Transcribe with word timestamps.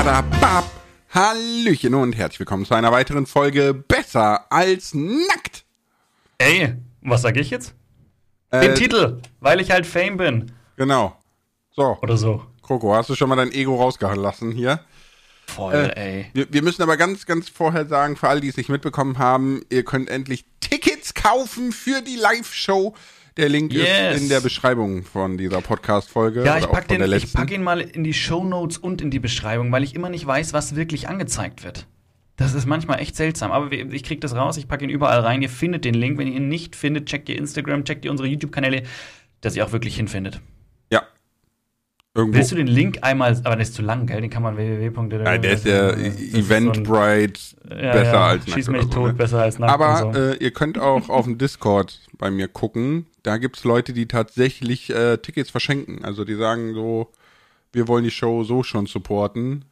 Babadabab. 0.00 0.64
Hallöchen 1.12 1.92
und 1.92 2.16
herzlich 2.16 2.40
willkommen 2.40 2.64
zu 2.64 2.72
einer 2.72 2.90
weiteren 2.90 3.26
Folge 3.26 3.74
Besser 3.74 4.50
als 4.50 4.94
nackt. 4.94 5.66
Ey, 6.38 6.72
was 7.02 7.20
sag 7.20 7.36
ich 7.36 7.50
jetzt? 7.50 7.74
Äh, 8.50 8.60
Den 8.62 8.76
Titel, 8.76 9.20
weil 9.40 9.60
ich 9.60 9.70
halt 9.70 9.84
Fame 9.84 10.16
bin. 10.16 10.52
Genau. 10.76 11.18
So, 11.72 11.98
Oder 12.00 12.16
so. 12.16 12.46
Coco, 12.62 12.94
hast 12.94 13.10
du 13.10 13.14
schon 13.14 13.28
mal 13.28 13.36
dein 13.36 13.52
Ego 13.52 13.76
rausgelassen 13.76 14.52
hier? 14.52 14.80
Voll, 15.48 15.92
ey. 15.94 16.30
Wir, 16.32 16.50
wir 16.50 16.62
müssen 16.62 16.80
aber 16.80 16.96
ganz, 16.96 17.26
ganz 17.26 17.50
vorher 17.50 17.84
sagen, 17.84 18.16
für 18.16 18.30
alle, 18.30 18.40
die 18.40 18.48
es 18.48 18.56
nicht 18.56 18.70
mitbekommen 18.70 19.18
haben, 19.18 19.60
ihr 19.68 19.84
könnt 19.84 20.08
endlich 20.08 20.46
Tickets 20.60 21.12
kaufen 21.12 21.72
für 21.72 22.00
die 22.00 22.16
Live-Show. 22.16 22.94
Der 23.36 23.48
Link 23.48 23.72
Yes. 23.72 24.16
ist 24.16 24.22
in 24.22 24.28
der 24.28 24.40
Beschreibung 24.40 25.04
von 25.04 25.38
dieser 25.38 25.60
Podcast-Folge. 25.60 26.44
Ja, 26.44 26.58
ich 26.58 26.64
auch 26.64 26.72
pack, 26.72 26.86
von 26.88 26.98
den, 26.98 27.12
ich 27.12 27.32
pack 27.32 27.50
ihn 27.52 27.62
mal 27.62 27.80
in 27.80 28.04
die 28.04 28.12
Show 28.14 28.44
Notes 28.44 28.76
und 28.78 29.00
in 29.00 29.10
die 29.10 29.20
Beschreibung, 29.20 29.70
weil 29.72 29.84
ich 29.84 29.94
immer 29.94 30.08
nicht 30.08 30.26
weiß, 30.26 30.52
was 30.52 30.74
wirklich 30.76 31.08
angezeigt 31.08 31.62
wird. 31.64 31.86
Das 32.36 32.54
ist 32.54 32.66
manchmal 32.66 33.00
echt 33.00 33.16
seltsam, 33.16 33.52
aber 33.52 33.70
ich 33.70 34.02
krieg 34.02 34.20
das 34.20 34.34
raus, 34.34 34.56
ich 34.56 34.66
packe 34.66 34.84
ihn 34.84 34.90
überall 34.90 35.20
rein. 35.20 35.42
Ihr 35.42 35.50
findet 35.50 35.84
den 35.84 35.94
Link. 35.94 36.16
Wenn 36.18 36.26
ihr 36.26 36.36
ihn 36.36 36.48
nicht 36.48 36.74
findet, 36.74 37.06
checkt 37.06 37.28
ihr 37.28 37.36
Instagram, 37.36 37.84
checkt 37.84 38.04
ihr 38.04 38.10
unsere 38.10 38.28
YouTube-Kanäle, 38.28 38.82
dass 39.42 39.56
ihr 39.56 39.64
auch 39.64 39.72
wirklich 39.72 39.96
hinfindet. 39.96 40.40
Irgendwo. 42.12 42.38
Willst 42.38 42.50
du 42.50 42.56
den 42.56 42.66
Link 42.66 42.98
einmal, 43.02 43.36
aber 43.44 43.54
der 43.54 43.60
ist 43.60 43.74
zu 43.74 43.82
lang, 43.82 44.06
gell? 44.06 44.20
Den 44.20 44.30
kann 44.30 44.42
man 44.42 44.56
www. 44.56 45.24
Ja, 45.24 45.38
der 45.38 45.52
ist 45.52 45.64
ja 45.64 45.90
Eventbrite 45.92 47.40
so 47.40 47.68
ein- 47.70 47.84
ja, 47.84 47.92
besser 47.92 48.12
ja, 48.12 48.26
als 48.26 48.40
nackt 48.46 48.52
Schieß 48.54 48.68
mich 48.68 48.82
so, 48.82 48.88
tot, 48.88 49.06
ne? 49.08 49.12
besser 49.14 49.42
als 49.42 49.58
nackt. 49.60 49.72
Aber 49.72 50.12
so. 50.12 50.18
äh, 50.18 50.34
ihr 50.38 50.50
könnt 50.50 50.76
auch 50.76 51.08
auf 51.08 51.24
dem 51.24 51.38
Discord 51.38 52.00
bei 52.18 52.30
mir 52.32 52.48
gucken. 52.48 53.06
Da 53.22 53.38
gibt's 53.38 53.62
Leute, 53.62 53.92
die 53.92 54.06
tatsächlich 54.06 54.90
äh, 54.90 55.18
Tickets 55.18 55.50
verschenken. 55.50 56.04
Also 56.04 56.24
die 56.24 56.34
sagen 56.34 56.74
so, 56.74 57.12
wir 57.72 57.86
wollen 57.86 58.02
die 58.02 58.10
Show 58.10 58.42
so 58.42 58.64
schon 58.64 58.86
supporten. 58.86 59.64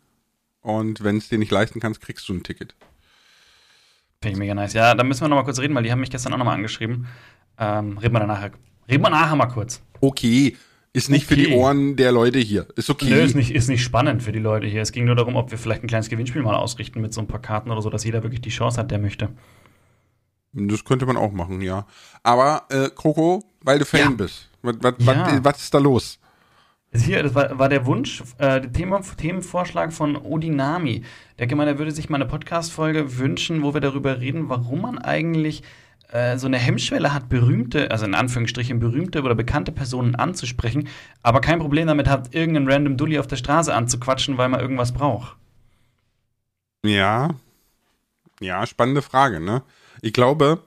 Und 0.60 1.02
wenn 1.02 1.16
es 1.16 1.28
dir 1.28 1.38
nicht 1.38 1.50
leisten 1.50 1.80
kannst, 1.80 2.00
kriegst 2.00 2.28
du 2.28 2.34
ein 2.34 2.44
Ticket. 2.44 2.74
Finde 4.22 4.32
ich 4.34 4.38
mega 4.38 4.54
nice. 4.54 4.74
Ja, 4.74 4.94
da 4.94 5.02
müssen 5.02 5.22
wir 5.22 5.28
noch 5.28 5.36
mal 5.36 5.44
kurz 5.44 5.58
reden, 5.58 5.74
weil 5.74 5.82
die 5.82 5.90
haben 5.90 6.00
mich 6.00 6.10
gestern 6.10 6.32
auch 6.34 6.38
noch 6.38 6.44
mal 6.44 6.54
angeschrieben. 6.54 7.06
Ähm, 7.58 7.98
reden 7.98 8.12
wir 8.14 8.20
danach. 8.20 8.50
Reden 8.88 9.02
wir 9.02 9.10
nachher 9.10 9.36
mal 9.36 9.46
kurz. 9.46 9.82
Okay, 10.00 10.56
ist 10.92 11.10
nicht 11.10 11.26
für 11.26 11.36
die 11.36 11.46
Okay. 11.48 11.56
Ohren 11.56 11.96
der 11.96 12.12
Leute 12.12 12.38
hier. 12.38 12.66
Ist 12.76 12.90
okay. 12.90 13.10
Nö, 13.10 13.16
ist 13.20 13.34
nicht, 13.34 13.50
ist 13.54 13.68
nicht 13.68 13.82
spannend 13.82 14.22
für 14.22 14.32
die 14.32 14.38
Leute 14.38 14.66
hier. 14.66 14.82
Es 14.82 14.92
ging 14.92 15.04
nur 15.04 15.14
darum, 15.16 15.36
ob 15.36 15.50
wir 15.50 15.58
vielleicht 15.58 15.82
ein 15.82 15.86
kleines 15.88 16.08
Gewinnspiel 16.08 16.42
mal 16.42 16.54
ausrichten 16.56 17.00
mit 17.00 17.12
so 17.12 17.20
ein 17.20 17.26
paar 17.26 17.40
Karten 17.42 17.70
oder 17.70 17.82
so, 17.82 17.90
dass 17.90 18.04
jeder 18.04 18.22
wirklich 18.22 18.40
die 18.40 18.50
Chance 18.50 18.80
hat, 18.80 18.90
der 18.90 18.98
möchte. 18.98 19.28
Das 20.52 20.84
könnte 20.84 21.06
man 21.06 21.16
auch 21.16 21.32
machen, 21.32 21.60
ja. 21.60 21.86
Aber, 22.22 22.62
äh, 22.70 22.88
Kroko, 22.94 23.44
weil 23.62 23.78
du 23.78 23.84
Fan 23.84 24.00
Ja. 24.00 24.10
bist. 24.10 24.50
Was, 24.62 24.76
was, 24.80 24.94
Ja. 25.00 25.26
was, 25.26 25.44
was 25.44 25.62
ist 25.62 25.74
da 25.74 25.78
los? 25.78 26.18
Das 26.90 27.02
Hier, 27.02 27.22
das 27.22 27.34
war, 27.34 27.58
war 27.58 27.68
der 27.68 27.84
Wunsch, 27.84 28.22
äh, 28.38 28.62
der 28.62 28.72
Thema, 28.72 29.02
Themenvorschlag 29.02 29.92
von 29.92 30.16
Odinami. 30.16 31.02
Der 31.38 31.46
gemeint, 31.46 31.68
er 31.68 31.78
würde 31.78 31.92
sich 31.92 32.08
mal 32.08 32.16
eine 32.16 32.24
Podcast-Folge 32.24 33.18
wünschen, 33.18 33.62
wo 33.62 33.74
wir 33.74 33.82
darüber 33.82 34.20
reden, 34.20 34.48
warum 34.48 34.80
man 34.80 34.98
eigentlich 34.98 35.60
äh, 35.60 35.64
so 36.10 36.46
eine 36.46 36.56
Hemmschwelle 36.56 37.12
hat, 37.12 37.28
berühmte, 37.28 37.90
also 37.90 38.06
in 38.06 38.14
Anführungsstrichen 38.14 38.80
berühmte 38.80 39.22
oder 39.22 39.34
bekannte 39.34 39.72
Personen 39.72 40.14
anzusprechen, 40.14 40.88
aber 41.22 41.40
kein 41.42 41.58
Problem 41.58 41.86
damit 41.86 42.08
hat, 42.08 42.34
irgendeinen 42.34 42.70
random 42.70 42.96
Dulli 42.96 43.18
auf 43.18 43.26
der 43.26 43.36
Straße 43.36 43.74
anzuquatschen, 43.74 44.38
weil 44.38 44.48
man 44.48 44.60
irgendwas 44.60 44.92
braucht. 44.92 45.36
Ja. 46.82 47.34
Ja, 48.40 48.66
spannende 48.66 49.02
Frage, 49.02 49.40
ne? 49.40 49.62
Ich 50.00 50.12
glaube, 50.12 50.62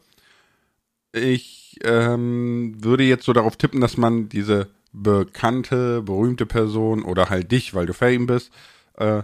ich 1.13 1.79
ähm, 1.83 2.75
würde 2.83 3.03
jetzt 3.03 3.25
so 3.25 3.33
darauf 3.33 3.55
tippen, 3.55 3.81
dass 3.81 3.97
man 3.97 4.29
diese 4.29 4.69
bekannte, 4.93 6.01
berühmte 6.01 6.45
Person 6.45 7.03
oder 7.03 7.29
halt 7.29 7.51
dich, 7.51 7.73
weil 7.73 7.85
du 7.85 7.93
Fame 7.93 8.27
bist, 8.27 8.51
äh, 8.97 9.23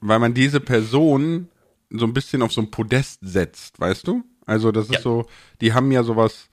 weil 0.00 0.18
man 0.18 0.34
diese 0.34 0.60
Person 0.60 1.48
so 1.90 2.04
ein 2.06 2.14
bisschen 2.14 2.42
auf 2.42 2.52
so 2.52 2.60
ein 2.62 2.70
Podest 2.70 3.20
setzt, 3.22 3.78
weißt 3.78 4.06
du? 4.08 4.24
Also 4.48 4.72
das 4.72 4.86
ist 4.86 4.94
Ja. 4.94 5.00
so, 5.00 5.26
die 5.60 5.74
haben 5.74 5.92
ja 5.92 6.02
sowas, 6.02 6.48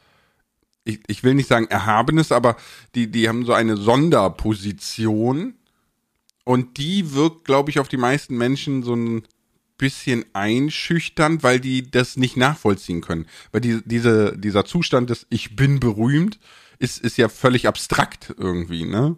ich, 0.83 0.99
ich 1.07 1.23
will 1.23 1.33
nicht 1.33 1.47
sagen 1.47 1.67
Erhabenes, 1.67 2.31
aber 2.31 2.57
die, 2.93 3.09
die 3.09 3.27
haben 3.29 3.45
so 3.45 3.53
eine 3.53 3.77
Sonderposition 3.77 5.55
und 6.43 6.77
die 6.77 7.13
wirkt, 7.13 7.45
glaube 7.45 7.69
ich, 7.71 7.79
auf 7.79 7.87
die 7.87 7.97
meisten 7.97 8.37
Menschen 8.37 8.83
so 8.83 8.95
ein 8.95 9.23
bisschen 9.77 10.25
einschüchternd, 10.33 11.41
weil 11.43 11.59
die 11.59 11.89
das 11.89 12.17
nicht 12.17 12.37
nachvollziehen 12.37 13.01
können. 13.01 13.25
Weil 13.51 13.61
die, 13.61 13.81
diese, 13.85 14.37
dieser 14.37 14.65
Zustand 14.65 15.09
des 15.09 15.25
Ich 15.29 15.55
bin 15.55 15.79
berühmt 15.79 16.39
ist, 16.79 16.99
ist 16.99 17.17
ja 17.17 17.29
völlig 17.29 17.67
abstrakt 17.67 18.33
irgendwie, 18.37 18.85
ne? 18.85 19.15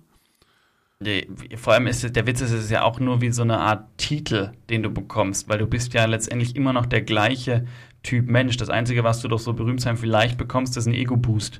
Nee, 0.99 1.27
Vor 1.57 1.73
allem 1.73 1.85
ist 1.85 2.03
es, 2.03 2.11
der 2.11 2.25
Witz 2.25 2.41
ist, 2.41 2.49
es 2.51 2.65
ist 2.65 2.71
ja 2.71 2.81
auch 2.81 2.99
nur 2.99 3.21
wie 3.21 3.31
so 3.31 3.43
eine 3.43 3.59
Art 3.59 3.85
Titel, 3.97 4.51
den 4.69 4.81
du 4.81 4.89
bekommst, 4.89 5.47
weil 5.47 5.59
du 5.59 5.67
bist 5.67 5.93
ja 5.93 6.05
letztendlich 6.05 6.55
immer 6.55 6.73
noch 6.73 6.87
der 6.87 7.03
gleiche 7.03 7.67
Typ 8.07 8.29
Mensch. 8.29 8.55
Das 8.55 8.69
Einzige, 8.69 9.03
was 9.03 9.19
du 9.21 9.27
doch 9.27 9.39
so 9.39 9.51
berühmt 9.51 9.81
sein 9.81 9.97
vielleicht 9.97 10.37
bekommst, 10.37 10.77
ist 10.77 10.85
ein 10.87 10.93
Ego-Boost. 10.93 11.59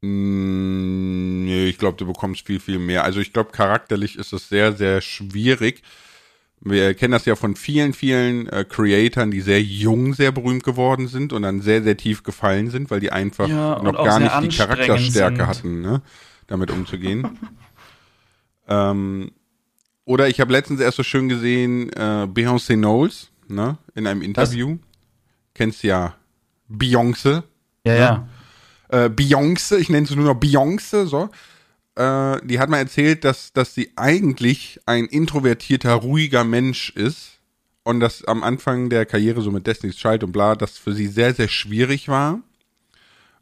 Mm, 0.00 1.44
Nee, 1.44 1.66
ich 1.66 1.76
glaube, 1.78 1.96
du 1.96 2.06
bekommst 2.06 2.46
viel, 2.46 2.60
viel 2.60 2.78
mehr. 2.78 3.02
Also 3.02 3.18
ich 3.20 3.32
glaube, 3.32 3.50
charakterlich 3.50 4.16
ist 4.16 4.32
es 4.32 4.48
sehr, 4.48 4.72
sehr 4.72 5.00
schwierig. 5.00 5.82
Wir 6.60 6.94
kennen 6.94 7.10
das 7.10 7.24
ja 7.24 7.34
von 7.34 7.56
vielen, 7.56 7.92
vielen 7.92 8.48
äh, 8.48 8.64
Creatoren, 8.64 9.32
die 9.32 9.40
sehr 9.40 9.60
jung, 9.60 10.14
sehr 10.14 10.30
berühmt 10.30 10.62
geworden 10.62 11.08
sind 11.08 11.32
und 11.32 11.42
dann 11.42 11.60
sehr, 11.60 11.82
sehr 11.82 11.96
tief 11.96 12.22
gefallen 12.22 12.70
sind, 12.70 12.92
weil 12.92 13.00
die 13.00 13.10
einfach 13.10 13.48
Ja, 13.48 13.82
noch 13.82 14.04
gar 14.04 14.20
nicht 14.20 14.40
die 14.52 14.56
Charakterstärke 14.56 15.38
sind. 15.38 15.46
hatten, 15.48 15.80
ne? 15.80 16.02
damit 16.46 16.70
umzugehen. 16.70 17.38
ähm, 18.68 19.32
oder 20.04 20.28
ich 20.28 20.40
habe 20.40 20.52
letztens 20.52 20.80
erst 20.80 20.96
so 20.98 21.02
schön 21.02 21.28
gesehen, 21.28 21.90
äh, 21.92 22.26
Beyoncé 22.32 22.74
Knowles, 22.74 23.30
ne, 23.48 23.78
in 23.94 24.06
einem 24.06 24.22
Interview. 24.22 24.78
Kennst 25.54 25.82
ja 25.82 26.14
Beyoncé 26.70 27.42
Ja, 27.84 27.94
ja. 27.94 28.28
äh, 28.88 29.08
Beyoncé, 29.08 29.78
ich 29.78 29.88
nenne 29.88 30.06
sie 30.06 30.16
nur 30.16 30.34
noch 30.34 30.40
Beyoncé, 30.40 31.06
so. 31.06 31.30
Äh, 31.94 32.46
die 32.46 32.58
hat 32.58 32.70
mal 32.70 32.78
erzählt, 32.78 33.24
dass, 33.24 33.52
dass 33.52 33.74
sie 33.74 33.92
eigentlich 33.96 34.80
ein 34.86 35.06
introvertierter, 35.06 35.94
ruhiger 35.94 36.44
Mensch 36.44 36.90
ist 36.90 37.38
und 37.82 38.00
dass 38.00 38.24
am 38.24 38.42
Anfang 38.42 38.88
der 38.88 39.06
Karriere, 39.06 39.42
so 39.42 39.50
mit 39.50 39.66
Destiny's 39.66 39.96
Child 39.96 40.24
und 40.24 40.32
bla, 40.32 40.54
das 40.54 40.78
für 40.78 40.94
sie 40.94 41.08
sehr, 41.08 41.34
sehr 41.34 41.48
schwierig 41.48 42.08
war 42.08 42.40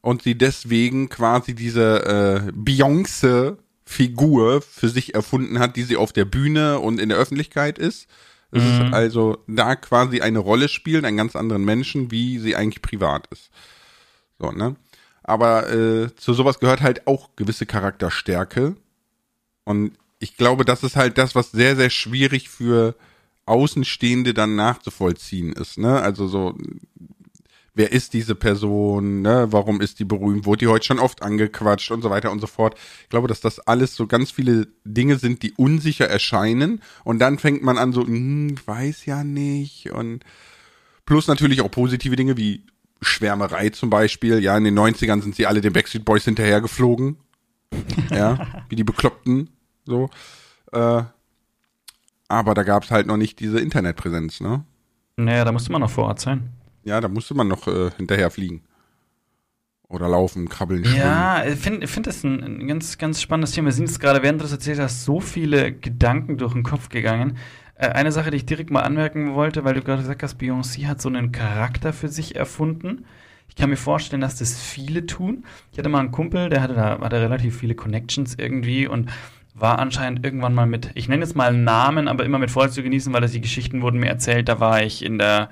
und 0.00 0.22
sie 0.22 0.36
deswegen 0.36 1.08
quasi 1.08 1.54
diese 1.54 2.04
äh, 2.04 2.50
Beyoncé-Figur 2.52 4.62
für 4.62 4.88
sich 4.88 5.14
erfunden 5.14 5.58
hat, 5.58 5.76
die 5.76 5.82
sie 5.82 5.96
auf 5.96 6.12
der 6.12 6.24
Bühne 6.24 6.80
und 6.80 6.98
in 6.98 7.10
der 7.10 7.18
Öffentlichkeit 7.18 7.78
ist. 7.78 8.08
Es 8.52 8.64
ist 8.64 8.92
also 8.92 9.38
da 9.46 9.76
quasi 9.76 10.20
eine 10.20 10.40
Rolle 10.40 10.68
spielt, 10.68 11.04
einen 11.04 11.16
ganz 11.16 11.36
anderen 11.36 11.64
Menschen, 11.64 12.10
wie 12.10 12.38
sie 12.38 12.56
eigentlich 12.56 12.82
privat 12.82 13.28
ist. 13.30 13.50
So, 14.38 14.50
ne? 14.50 14.76
Aber 15.22 15.70
äh, 15.72 16.14
zu 16.16 16.34
sowas 16.34 16.58
gehört 16.58 16.80
halt 16.80 17.06
auch 17.06 17.30
gewisse 17.36 17.66
Charakterstärke. 17.66 18.74
Und 19.64 19.92
ich 20.18 20.36
glaube, 20.36 20.64
das 20.64 20.82
ist 20.82 20.96
halt 20.96 21.18
das, 21.18 21.34
was 21.34 21.52
sehr, 21.52 21.76
sehr 21.76 21.90
schwierig 21.90 22.48
für 22.48 22.96
Außenstehende 23.46 24.34
dann 24.34 24.56
nachzuvollziehen 24.56 25.52
ist, 25.52 25.78
ne? 25.78 26.00
Also 26.00 26.26
so, 26.26 26.56
wer 27.74 27.92
ist 27.92 28.12
diese 28.14 28.34
Person, 28.34 29.22
ne? 29.22 29.48
Warum 29.50 29.80
ist 29.80 29.98
die 29.98 30.04
berühmt? 30.04 30.46
Wurde 30.46 30.60
die 30.60 30.66
heute 30.66 30.86
schon 30.86 30.98
oft 30.98 31.22
angequatscht 31.22 31.90
und 31.90 32.02
so 32.02 32.10
weiter 32.10 32.30
und 32.30 32.40
so 32.40 32.46
fort. 32.46 32.76
Ich 33.02 33.08
glaube, 33.08 33.28
dass 33.28 33.40
das 33.40 33.60
alles 33.60 33.94
so 33.94 34.06
ganz 34.06 34.30
viele 34.30 34.68
Dinge 34.84 35.16
sind, 35.16 35.42
die 35.42 35.52
unsicher 35.52 36.08
erscheinen. 36.08 36.82
Und 37.04 37.18
dann 37.20 37.38
fängt 37.38 37.62
man 37.62 37.78
an 37.78 37.92
so, 37.92 38.06
hm, 38.06 38.54
ich 38.54 38.66
weiß 38.66 39.06
ja 39.06 39.24
nicht. 39.24 39.90
Und 39.90 40.24
plus 41.06 41.28
natürlich 41.28 41.60
auch 41.60 41.70
positive 41.70 42.16
Dinge 42.16 42.36
wie 42.36 42.64
Schwärmerei 43.00 43.70
zum 43.70 43.90
Beispiel. 43.90 44.40
Ja, 44.40 44.56
in 44.56 44.64
den 44.64 44.78
90ern 44.78 45.22
sind 45.22 45.36
sie 45.36 45.46
alle 45.46 45.60
den 45.60 45.72
Backstreet 45.72 46.04
Boys 46.04 46.24
hinterhergeflogen. 46.24 47.16
ja, 48.10 48.46
wie 48.68 48.76
die 48.76 48.84
Bekloppten. 48.84 49.50
So. 49.86 50.10
Äh, 50.72 51.02
aber 52.28 52.54
da 52.54 52.62
gab 52.62 52.84
es 52.84 52.90
halt 52.90 53.06
noch 53.06 53.16
nicht 53.16 53.40
diese 53.40 53.58
Internetpräsenz, 53.58 54.40
ne? 54.40 54.64
Naja, 55.16 55.44
da 55.44 55.52
musste 55.52 55.72
man 55.72 55.80
noch 55.80 55.90
vor 55.90 56.04
Ort 56.04 56.20
sein. 56.20 56.50
Ja, 56.84 57.00
da 57.00 57.08
musste 57.08 57.34
man 57.34 57.48
noch 57.48 57.66
äh, 57.66 57.90
hinterher 57.96 58.30
fliegen. 58.30 58.62
Oder 59.88 60.08
laufen, 60.08 60.48
krabbeln, 60.48 60.84
schwimmen. 60.84 60.98
Ja, 60.98 61.44
ich 61.44 61.58
finde 61.58 61.86
find 61.88 62.06
das 62.06 62.22
ein, 62.22 62.42
ein 62.42 62.68
ganz, 62.68 62.96
ganz 62.96 63.20
spannendes 63.20 63.52
Thema. 63.52 63.66
Wir 63.66 63.72
sind 63.72 63.86
jetzt 63.86 63.98
gerade, 63.98 64.22
während 64.22 64.40
du 64.40 64.44
das 64.44 64.52
erzählt 64.52 64.78
hast, 64.78 65.04
so 65.04 65.20
viele 65.20 65.72
Gedanken 65.72 66.38
durch 66.38 66.52
den 66.52 66.62
Kopf 66.62 66.90
gegangen. 66.90 67.38
Äh, 67.74 67.88
eine 67.88 68.12
Sache, 68.12 68.30
die 68.30 68.36
ich 68.36 68.46
direkt 68.46 68.70
mal 68.70 68.82
anmerken 68.82 69.34
wollte, 69.34 69.64
weil 69.64 69.74
du 69.74 69.82
gerade 69.82 70.02
gesagt 70.02 70.22
hast, 70.22 70.40
Beyoncé 70.40 70.86
hat 70.86 71.02
so 71.02 71.08
einen 71.08 71.32
Charakter 71.32 71.92
für 71.92 72.08
sich 72.08 72.36
erfunden. 72.36 73.04
Ich 73.48 73.56
kann 73.56 73.68
mir 73.68 73.76
vorstellen, 73.76 74.22
dass 74.22 74.36
das 74.36 74.60
viele 74.60 75.06
tun. 75.06 75.44
Ich 75.72 75.78
hatte 75.78 75.88
mal 75.88 75.98
einen 75.98 76.12
Kumpel, 76.12 76.50
der 76.50 76.62
hatte 76.62 76.74
da 76.74 77.00
hatte 77.00 77.20
relativ 77.20 77.58
viele 77.58 77.74
Connections 77.74 78.36
irgendwie 78.38 78.86
und 78.86 79.10
war 79.54 79.80
anscheinend 79.80 80.24
irgendwann 80.24 80.54
mal 80.54 80.66
mit, 80.66 80.90
ich 80.94 81.08
nenne 81.08 81.24
jetzt 81.24 81.34
mal 81.34 81.52
Namen, 81.52 82.06
aber 82.06 82.24
immer 82.24 82.38
mit 82.38 82.52
Vorsicht 82.52 82.74
zu 82.74 82.82
genießen, 82.84 83.12
weil 83.12 83.20
das 83.20 83.32
die 83.32 83.40
Geschichten 83.40 83.82
wurden 83.82 83.98
mir 83.98 84.08
erzählt, 84.08 84.48
da 84.48 84.60
war 84.60 84.82
ich 84.82 85.04
in 85.04 85.18
der, 85.18 85.50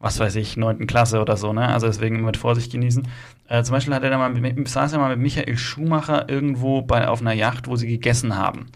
was 0.00 0.18
weiß 0.18 0.34
ich, 0.36 0.56
neunten 0.56 0.86
Klasse 0.86 1.20
oder 1.20 1.36
so, 1.36 1.52
ne? 1.52 1.68
Also 1.68 1.86
deswegen 1.86 2.16
immer 2.16 2.26
mit 2.26 2.38
Vorsicht 2.38 2.72
genießen. 2.72 3.06
Äh, 3.48 3.62
zum 3.62 3.74
Beispiel 3.74 3.94
hat 3.94 4.02
er 4.02 4.10
da 4.10 4.18
mal 4.18 4.30
mit, 4.30 4.66
saß 4.66 4.94
er 4.94 4.98
mal 4.98 5.10
mit 5.10 5.20
Michael 5.20 5.56
Schumacher 5.58 6.28
irgendwo 6.28 6.82
bei, 6.82 7.06
auf 7.06 7.20
einer 7.20 7.34
Yacht, 7.34 7.68
wo 7.68 7.76
sie 7.76 7.86
gegessen 7.86 8.36
haben. 8.36 8.66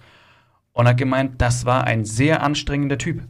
und 0.74 0.88
hat 0.88 0.98
gemeint, 0.98 1.40
das 1.40 1.66
war 1.66 1.84
ein 1.84 2.04
sehr 2.04 2.42
anstrengender 2.42 2.98
Typ. 2.98 3.22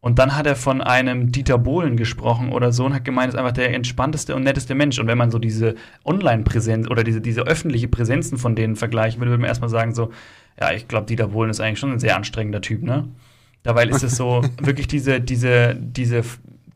Und 0.00 0.18
dann 0.18 0.34
hat 0.34 0.46
er 0.46 0.56
von 0.56 0.80
einem 0.80 1.30
Dieter 1.30 1.58
Bohlen 1.58 1.96
gesprochen 1.96 2.50
oder 2.50 2.72
so 2.72 2.86
und 2.86 2.94
hat 2.94 3.04
gemeint, 3.04 3.32
ist 3.32 3.38
einfach 3.38 3.52
der 3.52 3.72
entspannteste 3.72 4.34
und 4.34 4.42
netteste 4.42 4.74
Mensch. 4.74 4.98
Und 4.98 5.06
wenn 5.06 5.18
man 5.18 5.30
so 5.30 5.38
diese 5.38 5.76
Online-Präsenz 6.04 6.90
oder 6.90 7.04
diese, 7.04 7.20
diese 7.20 7.42
öffentliche 7.42 7.86
Präsenzen 7.86 8.36
von 8.36 8.56
denen 8.56 8.74
vergleicht, 8.74 9.20
würde 9.20 9.38
man 9.38 9.46
erstmal 9.46 9.70
sagen, 9.70 9.94
so, 9.94 10.10
ja, 10.60 10.72
ich 10.72 10.88
glaube, 10.88 11.06
Dieter 11.06 11.28
Bohlen 11.28 11.50
ist 11.50 11.60
eigentlich 11.60 11.78
schon 11.78 11.92
ein 11.92 12.00
sehr 12.00 12.16
anstrengender 12.16 12.60
Typ, 12.60 12.82
ne? 12.82 13.08
Dabei 13.62 13.84
ist 13.84 14.02
es 14.02 14.16
so, 14.16 14.42
wirklich 14.60 14.88
diese, 14.88 15.20
diese, 15.20 15.76
diese, 15.76 16.24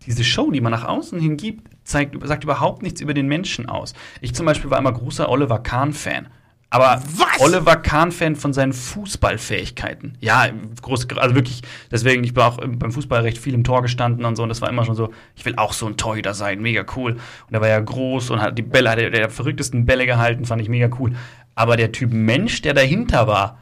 diese 0.04 0.24
Show, 0.24 0.50
die 0.50 0.60
man 0.60 0.72
nach 0.72 0.84
außen 0.84 1.18
hin 1.18 1.36
gibt, 1.36 1.70
zeigt, 1.84 2.16
sagt 2.26 2.44
überhaupt 2.44 2.82
nichts 2.82 3.00
über 3.00 3.14
den 3.14 3.28
Menschen 3.28 3.68
aus. 3.68 3.94
Ich 4.20 4.34
zum 4.34 4.46
Beispiel 4.46 4.70
war 4.70 4.78
immer 4.78 4.92
großer 4.92 5.28
Oliver 5.28 5.60
Kahn-Fan. 5.60 6.28
Aber 6.68 7.00
Was? 7.16 7.40
Oliver 7.40 7.76
Kahn-Fan 7.76 8.34
von 8.34 8.52
seinen 8.52 8.72
Fußballfähigkeiten. 8.72 10.18
Ja, 10.20 10.48
groß, 10.82 11.08
also 11.16 11.34
wirklich, 11.34 11.62
deswegen, 11.90 12.24
ich 12.24 12.34
war 12.34 12.48
auch 12.48 12.56
beim 12.56 12.90
Fußball 12.90 13.22
recht 13.22 13.38
viel 13.38 13.54
im 13.54 13.62
Tor 13.62 13.82
gestanden 13.82 14.24
und 14.24 14.36
so, 14.36 14.42
und 14.42 14.48
das 14.48 14.60
war 14.62 14.68
immer 14.68 14.84
schon 14.84 14.96
so, 14.96 15.10
ich 15.36 15.44
will 15.44 15.54
auch 15.56 15.72
so 15.72 15.86
ein 15.86 15.96
Torhüter 15.96 16.34
sein, 16.34 16.60
mega 16.60 16.84
cool. 16.96 17.12
Und 17.12 17.54
er 17.54 17.60
war 17.60 17.68
ja 17.68 17.78
groß 17.78 18.30
und 18.30 18.42
hat 18.42 18.58
die 18.58 18.62
Bälle, 18.62 18.90
hat 18.90 18.98
der, 18.98 19.10
der 19.10 19.30
verrücktesten 19.30 19.86
Bälle 19.86 20.06
gehalten, 20.06 20.44
fand 20.44 20.60
ich 20.60 20.68
mega 20.68 20.90
cool. 20.98 21.14
Aber 21.54 21.76
der 21.76 21.92
Typ 21.92 22.12
Mensch, 22.12 22.62
der 22.62 22.74
dahinter 22.74 23.28
war, 23.28 23.58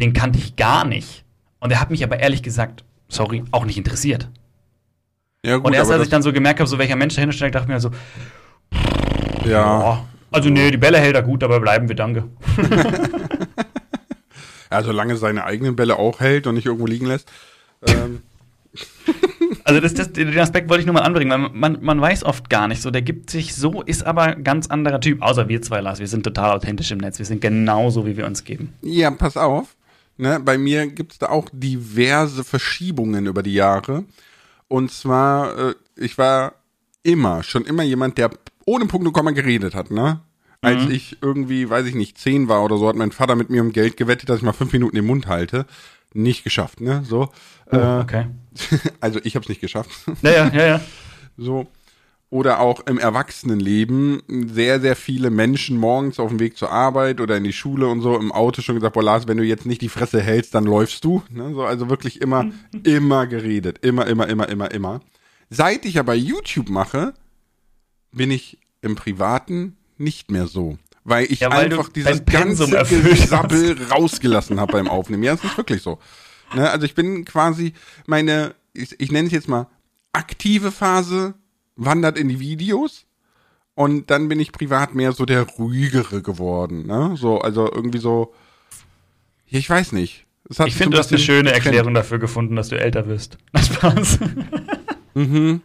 den 0.00 0.12
kannte 0.14 0.38
ich 0.38 0.56
gar 0.56 0.84
nicht. 0.86 1.24
Und 1.60 1.70
er 1.70 1.80
hat 1.80 1.90
mich 1.90 2.02
aber 2.02 2.18
ehrlich 2.18 2.42
gesagt, 2.42 2.82
sorry, 3.08 3.44
auch 3.50 3.66
nicht 3.66 3.78
interessiert. 3.78 4.30
Ja, 5.44 5.56
gut, 5.56 5.66
und 5.66 5.74
erst 5.74 5.90
als 5.90 6.02
ich 6.02 6.08
dann 6.08 6.22
so 6.22 6.32
gemerkt 6.32 6.60
habe, 6.60 6.68
so 6.68 6.78
welcher 6.78 6.96
Mensch 6.96 7.14
dahinter 7.14 7.34
steckt, 7.34 7.54
dachte 7.54 7.66
ich 7.66 7.68
mir 7.68 7.80
so, 7.80 7.90
ja. 9.46 9.92
oh, 9.92 9.98
also 10.30 10.50
nee, 10.50 10.70
die 10.70 10.76
Bälle 10.76 10.98
hält 10.98 11.14
er 11.14 11.22
gut, 11.22 11.42
aber 11.44 11.60
bleiben 11.60 11.88
wir, 11.88 11.96
danke. 11.96 12.24
ja, 14.70 14.82
solange 14.82 15.16
seine 15.16 15.44
eigenen 15.44 15.76
Bälle 15.76 15.96
auch 15.98 16.20
hält 16.20 16.46
und 16.46 16.54
nicht 16.54 16.66
irgendwo 16.66 16.86
liegen 16.86 17.06
lässt. 17.06 17.30
Ähm, 17.86 18.22
Also 19.64 19.80
das, 19.80 19.92
das, 19.92 20.12
den 20.12 20.36
Aspekt 20.38 20.70
wollte 20.70 20.80
ich 20.80 20.86
nur 20.86 20.94
mal 20.94 21.02
anbringen, 21.02 21.30
weil 21.30 21.50
man, 21.50 21.78
man 21.82 22.00
weiß 22.00 22.24
oft 22.24 22.48
gar 22.48 22.68
nicht 22.68 22.80
so, 22.80 22.90
der 22.90 23.02
gibt 23.02 23.28
sich 23.28 23.54
so, 23.54 23.82
ist 23.82 24.04
aber 24.04 24.22
ein 24.22 24.44
ganz 24.44 24.66
anderer 24.68 24.98
Typ. 24.98 25.20
Außer 25.20 25.48
wir 25.48 25.60
zwei, 25.60 25.80
Lars, 25.80 25.98
wir 25.98 26.06
sind 26.06 26.22
total 26.22 26.56
authentisch 26.56 26.90
im 26.90 26.96
Netz, 26.98 27.18
wir 27.18 27.26
sind 27.26 27.42
genauso, 27.42 28.06
wie 28.06 28.16
wir 28.16 28.26
uns 28.26 28.44
geben. 28.44 28.72
ja, 28.80 29.10
pass 29.10 29.36
auf. 29.36 29.76
Ne, 30.16 30.40
bei 30.40 30.56
mir 30.58 30.86
gibt 30.86 31.12
es 31.12 31.18
da 31.18 31.28
auch 31.28 31.48
diverse 31.52 32.44
Verschiebungen 32.44 33.26
über 33.26 33.42
die 33.42 33.52
Jahre. 33.52 34.04
Und 34.68 34.92
zwar, 34.92 35.56
äh, 35.58 35.74
ich 35.96 36.18
war 36.18 36.54
immer, 37.02 37.42
schon 37.42 37.64
immer 37.64 37.82
jemand, 37.82 38.18
der 38.18 38.30
ohne 38.66 38.86
Punkt 38.86 39.06
und 39.06 39.12
Komma 39.12 39.30
geredet 39.30 39.74
hat, 39.74 39.90
ne? 39.90 40.20
Als 40.60 40.84
Mhm. 40.84 40.90
ich 40.90 41.18
irgendwie, 41.22 41.70
weiß 41.70 41.86
ich 41.86 41.94
nicht, 41.94 42.18
zehn 42.18 42.48
war 42.48 42.62
oder 42.64 42.76
so, 42.78 42.88
hat 42.88 42.96
mein 42.96 43.12
Vater 43.12 43.34
mit 43.36 43.48
mir 43.48 43.62
um 43.62 43.72
Geld 43.72 43.96
gewettet, 43.96 44.28
dass 44.28 44.38
ich 44.38 44.42
mal 44.42 44.52
fünf 44.52 44.72
Minuten 44.72 44.96
den 44.96 45.06
Mund 45.06 45.26
halte. 45.28 45.66
Nicht 46.14 46.42
geschafft, 46.44 46.80
ne? 46.80 47.02
So. 47.06 47.30
äh, 47.70 47.76
okay. 48.00 48.26
also 49.00 49.20
ich 49.22 49.36
habe 49.36 49.44
es 49.44 49.48
nicht 49.48 49.60
geschafft. 49.60 49.90
Ja, 50.22 50.30
ja, 50.30 50.48
ja, 50.52 50.66
ja. 50.66 50.80
So. 51.36 51.68
Oder 52.30 52.60
auch 52.60 52.80
im 52.86 52.98
Erwachsenenleben 52.98 54.22
sehr, 54.52 54.80
sehr 54.80 54.96
viele 54.96 55.30
Menschen 55.30 55.78
morgens 55.78 56.20
auf 56.20 56.28
dem 56.28 56.40
Weg 56.40 56.58
zur 56.58 56.70
Arbeit 56.70 57.22
oder 57.22 57.38
in 57.38 57.44
die 57.44 57.54
Schule 57.54 57.88
und 57.88 58.02
so 58.02 58.16
im 58.16 58.32
Auto 58.32 58.60
schon 58.60 58.74
gesagt, 58.74 58.94
boah 58.94 59.02
Lars, 59.02 59.26
wenn 59.26 59.38
du 59.38 59.44
jetzt 59.44 59.64
nicht 59.64 59.80
die 59.80 59.88
Fresse 59.88 60.20
hältst, 60.20 60.54
dann 60.54 60.64
läufst 60.64 61.04
du. 61.04 61.22
Ne? 61.30 61.54
So, 61.54 61.62
also 61.62 61.88
wirklich 61.88 62.20
immer, 62.20 62.50
immer 62.82 63.26
geredet. 63.26 63.78
Immer, 63.82 64.06
immer, 64.06 64.28
immer, 64.28 64.46
immer, 64.48 64.70
immer. 64.70 65.00
Seit 65.48 65.86
ich 65.86 65.98
aber 65.98 66.14
YouTube 66.14 66.68
mache, 66.68 67.14
bin 68.12 68.30
ich 68.30 68.58
im 68.82 68.94
Privaten 68.94 69.78
nicht 69.96 70.30
mehr 70.30 70.46
so. 70.46 70.76
Weil 71.04 71.32
ich 71.32 71.40
Ja, 71.40 71.50
weil 71.50 71.72
einfach 71.72 71.88
dieses 71.88 72.26
ganze 72.26 72.68
Gesabbel 72.68 73.78
rausgelassen 73.90 74.60
habe 74.60 74.72
beim 74.72 74.88
Aufnehmen. 74.88 75.22
Ja, 75.22 75.34
das 75.34 75.44
ist 75.44 75.56
wirklich 75.56 75.80
so. 75.80 75.98
Ne? 76.54 76.68
Also 76.70 76.84
ich 76.84 76.94
bin 76.94 77.24
quasi 77.24 77.72
meine, 78.06 78.54
ich, 78.74 79.00
ich 79.00 79.10
nenne 79.10 79.28
es 79.28 79.32
jetzt 79.32 79.48
mal 79.48 79.66
aktive 80.12 80.70
Phase 80.70 81.34
wandert 81.78 82.18
in 82.18 82.28
die 82.28 82.40
Videos 82.40 83.06
und 83.74 84.10
dann 84.10 84.28
bin 84.28 84.38
ich 84.40 84.52
privat 84.52 84.94
mehr 84.94 85.12
so 85.12 85.24
der 85.24 85.42
ruhigere 85.44 86.20
geworden, 86.20 86.86
ne? 86.86 87.14
So, 87.16 87.38
also 87.40 87.70
irgendwie 87.72 87.98
so, 87.98 88.34
ich 89.46 89.70
weiß 89.70 89.92
nicht. 89.92 90.26
Ich 90.66 90.74
finde, 90.74 90.96
du 90.96 90.98
hast 90.98 91.10
eine 91.12 91.18
schöne 91.18 91.44
getrennt. 91.44 91.66
Erklärung 91.66 91.94
dafür 91.94 92.18
gefunden, 92.18 92.56
dass 92.56 92.68
du 92.68 92.78
älter 92.80 93.06
wirst. 93.06 93.38
Na, 93.52 93.62
Spaß. 93.62 94.18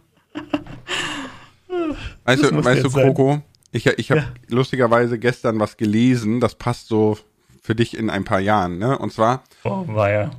Weißt 2.24 2.42
Das 2.42 2.50
du, 2.50 2.64
weißt 2.64 2.84
du, 2.84 2.88
sein. 2.88 3.04
Kroko, 3.04 3.42
ich, 3.72 3.86
ich 3.86 4.10
habe 4.10 4.20
Ja. 4.20 4.28
lustigerweise 4.48 5.18
gestern 5.18 5.58
was 5.60 5.76
gelesen, 5.76 6.40
das 6.40 6.54
passt 6.54 6.88
so 6.88 7.18
für 7.62 7.74
dich 7.74 7.96
in 7.96 8.10
ein 8.10 8.24
paar 8.24 8.40
Jahren, 8.40 8.78
ne? 8.78 8.98
Und 8.98 9.12
zwar, 9.12 9.42
Oh, 9.64 9.84
war 9.88 10.10
ja. 10.10 10.30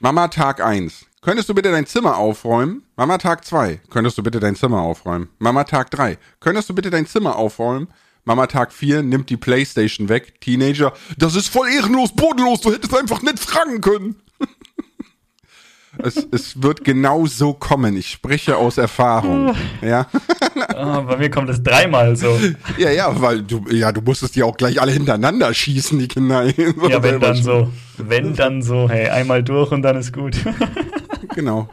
Mama 0.00 0.28
Tag 0.28 0.60
1. 0.64 1.06
Könntest 1.24 1.48
du 1.48 1.54
bitte 1.54 1.70
dein 1.70 1.86
Zimmer 1.86 2.16
aufräumen? 2.16 2.82
Mama 2.96 3.16
Tag 3.16 3.44
2. 3.44 3.80
Könntest 3.90 4.18
du 4.18 4.24
bitte 4.24 4.40
dein 4.40 4.56
Zimmer 4.56 4.80
aufräumen? 4.80 5.28
Mama 5.38 5.62
Tag 5.62 5.88
3. 5.92 6.18
Könntest 6.40 6.68
du 6.68 6.74
bitte 6.74 6.90
dein 6.90 7.06
Zimmer 7.06 7.36
aufräumen? 7.36 7.86
Mama 8.24 8.48
Tag 8.48 8.72
4 8.72 9.04
nimmt 9.04 9.30
die 9.30 9.36
Playstation 9.36 10.08
weg. 10.08 10.40
Teenager. 10.40 10.92
Das 11.16 11.36
ist 11.36 11.46
voll 11.46 11.68
ehrenlos, 11.68 12.12
bodenlos. 12.12 12.62
Du 12.62 12.72
hättest 12.72 12.98
einfach 12.98 13.22
nicht 13.22 13.38
fragen 13.38 13.80
können. 13.80 14.16
es, 15.98 16.26
es 16.32 16.60
wird 16.60 16.82
genau 16.82 17.26
so 17.26 17.54
kommen. 17.54 17.96
Ich 17.96 18.08
spreche 18.08 18.56
aus 18.56 18.76
Erfahrung. 18.76 19.54
Ja. 19.80 20.08
Oh, 20.74 21.02
bei 21.06 21.18
mir 21.18 21.30
kommt 21.30 21.50
es 21.50 21.62
dreimal 21.62 22.16
so. 22.16 22.36
Ja, 22.78 22.90
ja, 22.90 23.20
weil 23.20 23.42
du, 23.42 23.64
ja, 23.70 23.92
du 23.92 24.00
musstest 24.00 24.34
die 24.34 24.42
auch 24.42 24.56
gleich 24.56 24.80
alle 24.80 24.90
hintereinander 24.90 25.54
schießen, 25.54 26.00
die 26.00 26.08
Kinder. 26.08 26.46
Ja, 26.46 27.00
wenn 27.00 27.20
dann 27.20 27.36
so. 27.36 27.70
Wenn 28.08 28.34
dann 28.34 28.62
so. 28.62 28.88
Hey, 28.88 29.08
einmal 29.08 29.42
durch 29.42 29.72
und 29.72 29.82
dann 29.82 29.96
ist 29.96 30.12
gut. 30.12 30.36
Genau. 31.34 31.68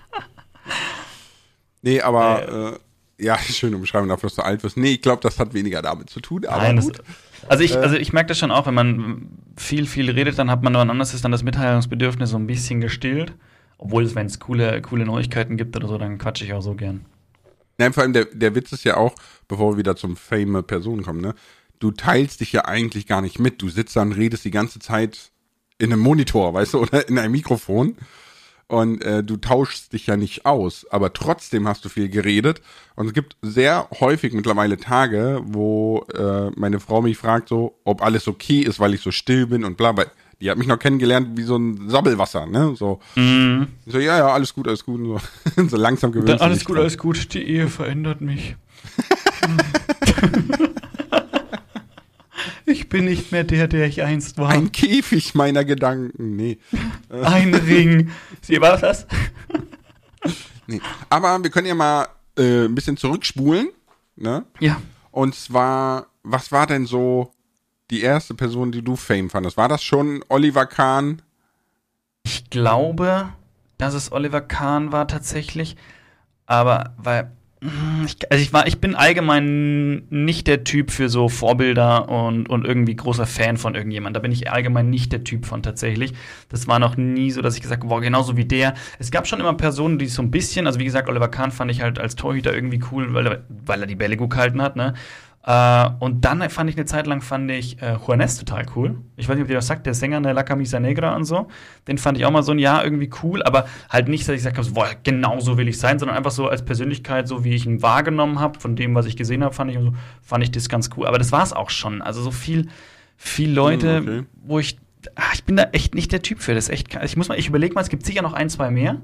Nee, 1.81 2.01
aber 2.01 2.79
äh, 3.17 3.23
ja, 3.23 3.37
schöne 3.39 3.75
Umschreibung 3.75 4.09
dafür, 4.09 4.29
dass 4.29 4.35
du 4.35 4.43
alt 4.43 4.63
wirst. 4.63 4.77
Nee, 4.77 4.93
ich 4.93 5.01
glaube, 5.01 5.21
das 5.21 5.39
hat 5.39 5.53
weniger 5.53 5.81
damit 5.81 6.09
zu 6.09 6.19
tun, 6.19 6.45
aber 6.45 6.63
Nein, 6.63 6.77
das, 6.77 6.85
gut. 6.85 7.01
also 7.47 7.63
ich, 7.63 7.77
also 7.77 7.95
ich 7.95 8.13
merke 8.13 8.29
das 8.29 8.37
schon 8.37 8.51
auch, 8.51 8.67
wenn 8.67 8.73
man 8.73 9.29
viel, 9.57 9.85
viel 9.85 10.09
redet, 10.09 10.37
dann 10.39 10.49
hat 10.49 10.63
man 10.63 10.73
dann 10.73 10.89
anders 10.89 11.13
ist 11.13 11.23
dann 11.23 11.31
das 11.31 11.43
Mitteilungsbedürfnis 11.43 12.29
so 12.29 12.37
ein 12.37 12.47
bisschen 12.47 12.81
gestillt. 12.81 13.33
Obwohl 13.77 14.03
es, 14.03 14.13
wenn 14.13 14.25
es 14.25 14.39
coole, 14.39 14.81
coole 14.81 15.05
Neuigkeiten 15.05 15.55
gibt 15.55 15.75
oder 15.77 15.87
so, 15.87 15.97
dann 15.97 16.17
quatsche 16.17 16.43
ich 16.43 16.53
auch 16.53 16.61
so 16.61 16.75
gern. 16.75 17.05
Nein, 17.77 17.93
vor 17.93 18.03
allem 18.03 18.11
der, 18.11 18.25
der 18.25 18.53
Witz 18.53 18.73
ist 18.73 18.83
ja 18.83 18.97
auch, 18.97 19.15
bevor 19.47 19.73
wir 19.73 19.77
wieder 19.77 19.95
zum 19.95 20.17
Fame 20.17 20.63
Person 20.63 21.01
kommen, 21.01 21.21
ne? 21.21 21.33
Du 21.79 21.91
teilst 21.91 22.41
dich 22.41 22.51
ja 22.51 22.65
eigentlich 22.65 23.07
gar 23.07 23.21
nicht 23.21 23.39
mit. 23.39 23.61
Du 23.61 23.69
sitzt 23.69 23.95
da 23.95 24.01
und 24.01 24.11
redest 24.11 24.43
die 24.43 24.51
ganze 24.51 24.79
Zeit 24.79 25.31
in 25.79 25.91
einem 25.91 26.01
Monitor, 26.01 26.53
weißt 26.53 26.75
du, 26.75 26.79
oder 26.81 27.09
in 27.09 27.18
einem 27.18 27.31
Mikrofon. 27.31 27.95
Und 28.68 29.04
äh, 29.04 29.23
du 29.23 29.37
tauschst 29.37 29.94
dich 29.94 30.06
ja 30.06 30.15
nicht 30.15 30.45
aus, 30.45 30.85
aber 30.92 31.11
trotzdem 31.11 31.68
hast 31.68 31.83
du 31.85 31.89
viel 31.89 32.07
geredet. 32.07 32.61
Und 32.95 33.07
es 33.07 33.13
gibt 33.13 33.35
sehr 33.42 33.87
häufig 33.99 34.31
mittlerweile 34.33 34.77
Tage, 34.77 35.42
wo 35.44 36.06
äh, 36.13 36.51
meine 36.56 36.80
Frau 36.80 37.01
mich 37.01 37.18
fragt, 37.18 37.49
so, 37.49 37.80
ob 37.83 38.04
alles 38.04 38.27
okay 38.27 38.59
ist, 38.59 38.80
weil 38.80 38.94
ich 38.94 39.01
so 39.01 39.09
still 39.09 39.47
bin 39.47 39.63
und 39.63 39.75
bla 39.75 39.94
bla. 39.94 40.06
Die 40.39 40.51
hat 40.51 40.59
mich 40.59 40.68
noch 40.68 40.77
kennengelernt 40.77 41.30
wie 41.35 41.44
so 41.44 41.57
ein 41.57 41.89
Sabbelwasser, 41.89 42.45
ne? 42.45 42.75
So, 42.75 42.99
Ich 43.15 43.92
so 43.92 43.99
ja, 43.99 44.19
ja, 44.19 44.27
alles 44.27 44.54
gut, 44.54 44.68
alles 44.68 44.85
gut. 44.85 45.01
Und 45.01 45.19
so, 45.56 45.68
so 45.68 45.75
langsam 45.75 46.11
gewöhnt. 46.11 46.39
Alles 46.39 46.63
gut, 46.63 46.75
dran. 46.75 46.83
alles 46.83 46.97
gut. 46.97 47.33
Die 47.33 47.42
Ehe 47.42 47.68
verändert 47.68 48.21
mich. 48.21 48.56
ich 52.89 52.91
bin 52.91 53.05
nicht 53.05 53.31
mehr 53.31 53.43
der, 53.43 53.67
der 53.67 53.85
ich 53.85 54.01
einst 54.01 54.39
war. 54.39 54.49
Ein 54.49 54.71
Käfig 54.71 55.35
meiner 55.35 55.63
Gedanken. 55.63 56.35
Nee. 56.35 56.57
Ein 57.09 57.53
Ring. 57.53 58.09
Sie 58.41 58.59
war 58.59 58.77
das? 58.79 59.05
nee. 60.65 60.81
Aber 61.07 61.43
wir 61.43 61.51
können 61.51 61.67
ja 61.67 61.75
mal 61.75 62.07
äh, 62.35 62.65
ein 62.65 62.73
bisschen 62.73 62.97
zurückspulen. 62.97 63.69
Ne? 64.15 64.43
Ja. 64.59 64.81
Und 65.11 65.35
zwar, 65.35 66.07
was 66.23 66.51
war 66.51 66.65
denn 66.65 66.87
so 66.87 67.31
die 67.91 68.01
erste 68.01 68.33
Person, 68.33 68.71
die 68.71 68.81
du 68.81 68.95
Fame 68.95 69.29
fandest? 69.29 69.55
War 69.55 69.69
das 69.69 69.83
schon 69.83 70.25
Oliver 70.27 70.65
Kahn? 70.65 71.21
Ich 72.23 72.49
glaube, 72.49 73.29
dass 73.77 73.93
es 73.93 74.11
Oliver 74.11 74.41
Kahn 74.41 74.91
war 74.91 75.07
tatsächlich. 75.07 75.77
Aber 76.47 76.95
weil. 76.97 77.31
Mm, 77.61 78.06
Ich, 78.06 78.31
also 78.31 78.42
ich, 78.42 78.54
war, 78.54 78.68
ich 78.68 78.80
bin 78.80 78.95
allgemein 78.95 80.04
nicht 80.09 80.47
der 80.47 80.63
Typ 80.63 80.92
für 80.92 81.09
so 81.09 81.30
Vorbilder 81.30 82.09
und, 82.09 82.49
und 82.49 82.66
irgendwie 82.66 82.95
großer 82.95 83.25
Fan 83.25 83.57
von 83.57 83.75
irgendjemand. 83.75 84.16
Da 84.16 84.19
bin 84.19 84.31
ich 84.31 84.51
allgemein 84.51 84.89
nicht 84.89 85.11
der 85.11 85.23
Typ 85.23 85.45
von 85.45 85.63
tatsächlich. 85.63 86.13
Das 86.49 86.68
war 86.68 86.80
noch 86.80 86.97
nie 86.97 87.31
so, 87.31 87.42
dass 87.42 87.56
ich 87.56 87.61
gesagt 87.61 87.81
habe, 87.83 87.89
boah, 87.89 88.01
genauso 88.01 88.37
wie 88.37 88.45
der. 88.45 88.73
Es 88.97 89.11
gab 89.11 89.28
schon 89.28 89.39
immer 89.39 89.54
Personen, 89.54 89.99
die 89.99 90.07
so 90.07 90.21
ein 90.21 90.31
bisschen, 90.31 90.68
also 90.68 90.80
wie 90.80 90.85
gesagt, 90.85 91.09
Oliver 91.09 91.30
Kahn 91.30 91.51
fand 91.51 91.71
ich 91.71 91.81
halt 91.81 91.99
als 91.99 92.16
Torhüter 92.16 92.54
irgendwie 92.54 92.81
cool, 92.92 93.13
weil 93.13 93.28
er, 93.28 93.44
weil 93.49 93.81
er 93.81 93.87
die 93.87 93.95
Bälle 93.95 94.18
gut 94.18 94.31
gehalten 94.31 94.61
hat, 94.61 94.75
ne? 94.75 94.94
Äh, 95.49 95.89
und 95.97 96.25
dann 96.25 96.47
fand 96.51 96.69
ich 96.69 96.75
eine 96.75 96.85
Zeit 96.85 97.07
lang 97.07 97.21
fand 97.21 97.49
ich 97.49 97.81
äh, 97.81 97.95
Juanes 97.95 98.37
total 98.37 98.68
cool. 98.75 98.97
Ich 99.15 99.27
weiß 99.27 99.35
nicht, 99.35 99.45
ob 99.45 99.49
ihr 99.49 99.56
das 99.56 99.65
sagt, 99.65 99.87
der 99.87 99.95
Sänger 99.95 100.21
der 100.21 100.35
La 100.35 100.44
Camisa 100.44 100.79
Negra 100.79 101.15
und 101.15 101.23
so. 101.25 101.47
Den 101.87 101.97
fand 101.97 102.19
ich 102.19 102.25
auch 102.25 102.29
mal 102.31 102.44
so 102.44 102.51
ein 102.51 102.59
Jahr 102.59 102.83
irgendwie 102.83 103.09
cool, 103.23 103.41
aber 103.41 103.65
halt 103.89 104.09
nicht, 104.09 104.27
dass 104.27 104.35
ich 104.35 104.41
gesagt 104.44 104.59
habe, 104.59 104.69
boah, 104.69 104.89
genau 105.01 105.39
so 105.39 105.57
will 105.57 105.68
ich 105.68 105.79
sein, 105.79 105.97
sondern 105.97 106.15
einfach 106.18 106.29
so 106.29 106.47
als 106.47 106.63
Persönlichkeit, 106.63 107.27
so 107.27 107.44
wie 107.44 107.56
ich 107.56 107.65
ihn 107.65 107.81
wahrgenommen 107.81 108.39
habe, 108.39 108.59
von 108.59 108.75
dem, 108.75 108.94
was 108.94 109.07
ich 109.07 109.18
gesehen 109.18 109.44
habe, 109.44 109.56
fand 109.56 109.71
ich, 109.71 109.79
so, 109.79 109.91
fand 110.21 110.44
ich 110.44 110.51
das 110.51 110.69
ganz 110.69 110.91
cool. 110.95 111.07
Aber 111.07 111.18
das 111.18 111.31
war 111.31 111.41
es 111.41 111.51
auch 111.51 111.71
schon. 111.71 112.03
Also 112.03 112.21
so 112.21 112.29
viel, 112.29 112.68
viel 113.18 113.51
Leute, 113.51 113.97
Hm, 113.97 114.03
okay. 114.03 114.23
wo 114.44 114.59
ich 114.59 114.77
ach, 115.15 115.33
ich 115.33 115.45
bin 115.45 115.56
da 115.56 115.63
echt 115.71 115.95
nicht 115.95 116.11
der 116.11 116.21
Typ 116.21 116.41
für. 116.41 116.53
Das 116.53 116.69
echt, 116.69 116.95
ich 117.03 117.18
muss 117.18 117.27
mal, 117.27 117.39
ich 117.39 117.47
überlege 117.47 117.73
mal, 117.73 117.81
es 117.81 117.89
gibt 117.89 118.06
sicher 118.06 118.21
noch 118.21 118.33
ein, 118.33 118.51
zwei 118.51 118.69
mehr, 118.69 119.01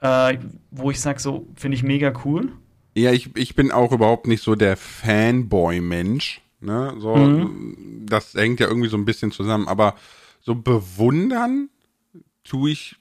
äh, 0.00 0.38
wo 0.70 0.90
ich 0.90 1.02
sage, 1.02 1.20
so 1.20 1.46
finde 1.54 1.76
ich 1.76 1.82
mega 1.82 2.14
cool. 2.24 2.52
Ja, 2.96 3.12
ich, 3.12 3.36
ich 3.36 3.54
bin 3.54 3.70
auch 3.70 3.92
überhaupt 3.92 4.26
nicht 4.26 4.42
so 4.42 4.54
der 4.54 4.76
Fanboy-Mensch. 4.76 6.40
Ne? 6.60 6.94
So, 6.98 7.14
Mhm. 7.16 8.06
Das 8.06 8.34
hängt 8.34 8.60
ja 8.60 8.68
irgendwie 8.68 8.88
so 8.88 8.96
ein 8.96 9.04
bisschen 9.04 9.32
zusammen. 9.32 9.68
Aber 9.68 9.96
so 10.40 10.54
bewundern 10.54 11.68
tue 12.44 12.70
ich 12.70 12.96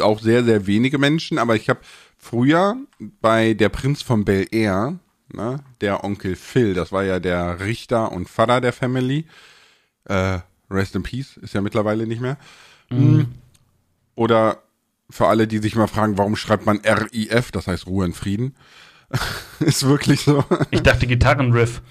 auch 0.00 0.20
sehr, 0.20 0.44
sehr 0.44 0.66
wenige 0.66 0.98
Menschen. 0.98 1.38
Aber 1.38 1.56
ich 1.56 1.68
habe 1.68 1.80
früher 2.18 2.76
bei 3.20 3.54
Der 3.54 3.70
Prinz 3.70 4.02
von 4.02 4.24
Bel 4.24 4.46
Air, 4.50 4.98
ne, 5.32 5.60
der 5.80 6.04
Onkel 6.04 6.36
Phil, 6.36 6.74
das 6.74 6.92
war 6.92 7.04
ja 7.04 7.18
der 7.18 7.60
Richter 7.60 8.12
und 8.12 8.28
Vater 8.28 8.60
der 8.60 8.72
Family. 8.72 9.24
Äh, 10.04 10.38
Rest 10.70 10.94
in 10.94 11.02
Peace, 11.02 11.36
ist 11.38 11.54
ja 11.54 11.60
mittlerweile 11.62 12.06
nicht 12.06 12.20
mehr. 12.20 12.36
Oder 14.14 14.62
für 15.08 15.26
alle, 15.26 15.48
die 15.48 15.58
sich 15.58 15.74
mal 15.74 15.88
fragen, 15.88 16.18
warum 16.18 16.36
schreibt 16.36 16.66
man 16.66 16.80
RIF, 16.84 17.50
das 17.50 17.66
heißt 17.66 17.86
Ruhe 17.86 18.06
in 18.06 18.12
Frieden. 18.12 18.54
ist 19.60 19.86
wirklich 19.86 20.20
so. 20.20 20.44
Ich 20.70 20.82
dachte 20.82 21.06
Gitarrenriff. 21.06 21.82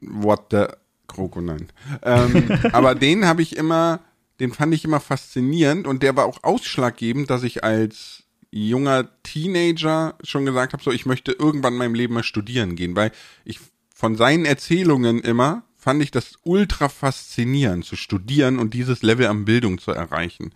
What 0.00 0.46
the 0.50 0.64
Kroko, 1.06 1.40
nein. 1.40 1.68
Ähm, 2.02 2.50
aber 2.72 2.94
den 2.94 3.26
habe 3.26 3.42
ich 3.42 3.56
immer, 3.56 4.00
den 4.38 4.52
fand 4.52 4.74
ich 4.74 4.84
immer 4.84 5.00
faszinierend 5.00 5.86
und 5.86 6.02
der 6.02 6.16
war 6.16 6.26
auch 6.26 6.42
ausschlaggebend, 6.42 7.30
dass 7.30 7.42
ich 7.42 7.64
als 7.64 8.24
junger 8.50 9.08
Teenager 9.22 10.14
schon 10.24 10.44
gesagt 10.44 10.72
habe, 10.72 10.82
so 10.82 10.90
ich 10.90 11.06
möchte 11.06 11.32
irgendwann 11.32 11.74
in 11.74 11.78
meinem 11.78 11.94
Leben 11.94 12.14
mal 12.14 12.24
studieren 12.24 12.74
gehen, 12.74 12.96
weil 12.96 13.12
ich 13.44 13.60
von 13.94 14.16
seinen 14.16 14.44
Erzählungen 14.44 15.20
immer 15.20 15.64
fand 15.76 16.02
ich 16.02 16.10
das 16.10 16.34
ultra 16.42 16.88
faszinierend 16.88 17.84
zu 17.84 17.96
studieren 17.96 18.58
und 18.58 18.74
dieses 18.74 19.02
Level 19.02 19.26
an 19.26 19.44
Bildung 19.44 19.78
zu 19.78 19.92
erreichen. 19.92 20.52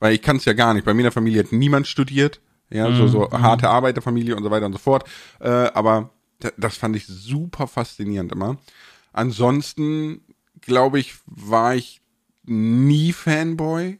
Weil 0.00 0.14
ich 0.14 0.22
kann 0.22 0.36
es 0.36 0.44
ja 0.44 0.54
gar 0.54 0.74
nicht. 0.74 0.84
Bei 0.84 0.92
mir 0.92 1.00
in 1.00 1.04
der 1.04 1.12
Familie 1.12 1.44
hat 1.44 1.52
niemand 1.52 1.86
studiert. 1.86 2.40
Ja, 2.70 2.92
so, 2.92 3.06
so 3.06 3.30
harte 3.30 3.68
Arbeiterfamilie 3.68 4.36
und 4.36 4.42
so 4.42 4.50
weiter 4.50 4.66
und 4.66 4.72
so 4.72 4.78
fort. 4.78 5.08
Äh, 5.40 5.48
aber 5.48 6.10
da- 6.40 6.50
das 6.56 6.76
fand 6.76 6.96
ich 6.96 7.06
super 7.06 7.66
faszinierend 7.66 8.32
immer. 8.32 8.58
Ansonsten, 9.12 10.20
glaube 10.60 10.98
ich, 10.98 11.14
war 11.26 11.74
ich 11.76 12.00
nie 12.44 13.12
Fanboy. 13.12 13.98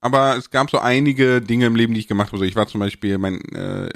Aber 0.00 0.36
es 0.36 0.50
gab 0.50 0.70
so 0.70 0.78
einige 0.78 1.40
Dinge 1.40 1.66
im 1.66 1.76
Leben, 1.76 1.94
die 1.94 2.00
ich 2.00 2.08
gemacht 2.08 2.28
habe. 2.28 2.36
Also 2.36 2.44
ich 2.44 2.56
war 2.56 2.66
zum 2.66 2.80
Beispiel 2.80 3.16
mein, 3.18 3.40
äh, 3.54 3.88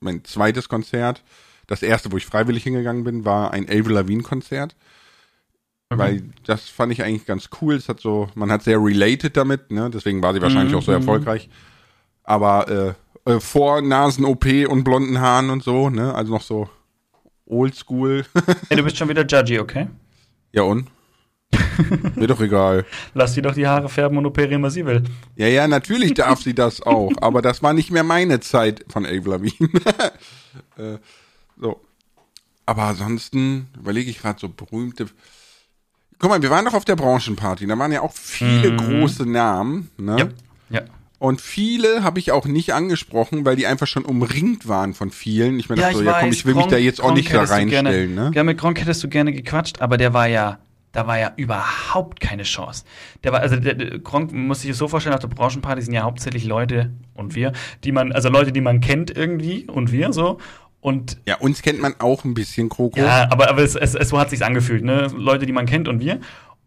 mein 0.00 0.24
zweites 0.24 0.68
Konzert. 0.68 1.22
Das 1.66 1.82
erste, 1.82 2.10
wo 2.12 2.16
ich 2.16 2.26
freiwillig 2.26 2.62
hingegangen 2.64 3.04
bin, 3.04 3.24
war 3.24 3.52
ein 3.52 3.64
Avril 3.68 3.92
Lavigne 3.92 4.22
Konzert. 4.22 4.74
Weil 5.92 6.22
das 6.44 6.68
fand 6.68 6.92
ich 6.92 7.02
eigentlich 7.02 7.26
ganz 7.26 7.48
cool. 7.60 7.74
Es 7.74 7.88
hat 7.88 8.00
so, 8.00 8.28
man 8.36 8.50
hat 8.52 8.62
sehr 8.62 8.78
related 8.78 9.36
damit, 9.36 9.72
ne? 9.72 9.90
Deswegen 9.90 10.22
war 10.22 10.32
sie 10.32 10.40
wahrscheinlich 10.40 10.72
Mhm, 10.72 10.78
auch 10.78 10.84
so 10.84 10.92
erfolgreich. 10.92 11.48
Aber 12.24 12.96
äh, 13.24 13.30
äh, 13.30 13.40
vor 13.40 13.82
Nasen-OP 13.82 14.46
und 14.68 14.84
blonden 14.84 15.20
Haaren 15.20 15.50
und 15.50 15.62
so, 15.62 15.90
ne? 15.90 16.14
Also 16.14 16.32
noch 16.32 16.42
so 16.42 16.68
oldschool. 17.46 18.24
Ey, 18.68 18.76
du 18.76 18.82
bist 18.82 18.96
schon 18.96 19.08
wieder 19.08 19.26
Judgy, 19.26 19.58
okay? 19.58 19.88
ja 20.52 20.62
und? 20.62 20.88
Mir 22.14 22.28
doch 22.28 22.40
egal. 22.40 22.84
Lass 23.14 23.34
sie 23.34 23.42
doch 23.42 23.54
die 23.54 23.66
Haare 23.66 23.88
färben 23.88 24.16
und 24.18 24.26
operieren, 24.26 24.62
was 24.62 24.74
sie 24.74 24.86
will. 24.86 25.02
Ja, 25.34 25.48
ja, 25.48 25.66
natürlich 25.66 26.14
darf 26.14 26.40
sie 26.42 26.54
das 26.54 26.80
auch. 26.82 27.10
Aber 27.20 27.42
das 27.42 27.62
war 27.62 27.72
nicht 27.72 27.90
mehr 27.90 28.04
meine 28.04 28.40
Zeit 28.40 28.84
von 28.88 29.04
Avril 29.04 29.30
Lavigne. 29.30 29.68
äh, 30.76 30.98
so. 31.60 31.80
Aber 32.66 32.82
ansonsten 32.84 33.68
überlege 33.76 34.10
ich 34.10 34.20
gerade 34.20 34.38
so 34.38 34.48
berühmte. 34.48 35.06
Guck 36.20 36.30
mal, 36.30 36.40
wir 36.40 36.50
waren 36.50 36.66
doch 36.66 36.74
auf 36.74 36.84
der 36.84 36.94
Branchenparty. 36.96 37.66
Da 37.66 37.76
waren 37.78 37.90
ja 37.90 38.02
auch 38.02 38.12
viele 38.12 38.76
große 38.76 39.26
Namen. 39.26 39.90
Ne? 39.96 40.16
Ja. 40.70 40.78
Ja. 40.78 40.82
Und 41.20 41.42
viele 41.42 42.02
habe 42.02 42.18
ich 42.18 42.32
auch 42.32 42.46
nicht 42.46 42.72
angesprochen, 42.72 43.44
weil 43.44 43.54
die 43.54 43.66
einfach 43.66 43.86
schon 43.86 44.06
umringt 44.06 44.66
waren 44.66 44.94
von 44.94 45.10
vielen. 45.10 45.58
Ich 45.60 45.68
meine, 45.68 45.92
so, 45.92 46.00
ja 46.02 46.18
komm, 46.18 46.30
ich 46.30 46.46
will 46.46 46.54
mich 46.54 46.64
da 46.66 46.78
jetzt 46.78 47.00
auch 47.02 47.12
nicht 47.12 47.32
da 47.32 47.42
reinstellen. 47.44 47.68
Gerne, 48.14 48.30
Ne? 48.30 48.32
Ja, 48.34 48.42
mit 48.42 48.56
Gronk 48.56 48.80
hättest 48.80 49.04
du 49.04 49.08
gerne 49.08 49.30
gequatscht, 49.30 49.82
aber 49.82 49.98
der 49.98 50.14
war 50.14 50.28
ja, 50.28 50.58
da 50.92 51.06
war 51.06 51.18
ja 51.18 51.30
überhaupt 51.36 52.20
keine 52.20 52.44
Chance. 52.44 52.84
Der 53.22 53.32
war, 53.32 53.40
also 53.40 53.56
der, 53.56 53.74
der 53.74 53.98
Gronk 53.98 54.32
muss 54.32 54.62
sich 54.62 54.70
das 54.70 54.78
so 54.78 54.88
vorstellen, 54.88 55.14
auf 55.14 55.20
der 55.20 55.28
Branchenparty 55.28 55.82
sind 55.82 55.92
ja 55.92 56.04
hauptsächlich 56.04 56.44
Leute 56.46 56.90
und 57.12 57.34
wir, 57.34 57.52
die 57.84 57.92
man, 57.92 58.12
also 58.12 58.30
Leute, 58.30 58.50
die 58.50 58.62
man 58.62 58.80
kennt 58.80 59.14
irgendwie 59.14 59.66
und 59.66 59.92
wir 59.92 60.14
so. 60.14 60.38
Und 60.80 61.18
Ja, 61.26 61.36
uns 61.36 61.60
kennt 61.60 61.80
man 61.82 61.96
auch 61.98 62.24
ein 62.24 62.32
bisschen, 62.32 62.70
Kroko. 62.70 62.98
ja, 62.98 63.30
aber, 63.30 63.50
aber 63.50 63.60
es, 63.62 63.76
es, 63.76 63.94
es 63.94 64.08
so 64.08 64.18
hat 64.18 64.30
sich's 64.30 64.40
angefühlt, 64.40 64.82
ne? 64.82 65.08
Leute, 65.14 65.44
die 65.44 65.52
man 65.52 65.66
kennt 65.66 65.86
und 65.86 66.00
wir. 66.00 66.18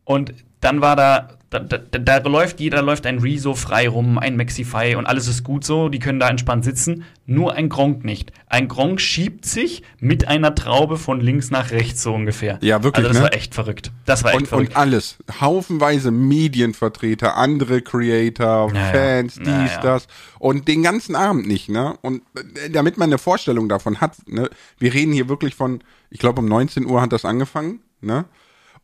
Und 0.04 0.32
dann 0.60 0.82
war 0.82 0.96
da, 0.96 1.30
da, 1.60 1.78
da, 1.78 2.00
da 2.20 2.30
läuft 2.30 2.60
jeder, 2.60 2.82
läuft 2.82 3.06
ein 3.06 3.20
Rezo 3.20 3.54
frei 3.56 3.88
rum, 3.88 4.18
ein 4.18 4.36
Maxify 4.38 4.96
und 4.96 5.06
alles 5.06 5.28
ist 5.28 5.44
gut 5.44 5.64
so, 5.64 5.90
die 5.90 6.00
können 6.00 6.20
da 6.20 6.30
entspannt 6.30 6.64
sitzen. 6.66 7.04
Nur 7.26 7.54
ein 7.54 7.70
Gronk 7.70 8.04
nicht. 8.04 8.34
Ein 8.48 8.68
Gronk 8.68 9.00
schiebt 9.00 9.46
sich 9.46 9.82
mit 10.00 10.28
einer 10.28 10.56
Traube 10.56 10.98
von 10.98 11.22
links 11.22 11.52
nach 11.52 11.72
rechts 11.72 12.04
so 12.04 12.14
ungefähr. 12.14 12.60
Ja, 12.62 12.84
wirklich, 12.84 13.06
Also 13.06 13.14
das 13.14 13.18
ne? 13.18 13.24
war 13.24 13.34
echt 13.34 13.56
verrückt. 13.56 13.92
Das 14.06 14.24
war 14.26 14.32
echt 14.32 14.42
Und, 14.42 14.48
verrückt. 14.48 14.70
und 14.72 14.78
alles. 14.78 15.18
Haufenweise 15.40 16.12
Medienvertreter, 16.12 17.38
andere 17.38 17.82
Creator, 17.82 18.72
Ja, 18.74 18.80
ja. 18.80 18.92
Fans, 18.92 19.36
dies, 19.36 19.48
Ja, 19.48 19.66
ja. 19.68 19.80
das. 19.82 20.08
Und 20.40 20.68
den 20.68 20.84
ganzen 20.84 21.16
Abend 21.16 21.48
nicht, 21.48 21.70
ne? 21.70 21.96
Und 22.02 22.22
äh, 22.36 22.70
damit 22.70 22.98
man 22.98 23.10
eine 23.10 23.18
Vorstellung 23.18 23.70
davon 23.70 24.02
hat, 24.02 24.16
ne? 24.28 24.50
Wir 24.78 24.94
reden 24.94 25.14
hier 25.14 25.30
wirklich 25.30 25.56
von, 25.56 25.82
ich 26.10 26.20
glaube 26.20 26.42
um 26.42 26.48
19 26.48 26.86
Uhr 26.86 27.02
hat 27.02 27.12
das 27.14 27.26
angefangen, 27.26 27.80
ne? 28.02 28.26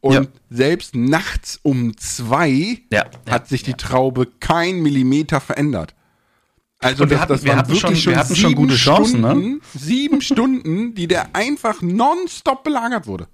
Und 0.01 0.13
Ja. 0.13 0.22
selbst 0.50 0.96
nachts 0.96 1.60
um 1.62 1.96
zwei 1.98 2.50
Ja, 2.91 3.06
ja, 3.27 3.32
hat 3.32 3.48
sich 3.50 3.63
die 3.63 3.74
Traube 3.74 4.27
kein 4.39 4.82
Millimeter 4.82 5.39
verändert. 5.41 5.94
Also 6.82 7.00
wir 7.00 7.08
das, 7.08 7.20
hatten- 7.20 7.34
das 7.34 7.44
wir 7.44 7.50
waren 7.50 7.60
hatten 7.60 7.70
wirklich 7.70 7.82
schon- 7.82 7.91
wir 7.91 7.98
schon, 8.01 8.15
hatten 8.15 8.36
schon 8.38 8.50
sieben 8.51 8.62
gute 8.62 8.75
Chancen, 8.75 9.20
ne? 9.22 9.29
Stunden, 9.32 9.62
sieben 9.75 10.22
Stunden, 10.22 10.96
die 10.96 11.08
der 11.10 11.36
einfach 11.36 11.82
nonstop 11.82 12.63
belagert 12.63 13.06
wurde. 13.08 13.27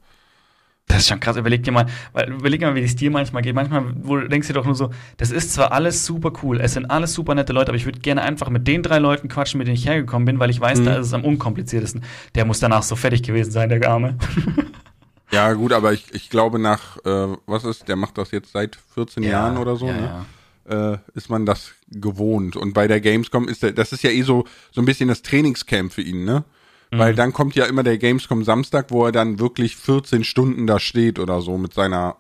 Das 0.88 1.00
ist 1.00 1.08
schon 1.10 1.20
krass. 1.20 1.36
Überleg 1.38 1.64
dir 1.64 1.72
mal, 1.72 1.86
weil, 2.14 2.32
überleg 2.32 2.60
dir 2.60 2.68
mal, 2.68 2.76
wie 2.76 2.82
es 2.82 2.96
dir 2.96 3.10
manchmal 3.12 3.42
geht. 3.44 3.54
Manchmal 3.56 3.84
wo 4.04 4.18
denkst 4.20 4.48
du 4.48 4.54
dir 4.54 4.60
doch 4.60 4.66
nur 4.66 4.74
so, 4.76 4.90
das 5.18 5.30
ist 5.32 5.54
zwar 5.54 5.72
alles 5.72 6.06
super 6.06 6.32
cool, 6.44 6.60
es 6.60 6.74
sind 6.74 6.86
alles 6.90 7.14
super 7.14 7.36
nette 7.36 7.54
Leute, 7.54 7.70
aber 7.70 7.78
ich 7.78 7.86
würde 7.86 8.00
gerne 8.00 8.22
einfach 8.24 8.50
mit 8.50 8.68
den 8.68 8.82
drei 8.82 8.98
Leuten 9.00 9.28
quatschen, 9.28 9.58
mit 9.60 9.68
denen 9.68 9.76
ich 9.78 9.86
hergekommen 9.88 10.26
bin, 10.26 10.40
weil 10.40 10.50
ich 10.50 10.60
weiß, 10.60 10.80
Mhm. 10.80 10.86
da 10.86 10.96
ist 10.98 11.08
es 11.08 11.14
am 11.14 11.24
unkompliziertesten. 11.24 12.04
Der 12.34 12.46
muss 12.46 12.60
danach 12.60 12.82
so 12.84 12.96
fertig 12.96 13.22
gewesen 13.22 13.52
sein, 13.52 13.70
der 13.70 13.88
Arme. 13.88 14.18
Ja, 15.32 15.54
gut, 15.54 15.74
aber 15.74 15.92
ich, 15.94 16.14
ich 16.14 16.30
glaube 16.30 16.60
nach, 16.60 16.98
äh, 17.06 17.36
was 17.46 17.64
ist, 17.64 17.88
der 17.88 17.96
macht 17.96 18.18
das 18.18 18.32
jetzt 18.32 18.52
seit 18.52 18.76
14 18.94 19.24
Jahren 19.24 19.58
oder 19.58 19.76
so, 19.76 19.88
ja, 19.88 19.94
ne? 19.94 20.26
Äh, 20.68 20.98
ist 21.18 21.30
man 21.30 21.46
das 21.46 21.72
gewohnt. 21.90 22.56
Und 22.56 22.74
bei 22.74 22.88
der 22.88 23.00
Gamescom 23.02 23.48
ist 23.48 23.62
der, 23.64 23.72
das 23.72 23.92
ist 23.92 24.04
ja 24.04 24.10
eh 24.10 24.24
so, 24.24 24.46
so 24.72 24.82
ein 24.82 24.86
bisschen 24.86 25.10
das 25.10 25.22
Trainingscamp 25.22 25.92
für 25.94 26.02
ihn, 26.02 26.26
ne? 26.26 26.44
Weil 26.92 27.14
Mhm. 27.14 27.18
dann 27.18 27.34
kommt 27.34 27.56
ja 27.56 27.66
immer 27.66 27.84
der 27.84 27.98
Gamescom 27.98 28.44
Samstag, 28.44 28.92
wo 28.92 29.06
er 29.06 29.12
dann 29.12 29.40
wirklich 29.40 29.76
14 29.76 30.24
Stunden 30.24 30.66
da 30.68 30.80
steht 30.80 31.20
oder 31.20 31.42
so 31.42 31.58
mit 31.58 31.74
seiner 31.74 32.18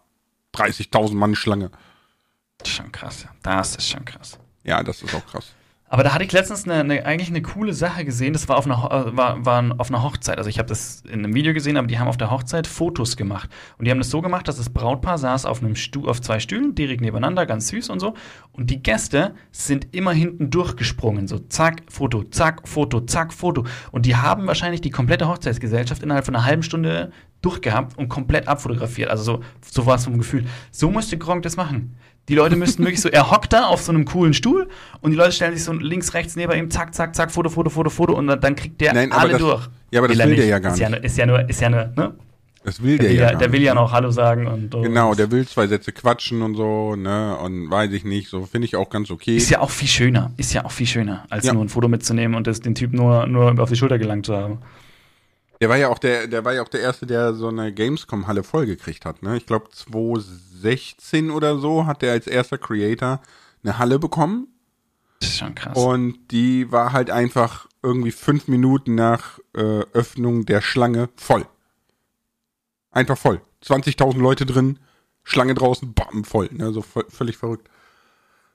30.000 0.53 1.13
Mann 1.15 1.35
Schlange. 1.35 1.71
Das 2.57 2.69
ist 2.69 2.75
schon 2.75 2.91
krass. 2.91 3.24
ja. 3.24 3.29
Das 3.43 3.75
ist 3.75 3.89
schon 3.89 4.05
krass. 4.05 4.38
Ja, 4.63 4.83
das 4.83 5.01
ist 5.01 5.13
auch 5.13 5.25
krass. 5.25 5.53
Aber 5.87 6.03
da 6.03 6.13
hatte 6.13 6.23
ich 6.23 6.31
letztens 6.31 6.65
eine, 6.65 6.79
eine, 6.79 7.05
eigentlich 7.05 7.29
eine 7.29 7.43
coole 7.43 7.71
Sache 7.73 8.05
gesehen. 8.05 8.33
Das 8.33 8.49
war 8.49 8.57
auf 8.57 8.65
einer, 8.65 8.83
äh, 8.91 9.15
war, 9.15 9.45
war 9.45 9.75
auf 9.77 9.89
einer 9.89 10.01
Hochzeit. 10.01 10.39
Also 10.39 10.49
ich 10.49 10.57
habe 10.57 10.67
das 10.67 11.01
in 11.01 11.19
einem 11.19 11.35
Video 11.35 11.53
gesehen, 11.53 11.77
aber 11.77 11.87
die 11.87 11.99
haben 11.99 12.07
auf 12.07 12.17
der 12.17 12.31
Hochzeit 12.31 12.65
Fotos 12.65 13.15
gemacht. 13.17 13.51
Und 13.77 13.85
die 13.85 13.91
haben 13.91 13.99
das 13.99 14.09
so 14.09 14.21
gemacht, 14.21 14.47
dass 14.47 14.57
das 14.57 14.71
Brautpaar 14.71 15.19
saß 15.19 15.45
auf 15.45 15.61
einem 15.61 15.75
Stuhl, 15.75 16.09
auf 16.09 16.21
zwei 16.21 16.39
Stühlen, 16.39 16.73
direkt 16.73 17.01
nebeneinander, 17.01 17.45
ganz 17.45 17.67
süß 17.67 17.91
und 17.91 17.99
so. 17.99 18.15
Und 18.51 18.71
die 18.71 18.81
Gäste 18.81 19.35
sind 19.51 19.93
immer 19.93 20.11
hinten 20.11 20.49
durchgesprungen. 20.49 21.27
So 21.27 21.37
zack, 21.37 21.83
Foto, 21.87 22.23
zack, 22.23 22.67
Foto, 22.67 23.01
zack, 23.01 23.31
Foto. 23.31 23.63
Und 23.91 24.07
die 24.07 24.15
haben 24.15 24.47
wahrscheinlich 24.47 24.81
die 24.81 24.91
komplette 24.91 25.27
Hochzeitsgesellschaft 25.27 26.01
innerhalb 26.01 26.25
von 26.25 26.35
einer 26.35 26.45
halben 26.45 26.63
Stunde 26.63 27.11
durchgehabt 27.43 27.95
und 27.95 28.09
komplett 28.09 28.47
abfotografiert. 28.47 29.11
Also 29.11 29.23
so, 29.23 29.43
so 29.61 29.85
war 29.85 29.97
es 29.97 30.05
vom 30.05 30.17
Gefühl. 30.17 30.45
So 30.71 30.89
musste 30.89 31.15
Gronk 31.19 31.43
das 31.43 31.57
machen. 31.57 31.95
Die 32.27 32.36
Leute 32.36 32.55
müssten 32.55 32.84
wirklich 32.84 33.01
so, 33.01 33.10
er 33.10 33.29
hockt 33.29 33.53
da 33.53 33.65
auf 33.67 33.82
so 33.84 33.91
einem 33.91 34.05
coolen 34.05 34.34
Stuhl 34.34 34.67
und 35.01 35.12
die 35.12 35.17
Leute 35.17 35.32
stellen 35.32 35.53
sich 35.53 35.63
so 35.63 35.74
links, 35.74 36.13
rechts 36.15 36.36
neben 36.36 36.51
ihm, 36.53 36.72
zack, 36.72 36.96
zack, 36.96 37.15
zack, 37.15 37.32
Foto, 37.32 37.50
Foto, 37.50 37.70
Foto, 37.70 37.89
Foto 37.91 38.13
und 38.13 38.25
dann, 38.27 38.41
dann 38.41 38.55
kriegt 38.55 38.82
der 38.82 38.94
Nein, 38.94 39.12
alle 39.12 39.34
das- 39.34 39.41
durch. 39.41 39.70
ja, 39.91 40.00
aber 40.00 40.08
das 40.08 40.17
er 40.20 40.27
will 40.27 40.36
der 40.36 40.44
nicht. 40.46 40.50
ja 40.51 40.60
gar 40.60 40.74
ist 40.74 40.79
Ja, 40.79 40.89
nicht. 40.89 40.98
nur- 41.00 41.05
ist 41.05 41.17
ja 41.17 41.25
nur, 41.27 41.50
ist 41.50 41.62
ja 41.62 41.70
nur, 41.70 41.86
ne? 41.96 42.13
Das 42.63 42.82
will 42.82 42.98
Der, 42.98 43.05
der, 43.05 43.10
will 43.12 43.20
ja 43.20 43.29
gar 43.29 43.38
der 43.39 43.51
will 43.51 43.60
nicht. 43.60 43.67
ja 43.67 43.74
noch 43.75 43.91
Hallo 43.91 44.10
sagen 44.10 44.48
und 44.48 44.74
so. 44.74 44.82
Genau, 44.82 45.13
der 45.13 45.29
will 45.29 45.48
zwei 45.48 45.67
Sätze 45.67 45.91
quatschen 45.91 46.41
und 46.41 46.55
so, 46.55 46.96
ne? 46.96 47.38
Und 47.38 47.70
weiß 47.70 47.91
ich 47.91 48.05
nicht, 48.05 48.27
so 48.27 48.44
finde 48.48 48.65
ich 48.65 48.75
auch 48.75 48.89
ganz 48.89 49.12
okay. 49.12 49.38
Ist 49.38 49.51
ja 49.51 49.60
auch 49.60 49.70
viel 49.70 49.88
schöner, 49.88 50.32
ist 50.38 50.51
ja 50.51 50.65
auch 50.65 50.72
viel 50.72 50.88
schöner, 50.88 51.25
als 51.29 51.46
Ja. 51.46 51.53
nur 51.53 51.63
ein 51.63 51.70
Foto 51.70 51.88
mitzunehmen 51.88 52.36
und 52.36 52.48
das, 52.48 52.62
den 52.62 52.74
Typ 52.74 52.91
nur, 52.91 53.27
nur 53.27 53.60
auf 53.60 53.70
die 53.70 53.75
Schulter 53.75 54.00
gelangt 54.00 54.25
zu 54.25 54.36
haben. 54.36 54.58
Der 55.62 55.69
war 55.69 55.77
ja 55.77 55.88
auch 55.89 56.00
der, 56.00 56.27
der 56.27 56.43
war 56.43 56.53
ja 56.53 56.62
auch 56.62 56.67
der 56.69 56.81
erste, 56.81 57.05
der 57.05 57.33
so 57.33 57.47
eine 57.47 57.74
Gamescom-Halle 57.74 58.43
vollgekriegt 58.43 59.05
hat, 59.05 59.24
ne? 59.24 59.38
Ich 59.38 59.45
glaube 59.45 59.69
2016 59.71 61.31
oder 61.31 61.57
so 61.57 61.85
hat 61.85 62.01
der 62.01 62.12
als 62.12 62.27
erster 62.27 62.57
Creator 62.57 63.21
eine 63.63 63.77
Halle 63.77 63.97
bekommen 64.00 64.47
Das 65.19 65.29
ist 65.29 65.38
schon 65.38 65.55
krass. 65.55 65.77
und 65.77 66.17
die 66.31 66.71
war 66.71 66.91
halt 66.93 67.09
einfach 67.09 67.67
irgendwie 67.81 68.12
fünf 68.12 68.47
Minuten 68.47 68.95
nach 68.95 69.39
äh, 69.55 69.81
Öffnung 69.93 70.45
der 70.45 70.62
Schlange 70.62 71.09
voll. 71.15 71.45
Einfach 72.91 73.17
voll. 73.17 73.41
20.000 73.63 74.17
Leute 74.19 74.45
drin, 74.45 74.79
Schlange 75.24 75.53
draußen, 75.55 75.93
bam, 75.93 76.24
voll, 76.24 76.50
ne, 76.51 76.71
so 76.74 76.81
voll, 76.81 77.05
völlig 77.09 77.38
verrückt. 77.38 77.69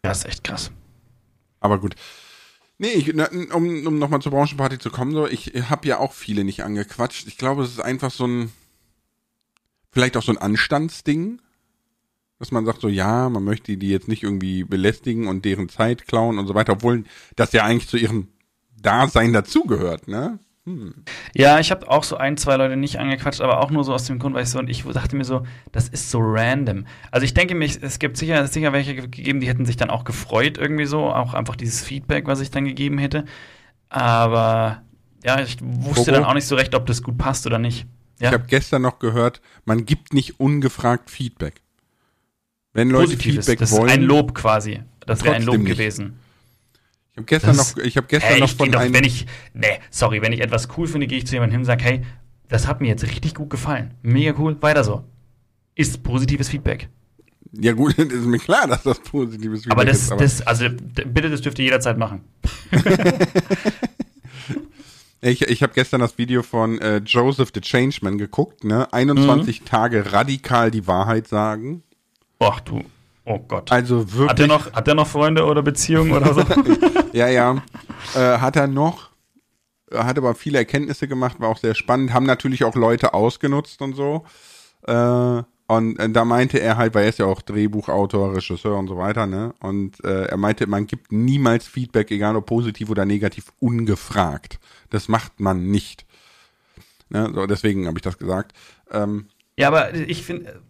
Das 0.03 0.19
ist 0.19 0.25
echt 0.27 0.45
krass. 0.45 0.71
Aber 1.61 1.79
gut. 1.79 1.95
Nee, 2.83 2.93
ich, 2.93 3.15
um, 3.53 3.87
um 3.87 3.99
nochmal 3.99 4.23
zur 4.23 4.33
Branchenparty 4.33 4.79
zu 4.79 4.89
kommen, 4.89 5.13
so, 5.13 5.27
ich 5.27 5.53
habe 5.69 5.87
ja 5.87 5.99
auch 5.99 6.15
viele 6.15 6.45
nicht 6.45 6.65
angequatscht. 6.65 7.27
Ich 7.29 7.37
glaube, 7.37 7.63
es 7.63 7.73
ist 7.73 7.81
einfach 7.81 8.11
so 8.11 8.27
ein, 8.27 8.51
vielleicht 9.91 10.17
auch 10.17 10.23
so 10.23 10.33
ein 10.33 10.39
Anstandsding, 10.39 11.43
dass 12.39 12.53
man 12.53 12.65
sagt 12.65 12.81
so, 12.81 12.89
ja, 12.89 13.29
man 13.29 13.45
möchte 13.45 13.77
die 13.77 13.91
jetzt 13.91 14.09
nicht 14.09 14.23
irgendwie 14.23 14.65
belästigen 14.65 15.29
und 15.29 15.45
deren 15.45 15.69
Zeit 15.69 16.09
klauen 16.09 16.39
und 16.39 16.47
so 16.47 16.55
weiter, 16.55 16.73
obwohl 16.73 17.05
das 17.37 17.53
ja 17.53 17.65
eigentlich 17.65 17.91
zu 17.91 17.99
ihrem 17.99 18.29
Dasein 18.81 19.35
dazugehört, 19.35 20.09
ne? 20.09 20.39
Hm. 20.67 20.95
Ja, 21.35 21.59
ich 21.59 21.71
habe 21.71 21.91
auch 21.91 22.05
so 22.05 22.17
ein, 22.17 22.37
zwei 22.37 22.57
Leute 22.57 22.77
nicht 22.77 22.99
angequatscht, 22.99 23.41
aber 23.41 23.61
auch 23.61 23.71
nur 23.71 23.83
so 23.83 23.95
aus 23.95 24.05
dem 24.05 24.19
Grund, 24.19 24.35
weil 24.35 24.43
ich 24.43 24.51
so, 24.51 24.59
und 24.59 24.69
ich 24.69 24.83
dachte 24.85 25.17
mir 25.17 25.25
so, 25.25 25.47
das 25.73 25.89
ist 25.89 26.11
so 26.11 26.19
random. 26.21 26.87
Also 27.11 27.25
ich 27.25 27.33
denke 27.33 27.55
mir, 27.55 27.65
es 27.65 27.99
gibt 27.99 28.17
sicher, 28.19 28.47
sicher 28.47 28.73
welche 28.73 28.95
gegeben, 28.95 29.41
die 29.41 29.49
hätten 29.49 29.65
sich 29.65 29.77
dann 29.77 29.91
auch 29.91 30.05
gefreut 30.05 30.59
irgendwie 30.59 30.85
so, 30.85 31.07
auch 31.07 31.33
einfach 31.33 31.57
dieses 31.57 31.83
Feedback, 31.83 32.27
was 32.27 32.41
ich 32.41 32.51
dann 32.51 32.67
gegeben 32.67 32.99
hätte. 32.99 33.25
Aber 33.89 34.83
ja, 35.25 35.41
ich 35.41 35.57
wusste 35.63 36.05
Bobo? 36.07 36.11
dann 36.13 36.25
auch 36.25 36.35
nicht 36.35 36.47
so 36.47 36.57
recht, 36.57 36.75
ob 36.75 36.87
das 36.87 37.03
gut 37.03 37.17
passt 37.17 37.47
oder 37.47 37.59
nicht. 37.59 37.87
Ja? 38.19 38.29
Ich 38.29 38.35
habe 38.35 38.45
gestern 38.47 38.83
noch 38.83 38.99
gehört, 38.99 39.41
man 39.65 39.87
gibt 39.87 40.13
nicht 40.13 40.41
ungefragt 40.41 41.11
Feedback. 41.11 41.63
Wenn 42.73 42.91
Leute 42.91 43.13
Positives, 43.15 43.47
Feedback 43.47 43.59
das 43.59 43.73
wollen. 43.73 43.89
ist 43.89 43.95
ein 43.95 44.03
Lob 44.03 44.35
quasi. 44.35 44.81
Das 45.07 45.25
wäre 45.25 45.35
ein 45.35 45.43
Lob 45.43 45.57
nicht. 45.57 45.73
gewesen. 45.73 46.19
Ich 47.13 47.17
habe 47.17 47.27
gestern 47.27 47.57
das, 47.57 47.77
noch, 47.77 47.85
ich 47.85 47.97
habe 47.97 48.07
gestern 48.07 48.31
hey, 48.31 48.41
noch 48.41 48.51
von 48.51 48.71
doch, 48.71 48.81
wenn 48.81 49.05
ich, 49.05 49.27
nee, 49.53 49.81
sorry, 49.91 50.23
wenn 50.23 50.33
ich 50.33 50.41
etwas 50.41 50.69
cool 50.77 50.87
finde, 50.87 51.07
gehe 51.07 51.19
ich 51.19 51.27
zu 51.27 51.35
jemandem 51.35 51.53
hin 51.53 51.61
und 51.61 51.67
sage, 51.67 51.85
hey, 51.85 52.03
das 52.49 52.67
hat 52.67 52.81
mir 52.81 52.89
jetzt 52.89 53.05
richtig 53.05 53.35
gut 53.35 53.51
gefallen, 53.51 53.95
mega 54.03 54.35
cool, 54.39 54.57
weiter 54.61 54.85
so. 54.85 55.05
Ist 55.75 56.03
positives 56.03 56.49
Feedback. 56.49 56.89
Ja 57.53 57.73
gut, 57.73 57.95
ist 57.99 58.27
mir 58.27 58.39
klar, 58.39 58.67
dass 58.69 58.83
das 58.83 59.01
positives 59.01 59.63
Feedback 59.63 59.73
aber 59.73 59.85
das, 59.85 60.03
ist. 60.03 60.13
Aber 60.13 60.23
das, 60.23 60.47
also 60.47 60.67
bitte, 60.69 61.31
das 61.31 61.41
dürft 61.41 61.59
ihr 61.59 61.67
jederzeit 61.67 61.99
machen. 61.99 62.23
ich 65.21 65.43
ich 65.43 65.63
habe 65.63 65.73
gestern 65.75 66.01
das 66.01 66.19
Video 66.19 66.43
von 66.43 66.81
äh, 66.81 66.99
Joseph 66.99 67.51
the 67.55 67.61
Changeman 67.61 68.19
geguckt, 68.19 68.65
ne? 68.65 68.93
21 68.93 69.61
mhm. 69.61 69.65
Tage 69.65 70.13
radikal 70.13 70.71
die 70.71 70.87
Wahrheit 70.87 71.29
sagen. 71.29 71.83
Ach 72.39 72.61
du, 72.61 72.85
Oh 73.31 73.39
Gott. 73.47 73.71
Also 73.71 74.13
wirklich. 74.13 74.29
Hat 74.29 74.41
er 74.41 74.47
noch, 74.49 74.73
hat 74.73 74.89
er 74.89 74.95
noch 74.95 75.07
Freunde 75.07 75.45
oder 75.45 75.63
Beziehungen 75.63 76.13
oder 76.13 76.35
so? 76.35 76.43
ja, 77.13 77.29
ja. 77.29 77.63
Äh, 78.17 78.39
hat 78.39 78.57
er 78.57 78.67
noch. 78.67 79.11
Hat 79.95 80.19
aber 80.19 80.35
viele 80.35 80.59
Erkenntnisse 80.59 81.07
gemacht, 81.07 81.39
war 81.39 81.49
auch 81.49 81.57
sehr 81.57 81.77
spannend. 81.77 82.13
Haben 82.13 82.27
natürlich 82.27 82.65
auch 82.65 82.75
Leute 82.75 83.15
ausgenutzt 83.15 83.83
und 83.83 83.95
so. 83.95 84.25
Äh, 84.87 85.43
und 85.69 85.99
äh, 86.01 86.11
da 86.11 86.25
meinte 86.25 86.59
er 86.59 86.77
halt, 86.77 86.95
weil 86.95 87.05
er 87.05 87.11
ist 87.11 87.21
ja 87.21 87.27
auch 87.27 87.41
Drehbuchautor, 87.41 88.35
Regisseur 88.35 88.77
und 88.77 88.89
so 88.89 88.97
weiter, 88.97 89.27
ne? 89.27 89.55
Und 89.61 90.03
äh, 90.05 90.25
er 90.25 90.37
meinte, 90.37 90.67
man 90.67 90.89
gibt 90.89 91.13
niemals 91.13 91.69
Feedback, 91.69 92.11
egal 92.11 92.35
ob 92.35 92.47
positiv 92.47 92.91
oder 92.91 93.05
negativ, 93.05 93.53
ungefragt. 93.61 94.59
Das 94.91 95.07
macht 95.07 95.39
man 95.39 95.71
nicht. 95.71 96.05
Ne? 97.11 97.31
So, 97.33 97.47
deswegen 97.47 97.87
habe 97.87 97.99
ich 97.99 98.03
das 98.03 98.19
gesagt. 98.19 98.57
Ähm, 98.91 99.27
ja, 99.57 99.69
aber 99.69 99.95
ich 99.95 100.25
finde. 100.25 100.61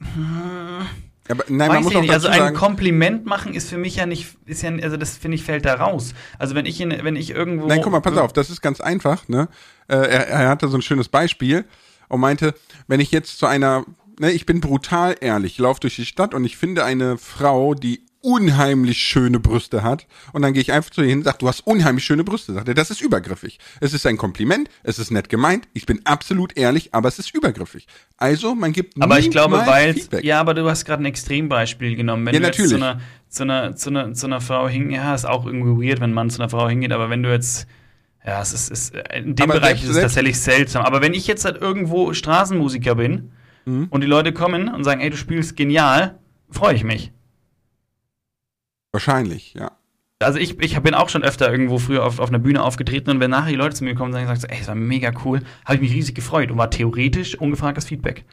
Äh, 0.00 0.84
aber 1.28 1.44
nein, 1.48 1.68
man 1.68 1.82
muss 1.82 1.94
auch 1.94 2.00
nicht. 2.00 2.12
Also 2.12 2.28
ein 2.28 2.54
Kompliment 2.54 3.26
machen 3.26 3.54
ist 3.54 3.68
für 3.68 3.78
mich 3.78 3.96
ja 3.96 4.06
nicht, 4.06 4.36
ist 4.46 4.62
ja, 4.62 4.70
also 4.82 4.96
das 4.96 5.16
finde 5.16 5.36
ich 5.36 5.44
fällt 5.44 5.64
da 5.64 5.74
raus. 5.74 6.14
Also 6.38 6.54
wenn 6.54 6.66
ich 6.66 6.80
in, 6.80 6.90
wenn 6.90 7.16
ich 7.16 7.30
irgendwo. 7.30 7.66
Nein, 7.66 7.80
guck 7.82 7.92
mal, 7.92 8.00
pass 8.00 8.16
auf, 8.16 8.32
das 8.32 8.50
ist 8.50 8.60
ganz 8.60 8.80
einfach. 8.80 9.28
Ne, 9.28 9.48
äh, 9.88 9.96
er, 9.96 10.26
er 10.28 10.48
hatte 10.48 10.68
so 10.68 10.78
ein 10.78 10.82
schönes 10.82 11.08
Beispiel 11.08 11.64
und 12.08 12.20
meinte, 12.20 12.54
wenn 12.86 13.00
ich 13.00 13.10
jetzt 13.10 13.38
zu 13.38 13.46
einer, 13.46 13.84
ne, 14.18 14.30
ich 14.32 14.46
bin 14.46 14.60
brutal 14.60 15.16
ehrlich, 15.20 15.58
laufe 15.58 15.80
durch 15.80 15.96
die 15.96 16.06
Stadt 16.06 16.34
und 16.34 16.44
ich 16.44 16.56
finde 16.56 16.84
eine 16.84 17.18
Frau, 17.18 17.74
die 17.74 18.02
unheimlich 18.26 18.98
schöne 18.98 19.38
Brüste 19.38 19.84
hat. 19.84 20.08
Und 20.32 20.42
dann 20.42 20.52
gehe 20.52 20.60
ich 20.60 20.72
einfach 20.72 20.90
zu 20.90 21.00
ihr 21.00 21.08
hin 21.08 21.18
und 21.18 21.24
sage, 21.24 21.38
du 21.38 21.46
hast 21.46 21.64
unheimlich 21.64 22.04
schöne 22.04 22.24
Brüste. 22.24 22.54
Sagt 22.54 22.66
er, 22.66 22.74
das 22.74 22.90
ist 22.90 23.00
übergriffig. 23.00 23.60
Es 23.80 23.94
ist 23.94 24.04
ein 24.04 24.16
Kompliment, 24.16 24.68
es 24.82 24.98
ist 24.98 25.12
nett 25.12 25.28
gemeint, 25.28 25.68
ich 25.74 25.86
bin 25.86 26.00
absolut 26.04 26.56
ehrlich, 26.56 26.92
aber 26.92 27.08
es 27.08 27.20
ist 27.20 27.32
übergriffig. 27.32 27.86
Also, 28.16 28.56
man 28.56 28.72
gibt 28.72 29.00
Aber 29.00 29.20
ich 29.20 29.30
glaube, 29.30 29.62
weil, 29.64 29.94
ja, 30.22 30.40
aber 30.40 30.54
du 30.54 30.68
hast 30.68 30.84
gerade 30.84 31.04
ein 31.04 31.06
Extrembeispiel 31.06 31.94
genommen. 31.94 32.26
Wenn 32.26 32.34
ja, 32.34 32.40
du 32.40 32.46
natürlich. 32.46 32.72
Jetzt 32.72 32.80
zu 32.80 32.84
einer, 32.84 33.00
zu 33.28 33.42
einer, 33.44 33.76
zu 33.76 33.90
einer, 33.90 34.12
zu 34.12 34.26
einer 34.26 34.40
Frau 34.40 34.68
hingehst, 34.68 34.96
ja, 34.96 35.14
ist 35.14 35.24
auch 35.24 35.46
irgendwie 35.46 35.88
weird, 35.88 36.00
wenn 36.00 36.12
man 36.12 36.28
zu 36.28 36.42
einer 36.42 36.50
Frau 36.50 36.68
hingeht, 36.68 36.90
aber 36.90 37.08
wenn 37.10 37.22
du 37.22 37.30
jetzt, 37.30 37.68
ja, 38.26 38.42
es 38.42 38.52
ist, 38.52 38.70
ist 38.70 38.94
in 39.14 39.36
dem 39.36 39.44
aber 39.48 39.60
Bereich 39.60 39.82
selbst, 39.82 39.84
ist 39.84 39.96
es 39.96 40.02
tatsächlich 40.02 40.40
seltsam. 40.40 40.84
Aber 40.84 41.00
wenn 41.00 41.14
ich 41.14 41.28
jetzt 41.28 41.44
halt 41.44 41.60
irgendwo 41.60 42.12
Straßenmusiker 42.12 42.96
bin 42.96 43.30
mhm. 43.66 43.86
und 43.90 44.00
die 44.00 44.08
Leute 44.08 44.32
kommen 44.32 44.68
und 44.68 44.82
sagen, 44.82 45.00
ey, 45.00 45.10
du 45.10 45.16
spielst 45.16 45.56
genial, 45.56 46.18
freue 46.50 46.74
ich 46.74 46.82
mich. 46.82 47.12
Wahrscheinlich, 48.96 49.52
ja. 49.52 49.72
Also 50.20 50.38
ich, 50.38 50.58
ich 50.58 50.80
bin 50.80 50.94
auch 50.94 51.10
schon 51.10 51.22
öfter 51.22 51.52
irgendwo 51.52 51.78
früher 51.78 52.02
auf, 52.02 52.18
auf 52.18 52.30
einer 52.30 52.38
Bühne 52.38 52.62
aufgetreten 52.62 53.10
und 53.10 53.20
wenn 53.20 53.30
nachher 53.30 53.50
die 53.50 53.56
Leute 53.56 53.74
zu 53.74 53.84
mir 53.84 53.94
kommen 53.94 54.14
und 54.14 54.26
sagen, 54.26 54.42
ey, 54.48 54.58
das 54.58 54.68
war 54.68 54.74
mega 54.74 55.12
cool, 55.22 55.42
habe 55.66 55.74
ich 55.74 55.82
mich 55.82 55.92
riesig 55.92 56.14
gefreut 56.14 56.50
und 56.50 56.56
war 56.56 56.70
theoretisch 56.70 57.34
ungefragtes 57.38 57.84
Feedback. 57.84 58.24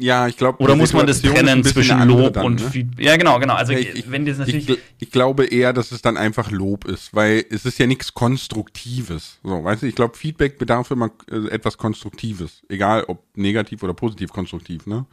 Ja, 0.00 0.26
ich 0.26 0.36
glaube. 0.36 0.60
Oder 0.60 0.74
muss 0.74 0.92
man 0.92 1.06
das 1.06 1.22
trennen 1.22 1.62
zwischen 1.62 2.02
Lob 2.08 2.32
dann, 2.32 2.44
und 2.44 2.60
ne? 2.60 2.70
Feedback? 2.70 3.06
Ja, 3.06 3.16
genau, 3.16 3.38
genau. 3.38 3.54
Also 3.54 3.72
ich, 3.72 4.10
wenn 4.10 4.26
das 4.26 4.38
natürlich. 4.38 4.68
Ich, 4.68 4.78
ich, 4.98 5.10
glaube 5.12 5.44
eher, 5.44 5.72
dass 5.72 5.92
es 5.92 6.02
dann 6.02 6.16
einfach 6.16 6.50
Lob 6.50 6.84
ist, 6.84 7.14
weil 7.14 7.44
es 7.50 7.64
ist 7.64 7.78
ja 7.78 7.86
nichts 7.86 8.12
Konstruktives. 8.14 9.38
So, 9.44 9.62
weißt 9.62 9.82
du, 9.82 9.86
ich 9.86 9.94
glaube, 9.94 10.16
Feedback 10.16 10.58
bedarf 10.58 10.90
immer 10.90 11.12
äh, 11.30 11.48
etwas 11.50 11.78
Konstruktives. 11.78 12.62
Egal 12.68 13.04
ob 13.06 13.24
negativ 13.36 13.84
oder 13.84 13.94
positiv 13.94 14.32
konstruktiv, 14.32 14.86
ne? 14.86 15.06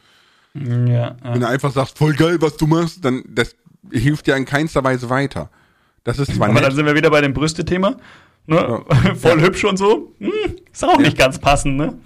Ja, 0.54 0.86
ja. 0.86 1.16
Wenn 1.22 1.40
du 1.40 1.48
einfach 1.48 1.72
sagst, 1.72 1.96
voll 1.96 2.14
geil, 2.14 2.36
was 2.40 2.56
du 2.56 2.66
machst, 2.66 3.04
dann 3.04 3.22
das 3.28 3.54
hilft 3.90 4.26
dir 4.26 4.36
in 4.36 4.44
keinster 4.44 4.82
Weise 4.84 5.08
weiter. 5.10 5.50
Das 6.04 6.18
ist 6.18 6.34
zwar 6.34 6.48
Aber 6.48 6.54
nett. 6.54 6.64
dann 6.64 6.74
sind 6.74 6.86
wir 6.86 6.94
wieder 6.94 7.10
bei 7.10 7.20
dem 7.20 7.32
Brüste-Thema. 7.32 7.96
Ne? 8.46 8.56
Ja. 8.56 9.14
voll 9.14 9.38
ja. 9.38 9.46
hübsch 9.46 9.64
und 9.64 9.76
so. 9.76 10.12
Hm, 10.18 10.32
ist 10.72 10.84
auch 10.84 10.98
nicht 10.98 11.16
ganz 11.16 11.38
passend, 11.38 11.76
ne? 11.76 11.98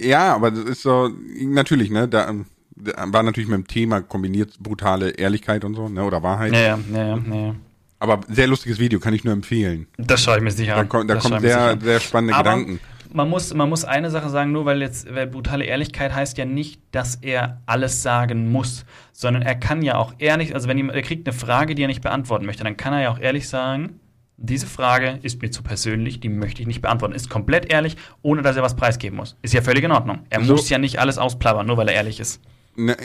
Ja, 0.00 0.34
aber 0.34 0.50
das 0.50 0.64
ist 0.64 0.82
so, 0.82 1.10
natürlich, 1.40 1.90
ne? 1.90 2.08
Da, 2.08 2.32
da 2.76 2.92
war 3.12 3.22
natürlich 3.22 3.48
mit 3.48 3.58
dem 3.58 3.66
Thema 3.66 4.00
kombiniert 4.02 4.58
brutale 4.58 5.10
Ehrlichkeit 5.10 5.64
und 5.64 5.74
so, 5.74 5.88
ne? 5.88 6.04
Oder 6.04 6.22
Wahrheit. 6.22 6.52
Ja, 6.52 6.60
ja, 6.60 6.78
ja, 6.92 7.06
ja. 7.06 7.18
ja. 7.34 7.54
Aber 8.00 8.20
sehr 8.28 8.46
lustiges 8.46 8.78
Video, 8.78 9.00
kann 9.00 9.14
ich 9.14 9.24
nur 9.24 9.32
empfehlen. 9.32 9.88
Das 9.96 10.22
schaue 10.22 10.36
ich 10.36 10.42
mir 10.42 10.52
sicher 10.52 10.76
an. 10.76 10.80
Da, 10.80 10.84
kommt, 10.84 11.10
da 11.10 11.16
kommen 11.16 11.40
sehr, 11.40 11.78
sehr 11.80 11.98
spannende 11.98 12.34
Aber 12.34 12.50
Gedanken 12.50 12.80
man 13.12 13.28
muss, 13.28 13.52
man 13.54 13.68
muss 13.68 13.84
eine 13.84 14.10
Sache 14.10 14.28
sagen, 14.28 14.52
nur 14.52 14.64
weil 14.64 14.80
jetzt 14.80 15.12
weil 15.14 15.26
brutale 15.26 15.64
Ehrlichkeit 15.64 16.14
heißt 16.14 16.38
ja 16.38 16.44
nicht, 16.44 16.80
dass 16.92 17.16
er 17.16 17.60
alles 17.66 18.02
sagen 18.02 18.50
muss, 18.50 18.84
sondern 19.12 19.42
er 19.42 19.54
kann 19.54 19.82
ja 19.82 19.96
auch 19.96 20.14
ehrlich, 20.18 20.54
also 20.54 20.68
wenn 20.68 20.76
jemand, 20.76 20.96
er 20.96 21.02
kriegt 21.02 21.28
eine 21.28 21.36
Frage, 21.36 21.74
die 21.74 21.82
er 21.82 21.88
nicht 21.88 22.02
beantworten 22.02 22.46
möchte, 22.46 22.64
dann 22.64 22.76
kann 22.76 22.92
er 22.92 23.02
ja 23.02 23.10
auch 23.10 23.18
ehrlich 23.18 23.48
sagen, 23.48 24.00
diese 24.36 24.66
Frage 24.66 25.18
ist 25.22 25.42
mir 25.42 25.50
zu 25.50 25.62
persönlich, 25.62 26.20
die 26.20 26.28
möchte 26.28 26.62
ich 26.62 26.68
nicht 26.68 26.80
beantworten. 26.80 27.12
Ist 27.12 27.28
komplett 27.28 27.72
ehrlich, 27.72 27.96
ohne 28.22 28.42
dass 28.42 28.56
er 28.56 28.62
was 28.62 28.76
preisgeben 28.76 29.16
muss. 29.16 29.36
Ist 29.42 29.52
ja 29.52 29.62
völlig 29.62 29.82
in 29.82 29.90
Ordnung. 29.90 30.20
Er 30.30 30.44
so. 30.44 30.52
muss 30.52 30.68
ja 30.68 30.78
nicht 30.78 31.00
alles 31.00 31.18
ausplappern, 31.18 31.66
nur 31.66 31.76
weil 31.76 31.88
er 31.88 31.94
ehrlich 31.94 32.20
ist. 32.20 32.40
Ne, 32.76 32.96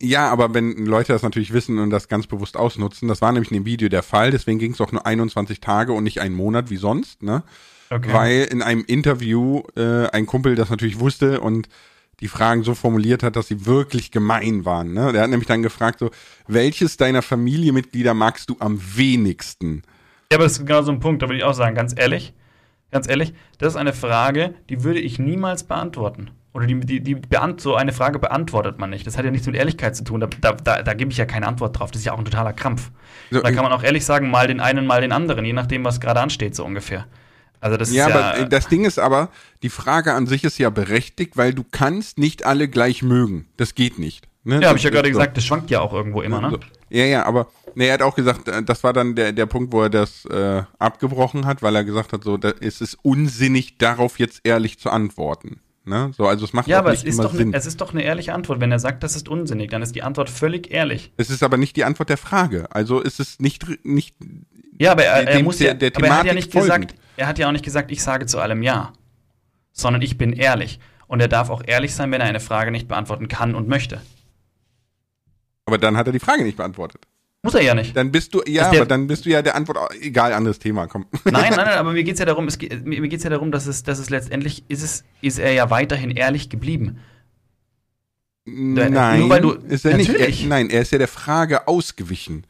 ja, 0.00 0.30
aber 0.30 0.54
wenn 0.54 0.86
Leute 0.86 1.12
das 1.12 1.24
natürlich 1.24 1.52
wissen 1.52 1.80
und 1.80 1.90
das 1.90 2.06
ganz 2.06 2.28
bewusst 2.28 2.56
ausnutzen, 2.56 3.08
das 3.08 3.20
war 3.20 3.32
nämlich 3.32 3.50
in 3.50 3.56
dem 3.56 3.66
Video 3.66 3.88
der 3.88 4.04
Fall, 4.04 4.30
deswegen 4.30 4.60
ging 4.60 4.72
es 4.72 4.80
auch 4.80 4.92
nur 4.92 5.04
21 5.04 5.60
Tage 5.60 5.92
und 5.92 6.04
nicht 6.04 6.20
einen 6.20 6.36
Monat 6.36 6.70
wie 6.70 6.76
sonst, 6.76 7.24
ne? 7.24 7.42
Okay. 7.90 8.12
Weil 8.12 8.48
in 8.50 8.62
einem 8.62 8.84
Interview 8.86 9.62
äh, 9.76 10.06
ein 10.08 10.26
Kumpel 10.26 10.54
das 10.54 10.70
natürlich 10.70 11.00
wusste 11.00 11.40
und 11.40 11.68
die 12.20 12.28
Fragen 12.28 12.64
so 12.64 12.74
formuliert 12.74 13.22
hat, 13.22 13.36
dass 13.36 13.48
sie 13.48 13.66
wirklich 13.66 14.10
gemein 14.10 14.64
waren. 14.64 14.92
Ne? 14.92 15.12
Der 15.12 15.22
hat 15.22 15.30
nämlich 15.30 15.46
dann 15.46 15.62
gefragt, 15.62 16.00
so, 16.00 16.10
welches 16.46 16.96
deiner 16.96 17.22
Familienmitglieder 17.22 18.12
magst 18.14 18.50
du 18.50 18.56
am 18.58 18.80
wenigsten? 18.96 19.82
Ja, 20.32 20.38
aber 20.38 20.44
das 20.44 20.58
ist 20.58 20.66
genau 20.66 20.82
so 20.82 20.92
ein 20.92 21.00
Punkt, 21.00 21.22
da 21.22 21.28
würde 21.28 21.38
ich 21.38 21.44
auch 21.44 21.54
sagen, 21.54 21.74
ganz 21.74 21.94
ehrlich, 21.96 22.34
ganz 22.90 23.08
ehrlich, 23.08 23.34
das 23.58 23.74
ist 23.74 23.76
eine 23.76 23.92
Frage, 23.92 24.54
die 24.68 24.82
würde 24.82 25.00
ich 25.00 25.18
niemals 25.18 25.64
beantworten. 25.64 26.30
Oder 26.54 26.66
die, 26.66 26.80
die, 26.80 27.00
die 27.00 27.14
beant 27.14 27.60
so 27.60 27.76
eine 27.76 27.92
Frage 27.92 28.18
beantwortet 28.18 28.78
man 28.78 28.90
nicht. 28.90 29.06
Das 29.06 29.16
hat 29.16 29.24
ja 29.24 29.30
nichts 29.30 29.46
mit 29.46 29.54
Ehrlichkeit 29.54 29.94
zu 29.94 30.02
tun. 30.02 30.20
Da, 30.20 30.28
da, 30.40 30.52
da, 30.52 30.82
da 30.82 30.94
gebe 30.94 31.12
ich 31.12 31.18
ja 31.18 31.24
keine 31.24 31.46
Antwort 31.46 31.78
drauf. 31.78 31.90
Das 31.92 32.00
ist 32.00 32.04
ja 32.04 32.14
auch 32.14 32.18
ein 32.18 32.24
totaler 32.24 32.52
Krampf. 32.52 32.90
So, 33.30 33.40
da 33.40 33.52
kann 33.52 33.62
man 33.62 33.72
auch 33.72 33.84
ehrlich 33.84 34.04
sagen, 34.04 34.30
mal 34.30 34.48
den 34.48 34.58
einen, 34.58 34.86
mal 34.86 35.00
den 35.00 35.12
anderen, 35.12 35.44
je 35.44 35.52
nachdem, 35.52 35.84
was 35.84 36.00
gerade 36.00 36.20
ansteht, 36.20 36.56
so 36.56 36.64
ungefähr. 36.64 37.06
Also 37.60 37.76
das 37.76 37.92
ja, 37.92 38.06
ist 38.06 38.14
ja, 38.14 38.32
aber 38.34 38.44
das 38.46 38.68
Ding 38.68 38.84
ist 38.84 38.98
aber, 38.98 39.30
die 39.62 39.68
Frage 39.68 40.14
an 40.14 40.26
sich 40.26 40.44
ist 40.44 40.58
ja 40.58 40.70
berechtigt, 40.70 41.36
weil 41.36 41.54
du 41.54 41.64
kannst 41.68 42.18
nicht 42.18 42.46
alle 42.46 42.68
gleich 42.68 43.02
mögen. 43.02 43.46
Das 43.56 43.74
geht 43.74 43.98
nicht. 43.98 44.28
Ne? 44.44 44.60
Ja, 44.60 44.68
habe 44.68 44.78
ich 44.78 44.84
ja 44.84 44.90
gerade 44.90 45.08
so. 45.08 45.12
gesagt, 45.12 45.36
das 45.36 45.44
schwankt 45.44 45.70
ja 45.70 45.80
auch 45.80 45.92
irgendwo 45.92 46.22
immer, 46.22 46.40
ne? 46.40 46.58
Ja, 46.90 47.04
ja, 47.04 47.26
aber 47.26 47.48
ne, 47.74 47.86
er 47.86 47.94
hat 47.94 48.02
auch 48.02 48.14
gesagt, 48.14 48.48
äh, 48.48 48.62
das 48.62 48.82
war 48.82 48.92
dann 48.92 49.14
der, 49.14 49.32
der 49.32 49.46
Punkt, 49.46 49.72
wo 49.72 49.82
er 49.82 49.90
das 49.90 50.24
äh, 50.26 50.62
abgebrochen 50.78 51.44
hat, 51.44 51.62
weil 51.62 51.76
er 51.76 51.84
gesagt 51.84 52.12
hat, 52.12 52.24
so, 52.24 52.36
da 52.36 52.50
ist 52.50 52.80
es 52.80 52.94
unsinnig, 53.02 53.76
darauf 53.78 54.18
jetzt 54.18 54.40
ehrlich 54.44 54.78
zu 54.78 54.90
antworten. 54.90 55.60
Ne? 55.84 56.12
So, 56.16 56.26
also 56.26 56.44
es 56.44 56.52
macht 56.52 56.66
ja, 56.66 56.78
aber 56.78 56.90
nicht 56.90 57.02
es 57.02 57.08
ist 57.08 57.14
immer 57.14 57.24
doch 57.24 57.34
Sinn. 57.34 57.50
Ne, 57.50 57.56
es 57.56 57.66
ist 57.66 57.80
doch 57.80 57.92
eine 57.92 58.02
ehrliche 58.02 58.34
Antwort. 58.34 58.60
Wenn 58.60 58.70
er 58.70 58.78
sagt, 58.78 59.02
das 59.02 59.16
ist 59.16 59.28
unsinnig, 59.28 59.70
dann 59.70 59.82
ist 59.82 59.94
die 59.94 60.02
Antwort 60.02 60.28
völlig 60.28 60.70
ehrlich. 60.70 61.12
Es 61.16 61.30
ist 61.30 61.42
aber 61.42 61.56
nicht 61.56 61.76
die 61.76 61.84
Antwort 61.84 62.10
der 62.10 62.18
Frage. 62.18 62.68
Also 62.70 63.00
ist 63.00 63.20
es 63.20 63.40
nicht, 63.40 63.66
nicht 63.84 64.14
ja, 64.78 64.92
aber 64.92 65.04
er, 65.04 65.26
er 65.26 65.42
muss 65.42 65.58
ja, 65.58 65.74
der, 65.74 65.90
der 65.90 65.98
aber 65.98 66.06
er 66.06 66.18
hat 66.18 66.26
ja 66.26 66.34
nicht 66.34 66.52
folgend. 66.52 66.88
gesagt, 66.88 66.94
er 67.18 67.26
hat 67.26 67.38
ja 67.38 67.48
auch 67.48 67.52
nicht 67.52 67.64
gesagt, 67.64 67.90
ich 67.90 68.02
sage 68.02 68.26
zu 68.26 68.38
allem 68.38 68.62
ja, 68.62 68.92
sondern 69.72 70.02
ich 70.02 70.16
bin 70.16 70.32
ehrlich. 70.32 70.78
Und 71.06 71.20
er 71.20 71.28
darf 71.28 71.50
auch 71.50 71.62
ehrlich 71.66 71.94
sein, 71.94 72.10
wenn 72.12 72.20
er 72.20 72.26
eine 72.26 72.40
Frage 72.40 72.70
nicht 72.70 72.86
beantworten 72.88 73.28
kann 73.28 73.54
und 73.54 73.66
möchte. 73.68 74.00
Aber 75.66 75.78
dann 75.78 75.96
hat 75.96 76.06
er 76.06 76.12
die 76.12 76.18
Frage 76.20 76.44
nicht 76.44 76.56
beantwortet. 76.56 77.06
Muss 77.42 77.54
er 77.54 77.62
ja 77.62 77.74
nicht. 77.74 77.96
Dann 77.96 78.10
bist 78.10 78.34
du, 78.34 78.42
ja, 78.46 78.68
aber 78.68 78.84
dann 78.84 79.06
bist 79.06 79.24
du 79.24 79.30
ja 79.30 79.42
der 79.42 79.54
Antwort, 79.54 79.78
egal, 80.00 80.32
anderes 80.32 80.58
Thema, 80.58 80.86
komm. 80.86 81.06
Nein, 81.24 81.32
nein, 81.32 81.52
nein, 81.56 81.78
aber 81.78 81.92
mir 81.92 82.02
geht's 82.04 82.18
ja 82.20 82.26
darum, 82.26 82.46
es 82.48 82.58
geht, 82.58 82.84
mir 82.84 83.00
geht's 83.08 83.24
ja 83.24 83.30
darum, 83.30 83.52
dass 83.52 83.66
es, 83.66 83.84
dass 83.84 83.98
es 83.98 84.10
letztendlich, 84.10 84.64
ist 84.68 84.82
es, 84.82 85.04
ist 85.20 85.38
er 85.38 85.52
ja 85.52 85.70
weiterhin 85.70 86.10
ehrlich 86.10 86.50
geblieben. 86.50 86.98
Nein, 88.44 89.20
Nur 89.20 89.30
weil 89.30 89.40
du- 89.40 89.52
ist 89.52 89.84
er 89.84 89.96
nicht. 89.96 90.10
Natürlich. 90.10 90.42
Er, 90.42 90.48
nein, 90.48 90.70
er 90.70 90.82
ist 90.82 90.90
ja 90.92 90.98
der 90.98 91.08
Frage 91.08 91.68
ausgewichen. 91.68 92.44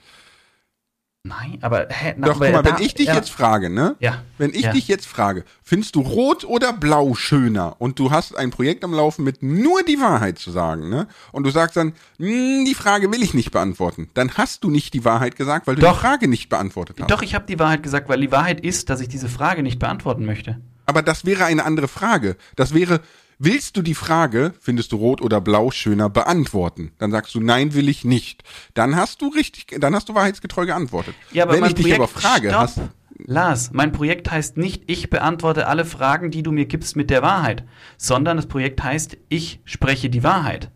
Nein, 1.28 1.58
aber, 1.60 1.88
hä, 1.90 2.14
na, 2.16 2.28
Doch, 2.28 2.36
aber 2.36 2.46
guck 2.46 2.54
mal, 2.54 2.66
er 2.66 2.76
wenn 2.76 2.84
ich 2.84 2.94
dich 2.94 3.08
ja, 3.08 3.14
jetzt 3.14 3.30
frage, 3.30 3.68
ne? 3.68 3.96
Ja. 4.00 4.22
Wenn 4.38 4.54
ich 4.54 4.62
ja. 4.62 4.72
dich 4.72 4.88
jetzt 4.88 5.06
frage, 5.06 5.44
findest 5.62 5.94
du 5.94 6.00
rot 6.00 6.44
oder 6.44 6.72
blau 6.72 7.14
schöner 7.14 7.76
und 7.78 7.98
du 7.98 8.10
hast 8.10 8.36
ein 8.36 8.50
Projekt 8.50 8.82
am 8.82 8.94
Laufen 8.94 9.24
mit 9.24 9.42
nur 9.42 9.82
die 9.82 10.00
Wahrheit 10.00 10.38
zu 10.38 10.50
sagen, 10.50 10.88
ne? 10.88 11.06
Und 11.32 11.44
du 11.44 11.50
sagst 11.50 11.76
dann, 11.76 11.92
"Hm, 12.18 12.64
die 12.64 12.74
Frage 12.74 13.12
will 13.12 13.22
ich 13.22 13.34
nicht 13.34 13.50
beantworten. 13.50 14.08
Dann 14.14 14.32
hast 14.36 14.64
du 14.64 14.70
nicht 14.70 14.94
die 14.94 15.04
Wahrheit 15.04 15.36
gesagt, 15.36 15.66
weil 15.66 15.74
du 15.74 15.82
Doch. 15.82 15.92
die 15.92 16.00
Frage 16.00 16.28
nicht 16.28 16.48
beantwortet 16.48 16.96
hast. 16.98 17.10
Doch, 17.10 17.22
ich 17.22 17.34
habe 17.34 17.44
die 17.46 17.58
Wahrheit 17.58 17.82
gesagt, 17.82 18.08
weil 18.08 18.20
die 18.20 18.32
Wahrheit 18.32 18.60
ist, 18.60 18.88
dass 18.88 19.00
ich 19.00 19.08
diese 19.08 19.28
Frage 19.28 19.62
nicht 19.62 19.78
beantworten 19.78 20.24
möchte. 20.24 20.58
Aber 20.86 21.02
das 21.02 21.26
wäre 21.26 21.44
eine 21.44 21.66
andere 21.66 21.88
Frage. 21.88 22.36
Das 22.56 22.72
wäre, 22.72 23.00
willst 23.38 23.76
du 23.76 23.82
die 23.82 23.94
Frage, 23.94 24.54
findest 24.60 24.92
du 24.92 24.96
rot 24.96 25.20
oder 25.20 25.40
blau 25.40 25.70
schöner, 25.70 26.08
beantworten? 26.10 26.92
Dann 26.98 27.10
sagst 27.10 27.34
du, 27.34 27.40
nein, 27.40 27.74
will 27.74 27.88
ich 27.88 28.04
nicht. 28.04 28.42
Dann 28.74 28.96
hast 28.96 29.22
du 29.22 29.28
richtig, 29.28 29.76
dann 29.80 29.94
hast 29.94 30.08
du 30.08 30.14
wahrheitsgetreu 30.14 30.66
geantwortet. 30.66 31.14
Ja, 31.32 31.44
aber 31.44 31.54
Wenn 31.54 31.64
ich 31.64 31.74
dich 31.74 31.84
Projekt, 31.84 32.00
aber 32.00 32.08
frage, 32.08 32.48
stopp. 32.48 32.60
hast, 32.60 32.80
Lars, 33.26 33.70
mein 33.72 33.92
Projekt 33.92 34.30
heißt 34.30 34.56
nicht, 34.56 34.84
ich 34.86 35.10
beantworte 35.10 35.66
alle 35.66 35.84
Fragen, 35.84 36.30
die 36.30 36.42
du 36.42 36.52
mir 36.52 36.66
gibst 36.66 36.94
mit 36.96 37.10
der 37.10 37.22
Wahrheit, 37.22 37.64
sondern 37.96 38.36
das 38.36 38.46
Projekt 38.46 38.82
heißt, 38.82 39.16
ich 39.28 39.60
spreche 39.64 40.08
die 40.08 40.22
Wahrheit. 40.22 40.70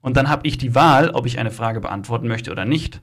Und 0.00 0.16
dann 0.16 0.28
habe 0.28 0.46
ich 0.46 0.58
die 0.58 0.74
Wahl, 0.74 1.10
ob 1.10 1.26
ich 1.26 1.38
eine 1.38 1.50
Frage 1.50 1.80
beantworten 1.80 2.28
möchte 2.28 2.50
oder 2.50 2.64
nicht. 2.64 3.00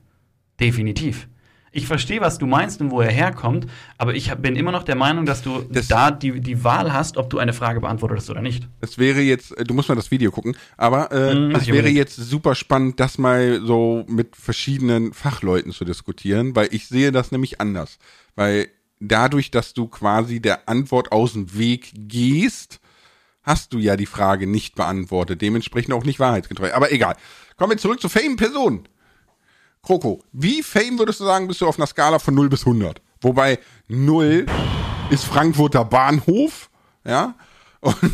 Definitiv. 0.60 1.28
Ich 1.72 1.86
verstehe, 1.86 2.20
was 2.20 2.38
du 2.38 2.46
meinst 2.46 2.80
und 2.80 2.90
wo 2.90 3.00
er 3.00 3.12
herkommt, 3.12 3.66
aber 3.96 4.14
ich 4.16 4.32
bin 4.34 4.56
immer 4.56 4.72
noch 4.72 4.82
der 4.82 4.96
Meinung, 4.96 5.24
dass 5.24 5.42
du 5.42 5.62
Das- 5.70 5.86
da 5.86 6.10
die, 6.10 6.40
die 6.40 6.64
Wahl 6.64 6.92
hast, 6.92 7.16
ob 7.16 7.30
du 7.30 7.38
eine 7.38 7.52
Frage 7.52 7.80
beantwortest 7.80 8.28
oder 8.28 8.42
nicht. 8.42 8.66
es 8.80 8.98
wäre 8.98 9.20
jetzt, 9.20 9.54
du 9.64 9.72
musst 9.74 9.88
mal 9.88 9.94
das 9.94 10.10
Video 10.10 10.32
gucken, 10.32 10.56
aber 10.76 11.12
äh, 11.12 11.34
Mhm, 11.34 11.54
es 11.54 11.68
wäre 11.68 11.88
jetzt 11.88 12.16
super 12.16 12.56
spannend, 12.56 12.98
das 12.98 13.18
mal 13.18 13.60
so 13.64 14.04
mit 14.08 14.34
verschiedenen 14.34 15.12
Fachleuten 15.12 15.70
zu 15.70 15.84
diskutieren, 15.84 16.56
weil 16.56 16.68
ich 16.72 16.88
sehe 16.88 17.12
das 17.12 17.30
nämlich 17.30 17.60
anders. 17.60 17.98
Weil 18.34 18.66
dadurch, 18.98 19.52
dass 19.52 19.72
du 19.72 19.86
quasi 19.86 20.40
der 20.40 20.68
Antwort 20.68 21.12
aus 21.12 21.34
dem 21.34 21.56
Weg 21.56 21.92
gehst, 21.94 22.80
hast 23.42 23.72
du 23.72 23.78
ja 23.78 23.96
die 23.96 24.06
Frage 24.06 24.46
nicht 24.48 24.74
beantwortet, 24.74 25.40
dementsprechend 25.40 25.94
auch 25.94 26.04
nicht 26.04 26.18
wahrheitsgetreu. 26.18 26.72
Aber 26.72 26.92
egal. 26.92 27.14
Kommen 27.56 27.70
wir 27.72 27.78
zurück 27.78 28.00
zu 28.00 28.08
Fame-Personen. 28.08 28.88
Kroko, 29.82 30.22
wie 30.32 30.62
Fame 30.62 30.98
würdest 30.98 31.20
du 31.20 31.24
sagen, 31.24 31.48
bist 31.48 31.60
du 31.60 31.66
auf 31.66 31.78
einer 31.78 31.86
Skala 31.86 32.18
von 32.18 32.34
0 32.34 32.48
bis 32.48 32.60
100? 32.66 33.00
Wobei 33.22 33.58
0 33.88 34.46
ist 35.10 35.24
Frankfurter 35.24 35.84
Bahnhof, 35.84 36.70
ja? 37.04 37.34
Und 37.80 37.96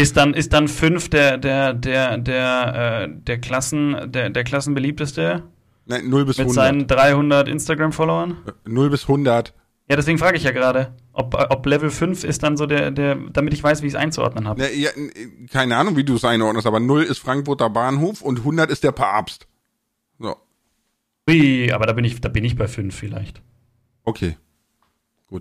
Ist 0.00 0.16
dann, 0.16 0.32
ist 0.32 0.52
dann 0.52 0.68
fünf 0.68 1.10
der, 1.10 1.38
der, 1.38 1.74
der, 1.74 2.18
der, 2.18 3.02
äh, 3.02 3.08
der 3.12 3.40
Klassen, 3.40 3.96
der, 4.12 4.30
der 4.30 4.44
Klassenbeliebteste 4.44 5.42
Nein, 5.86 6.08
0 6.08 6.24
bis 6.24 6.38
mit 6.38 6.44
100. 6.46 6.54
seinen 6.54 6.86
300 6.86 7.48
Instagram-Followern? 7.48 8.36
0 8.64 8.90
bis 8.90 9.02
100. 9.08 9.52
Ja, 9.90 9.96
deswegen 9.96 10.18
frage 10.18 10.36
ich 10.36 10.44
ja 10.44 10.52
gerade, 10.52 10.94
ob, 11.12 11.34
ob 11.50 11.66
Level 11.66 11.90
5 11.90 12.22
ist 12.22 12.44
dann 12.44 12.56
so 12.56 12.66
der, 12.66 12.92
der, 12.92 13.16
damit 13.32 13.54
ich 13.54 13.64
weiß, 13.64 13.82
wie 13.82 13.88
ich 13.88 13.94
es 13.94 13.98
einzuordnen 13.98 14.46
habe. 14.46 14.60
Ne, 14.60 14.72
ja, 14.72 14.90
n- 14.90 15.48
keine 15.50 15.76
Ahnung, 15.76 15.96
wie 15.96 16.04
du 16.04 16.14
es 16.14 16.24
einordnest, 16.24 16.68
aber 16.68 16.78
0 16.78 17.02
ist 17.02 17.18
Frankfurter 17.18 17.68
Bahnhof 17.68 18.22
und 18.22 18.38
100 18.38 18.70
ist 18.70 18.84
der 18.84 18.92
Papst. 18.92 19.47
Ui, 21.28 21.70
aber 21.72 21.86
da 21.86 21.92
bin 21.92 22.04
ich, 22.04 22.20
da 22.20 22.28
bin 22.28 22.44
ich 22.44 22.56
bei 22.56 22.66
5 22.68 22.94
vielleicht. 22.94 23.42
okay. 24.04 24.36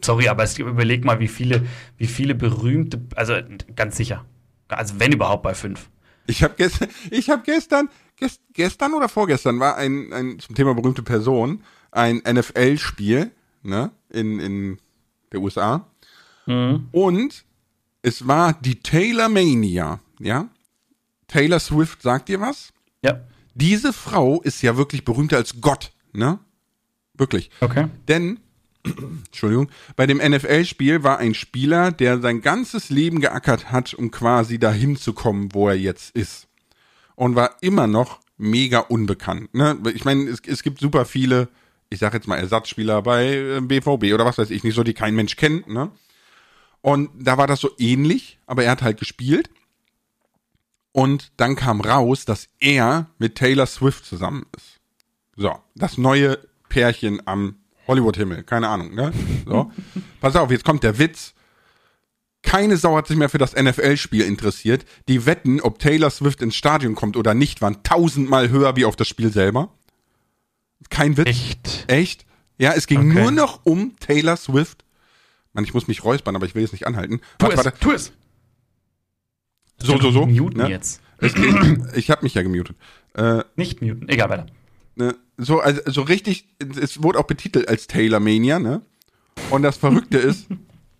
Sorry, 0.01 0.27
aber 0.27 0.43
es, 0.43 0.59
überleg 0.59 1.05
mal, 1.05 1.21
wie 1.21 1.29
viele, 1.29 1.65
wie 1.95 2.07
viele 2.07 2.35
berühmte, 2.35 3.01
also 3.15 3.35
ganz 3.73 3.95
sicher. 3.95 4.25
Also 4.67 4.99
wenn 4.99 5.13
überhaupt 5.13 5.43
bei 5.43 5.53
5. 5.53 5.89
Ich 6.27 6.43
habe 6.43 6.55
gestern, 6.57 6.89
ich 7.09 7.29
habe 7.29 7.43
gestern, 7.45 7.87
gest, 8.17 8.41
gestern 8.51 8.93
oder 8.93 9.07
vorgestern 9.07 9.61
war 9.61 9.77
ein, 9.77 10.11
ein 10.11 10.39
zum 10.39 10.55
Thema 10.55 10.73
berühmte 10.73 11.03
Person 11.03 11.63
ein 11.91 12.17
NFL-Spiel, 12.17 13.31
ne, 13.63 13.91
in 14.09 14.39
in 14.41 14.79
der 15.31 15.39
USA 15.39 15.87
und 16.45 17.45
es 18.01 18.27
war 18.27 18.53
die 18.53 18.79
Taylor 18.81 19.29
Mania, 19.29 19.99
ja. 20.19 20.49
Taylor 21.27 21.59
Swift 21.59 22.01
sagt 22.01 22.29
dir 22.29 22.41
was? 22.41 22.73
Ja. 23.03 23.21
Diese 23.59 23.91
Frau 23.91 24.39
ist 24.41 24.61
ja 24.61 24.77
wirklich 24.77 25.03
berühmter 25.03 25.37
als 25.37 25.61
Gott, 25.61 25.91
ne? 26.13 26.39
Wirklich. 27.15 27.49
Okay. 27.59 27.87
Denn, 28.07 28.39
Entschuldigung, 29.25 29.69
bei 29.95 30.05
dem 30.05 30.17
NFL-Spiel 30.17 31.03
war 31.03 31.17
ein 31.17 31.33
Spieler, 31.33 31.91
der 31.91 32.19
sein 32.19 32.41
ganzes 32.41 32.91
Leben 32.91 33.19
geackert 33.19 33.71
hat, 33.71 33.95
um 33.95 34.11
quasi 34.11 34.59
dahin 34.59 34.95
zu 34.95 35.13
kommen, 35.13 35.55
wo 35.55 35.67
er 35.67 35.75
jetzt 35.75 36.15
ist. 36.15 36.47
Und 37.15 37.35
war 37.35 37.55
immer 37.61 37.87
noch 37.87 38.19
mega 38.37 38.79
unbekannt. 38.79 39.51
Ne? 39.55 39.75
Ich 39.95 40.05
meine, 40.05 40.29
es, 40.29 40.39
es 40.45 40.61
gibt 40.61 40.79
super 40.79 41.05
viele, 41.05 41.49
ich 41.89 41.97
sag 41.97 42.13
jetzt 42.13 42.27
mal 42.27 42.37
Ersatzspieler 42.37 43.01
bei 43.01 43.25
äh, 43.25 43.61
BVB 43.61 44.13
oder 44.13 44.25
was 44.25 44.37
weiß 44.37 44.51
ich 44.51 44.63
nicht, 44.63 44.75
so 44.75 44.83
die 44.83 44.93
kein 44.93 45.15
Mensch 45.15 45.35
kennt. 45.35 45.67
Ne? 45.67 45.89
Und 46.81 47.09
da 47.15 47.39
war 47.39 47.47
das 47.47 47.59
so 47.59 47.71
ähnlich, 47.79 48.37
aber 48.45 48.65
er 48.65 48.71
hat 48.71 48.83
halt 48.83 48.99
gespielt. 48.99 49.49
Und 50.91 51.31
dann 51.37 51.55
kam 51.55 51.81
raus, 51.81 52.25
dass 52.25 52.49
er 52.59 53.07
mit 53.19 53.35
Taylor 53.35 53.65
Swift 53.67 54.05
zusammen 54.05 54.45
ist. 54.55 54.79
So, 55.35 55.55
das 55.75 55.97
neue 55.97 56.39
Pärchen 56.69 57.21
am 57.27 57.55
Hollywood-Himmel, 57.87 58.43
keine 58.43 58.67
Ahnung, 58.67 58.95
ne? 58.95 59.13
So. 59.45 59.71
Pass 60.21 60.35
auf, 60.35 60.49
jetzt 60.51 60.65
kommt 60.65 60.83
der 60.83 60.97
Witz. 60.97 61.33
Keine 62.41 62.77
Sau 62.77 62.95
hat 62.95 63.07
sich 63.07 63.17
mehr 63.17 63.29
für 63.29 63.37
das 63.37 63.55
NFL-Spiel 63.55 64.23
interessiert. 64.23 64.85
Die 65.07 65.25
Wetten, 65.25 65.59
ob 65.61 65.79
Taylor 65.79 66.09
Swift 66.09 66.41
ins 66.41 66.55
Stadion 66.55 66.95
kommt 66.95 67.17
oder 67.17 67.33
nicht, 67.33 67.61
waren 67.61 67.83
tausendmal 67.83 68.49
höher 68.49 68.75
wie 68.75 68.85
auf 68.85 68.95
das 68.95 69.07
Spiel 69.07 69.31
selber. 69.31 69.73
Kein 70.89 71.17
Witz. 71.17 71.27
Echt? 71.27 71.85
Echt? 71.87 72.25
Ja, 72.57 72.73
es 72.73 72.87
ging 72.87 73.11
Okay. 73.11 73.21
nur 73.21 73.31
noch 73.31 73.61
um 73.65 73.95
Taylor 73.99 74.37
Swift. 74.37 74.83
Mann, 75.53 75.63
ich 75.63 75.73
muss 75.73 75.87
mich 75.87 76.03
räuspern, 76.03 76.35
aber 76.35 76.45
ich 76.45 76.55
will 76.55 76.61
jetzt 76.61 76.71
nicht 76.71 76.87
anhalten. 76.87 77.19
Tu 77.37 77.45
Warte, 77.45 77.57
es, 77.59 77.65
warte. 77.65 77.79
tu 77.79 77.91
es. 77.91 78.11
So, 79.79 79.97
so, 79.99 80.11
so. 80.11 80.25
Muten 80.25 80.61
ne? 80.61 80.69
jetzt. 80.69 81.01
Ich 81.95 82.09
habe 82.11 82.23
mich 82.23 82.33
ja 82.33 82.43
gemutet. 82.43 82.75
Äh, 83.15 83.43
Nicht 83.55 83.81
muten. 83.81 84.07
Egal, 84.07 84.29
weiter. 84.29 84.45
ne, 84.95 85.15
so, 85.37 85.59
also, 85.59 85.81
so 85.85 86.01
richtig, 86.01 86.47
es 86.79 87.01
wurde 87.01 87.19
auch 87.19 87.25
betitelt 87.25 87.67
als 87.67 87.87
Taylor 87.87 88.19
Mania, 88.19 88.59
ne? 88.59 88.81
Und 89.49 89.63
das 89.63 89.77
Verrückte 89.77 90.17
ist, 90.17 90.47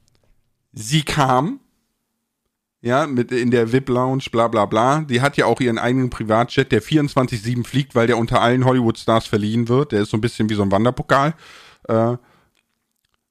sie 0.73 1.03
kam, 1.03 1.59
ja, 2.81 3.07
mit 3.07 3.31
in 3.31 3.51
der 3.51 3.71
VIP-Lounge, 3.71 4.25
bla 4.31 4.47
bla 4.47 4.65
bla. 4.65 5.01
Die 5.01 5.21
hat 5.21 5.37
ja 5.37 5.45
auch 5.45 5.59
ihren 5.59 5.79
eigenen 5.79 6.09
Privatjet, 6.09 6.71
der 6.71 6.81
24-7 6.81 7.65
fliegt, 7.65 7.95
weil 7.95 8.07
der 8.07 8.17
unter 8.17 8.41
allen 8.41 8.65
Hollywood-Stars 8.65 9.25
verliehen 9.27 9.67
wird. 9.67 9.91
Der 9.91 10.01
ist 10.01 10.11
so 10.11 10.17
ein 10.17 10.21
bisschen 10.21 10.49
wie 10.49 10.55
so 10.55 10.61
ein 10.61 10.71
Wanderpokal. 10.71 11.33
Äh, 11.87 12.17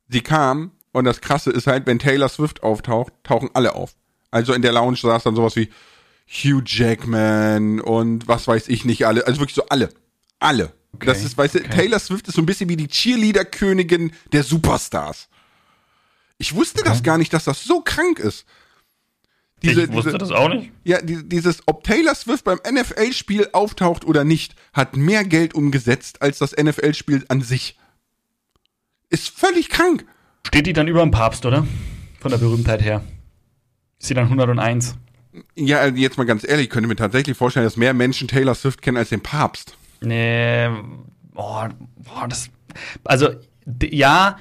sie 0.08 0.20
kam 0.20 0.72
und 0.92 1.04
das 1.04 1.20
Krasse 1.20 1.50
ist 1.50 1.66
halt, 1.66 1.86
wenn 1.86 1.98
Taylor 1.98 2.28
Swift 2.28 2.62
auftaucht, 2.62 3.12
tauchen 3.22 3.50
alle 3.54 3.74
auf. 3.74 3.94
Also 4.30 4.52
in 4.52 4.62
der 4.62 4.72
Lounge 4.72 4.96
saß 4.96 5.22
dann 5.22 5.36
sowas 5.36 5.56
wie 5.56 5.70
Hugh 6.28 6.62
Jackman 6.64 7.80
und 7.80 8.26
was 8.26 8.48
weiß 8.48 8.68
ich 8.68 8.84
nicht 8.84 9.06
alle. 9.06 9.26
Also 9.26 9.40
wirklich 9.40 9.54
so 9.54 9.66
alle. 9.68 9.90
Alle. 10.38 10.72
Okay, 10.92 11.06
Das 11.06 11.22
ist, 11.22 11.36
weißt 11.36 11.54
du, 11.54 11.58
okay. 11.60 11.70
Taylor 11.70 11.98
Swift 11.98 12.26
ist 12.28 12.34
so 12.34 12.42
ein 12.42 12.46
bisschen 12.46 12.68
wie 12.68 12.76
die 12.76 12.88
Cheerleader-Königin 12.88 14.12
der 14.32 14.42
Superstars. 14.42 15.28
Ich 16.38 16.54
wusste 16.54 16.82
das 16.82 17.02
gar 17.02 17.18
nicht, 17.18 17.32
dass 17.32 17.44
das 17.44 17.64
so 17.64 17.80
krank 17.80 18.18
ist. 18.18 18.44
Diese, 19.62 19.84
ich 19.84 19.92
wusste 19.92 20.10
diese, 20.10 20.18
das 20.18 20.32
auch 20.32 20.48
nicht. 20.50 20.70
ja, 20.84 21.00
die, 21.00 21.26
dieses, 21.26 21.62
ob 21.66 21.82
Taylor 21.82 22.14
Swift 22.14 22.44
beim 22.44 22.58
NFL-Spiel 22.70 23.48
auftaucht 23.52 24.04
oder 24.04 24.22
nicht, 24.24 24.54
hat 24.74 24.96
mehr 24.96 25.24
Geld 25.24 25.54
umgesetzt 25.54 26.20
als 26.20 26.38
das 26.38 26.52
NFL-Spiel 26.52 27.24
an 27.28 27.40
sich. 27.40 27.78
Ist 29.08 29.30
völlig 29.30 29.70
krank. 29.70 30.04
Steht 30.46 30.66
die 30.66 30.72
dann 30.74 30.88
über 30.88 31.00
dem 31.00 31.10
Papst, 31.10 31.46
oder? 31.46 31.66
Von 32.20 32.30
der 32.30 32.38
Berühmtheit 32.38 32.82
her. 32.82 33.02
Ist 34.00 34.08
sie 34.08 34.14
dann 34.14 34.24
101? 34.24 34.96
Ja, 35.54 35.80
also 35.80 35.96
jetzt 35.96 36.16
mal 36.16 36.24
ganz 36.24 36.46
ehrlich, 36.46 36.64
ich 36.64 36.70
könnte 36.70 36.88
mir 36.88 36.96
tatsächlich 36.96 37.36
vorstellen, 37.36 37.64
dass 37.66 37.76
mehr 37.76 37.94
Menschen 37.94 38.28
Taylor 38.28 38.54
Swift 38.54 38.80
kennen 38.82 38.96
als 38.96 39.10
den 39.10 39.22
Papst. 39.22 39.76
Nee, 40.00 40.68
boah, 41.34 41.70
boah, 41.96 42.28
das. 42.28 42.50
Also, 43.04 43.30
ja, 43.82 44.38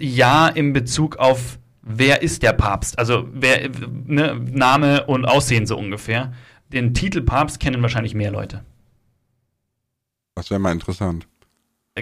ja, 0.00 0.48
in 0.48 0.72
Bezug 0.72 1.16
auf 1.16 1.58
wer 1.86 2.22
ist 2.22 2.42
der 2.42 2.52
Papst? 2.52 2.98
Also, 2.98 3.28
wer, 3.32 3.70
ne, 4.04 4.38
Name 4.50 5.06
und 5.06 5.24
Aussehen 5.24 5.66
so 5.66 5.78
ungefähr. 5.78 6.32
Den 6.68 6.94
Titel 6.94 7.22
Papst 7.22 7.60
kennen 7.60 7.80
wahrscheinlich 7.80 8.14
mehr 8.14 8.32
Leute. 8.32 8.64
Das 10.34 10.50
wäre 10.50 10.60
mal 10.60 10.72
interessant. 10.72 11.26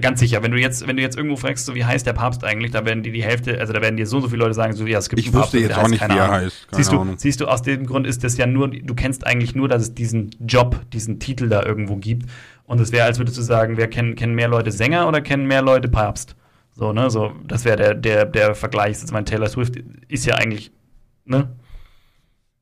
Ganz 0.00 0.18
sicher, 0.18 0.42
wenn 0.42 0.50
du 0.50 0.58
jetzt, 0.58 0.88
wenn 0.88 0.96
du 0.96 1.02
jetzt 1.02 1.16
irgendwo 1.16 1.36
fragst, 1.36 1.66
so 1.66 1.76
wie 1.76 1.84
heißt 1.84 2.04
der 2.04 2.14
Papst 2.14 2.42
eigentlich, 2.42 2.72
da 2.72 2.84
werden 2.84 3.04
die 3.04 3.12
die 3.12 3.22
Hälfte, 3.22 3.60
also 3.60 3.72
da 3.72 3.80
werden 3.80 3.96
dir 3.96 4.08
so 4.08 4.16
und 4.16 4.22
so 4.22 4.28
viele 4.28 4.42
Leute 4.42 4.54
sagen, 4.54 4.72
so 4.72 4.84
ja, 4.86 4.98
es 4.98 5.08
gibt 5.08 5.20
ich 5.20 5.26
einen 5.26 5.34
Papst. 5.34 5.54
Ich 5.54 5.62
wusste 5.62 5.72
jetzt 5.72 5.84
auch 5.84 5.88
nicht, 5.88 6.02
wie 6.02 6.18
er 6.18 6.30
heißt. 6.30 6.66
Siehst 6.72 6.90
du, 6.90 7.14
siehst 7.16 7.40
du, 7.40 7.46
aus 7.46 7.62
dem 7.62 7.86
Grund 7.86 8.04
ist 8.04 8.24
das 8.24 8.36
ja 8.36 8.46
nur, 8.46 8.68
du 8.68 8.94
kennst 8.94 9.24
eigentlich 9.24 9.54
nur, 9.54 9.68
dass 9.68 9.82
es 9.82 9.94
diesen 9.94 10.30
Job, 10.40 10.80
diesen 10.92 11.20
Titel 11.20 11.48
da 11.48 11.62
irgendwo 11.62 11.94
gibt. 11.94 12.28
Und 12.66 12.80
es 12.80 12.90
wäre, 12.90 13.04
als 13.04 13.18
würdest 13.18 13.38
du 13.38 13.42
sagen, 13.42 13.76
wer 13.76 13.86
kennen, 13.86 14.16
kennen 14.16 14.34
mehr 14.34 14.48
Leute 14.48 14.72
Sänger 14.72 15.06
oder 15.06 15.20
kennen 15.20 15.46
mehr 15.46 15.62
Leute 15.62 15.88
Papst? 15.88 16.34
So, 16.72 16.92
ne, 16.92 17.08
so, 17.08 17.32
das 17.46 17.64
wäre 17.64 17.76
der, 17.76 17.94
der, 17.94 18.24
der 18.24 18.54
Vergleich. 18.56 18.98
Jetzt 18.98 19.12
mein 19.12 19.24
Taylor 19.24 19.48
Swift 19.48 19.76
ist 20.08 20.26
ja 20.26 20.34
eigentlich, 20.34 20.72
ne? 21.24 21.50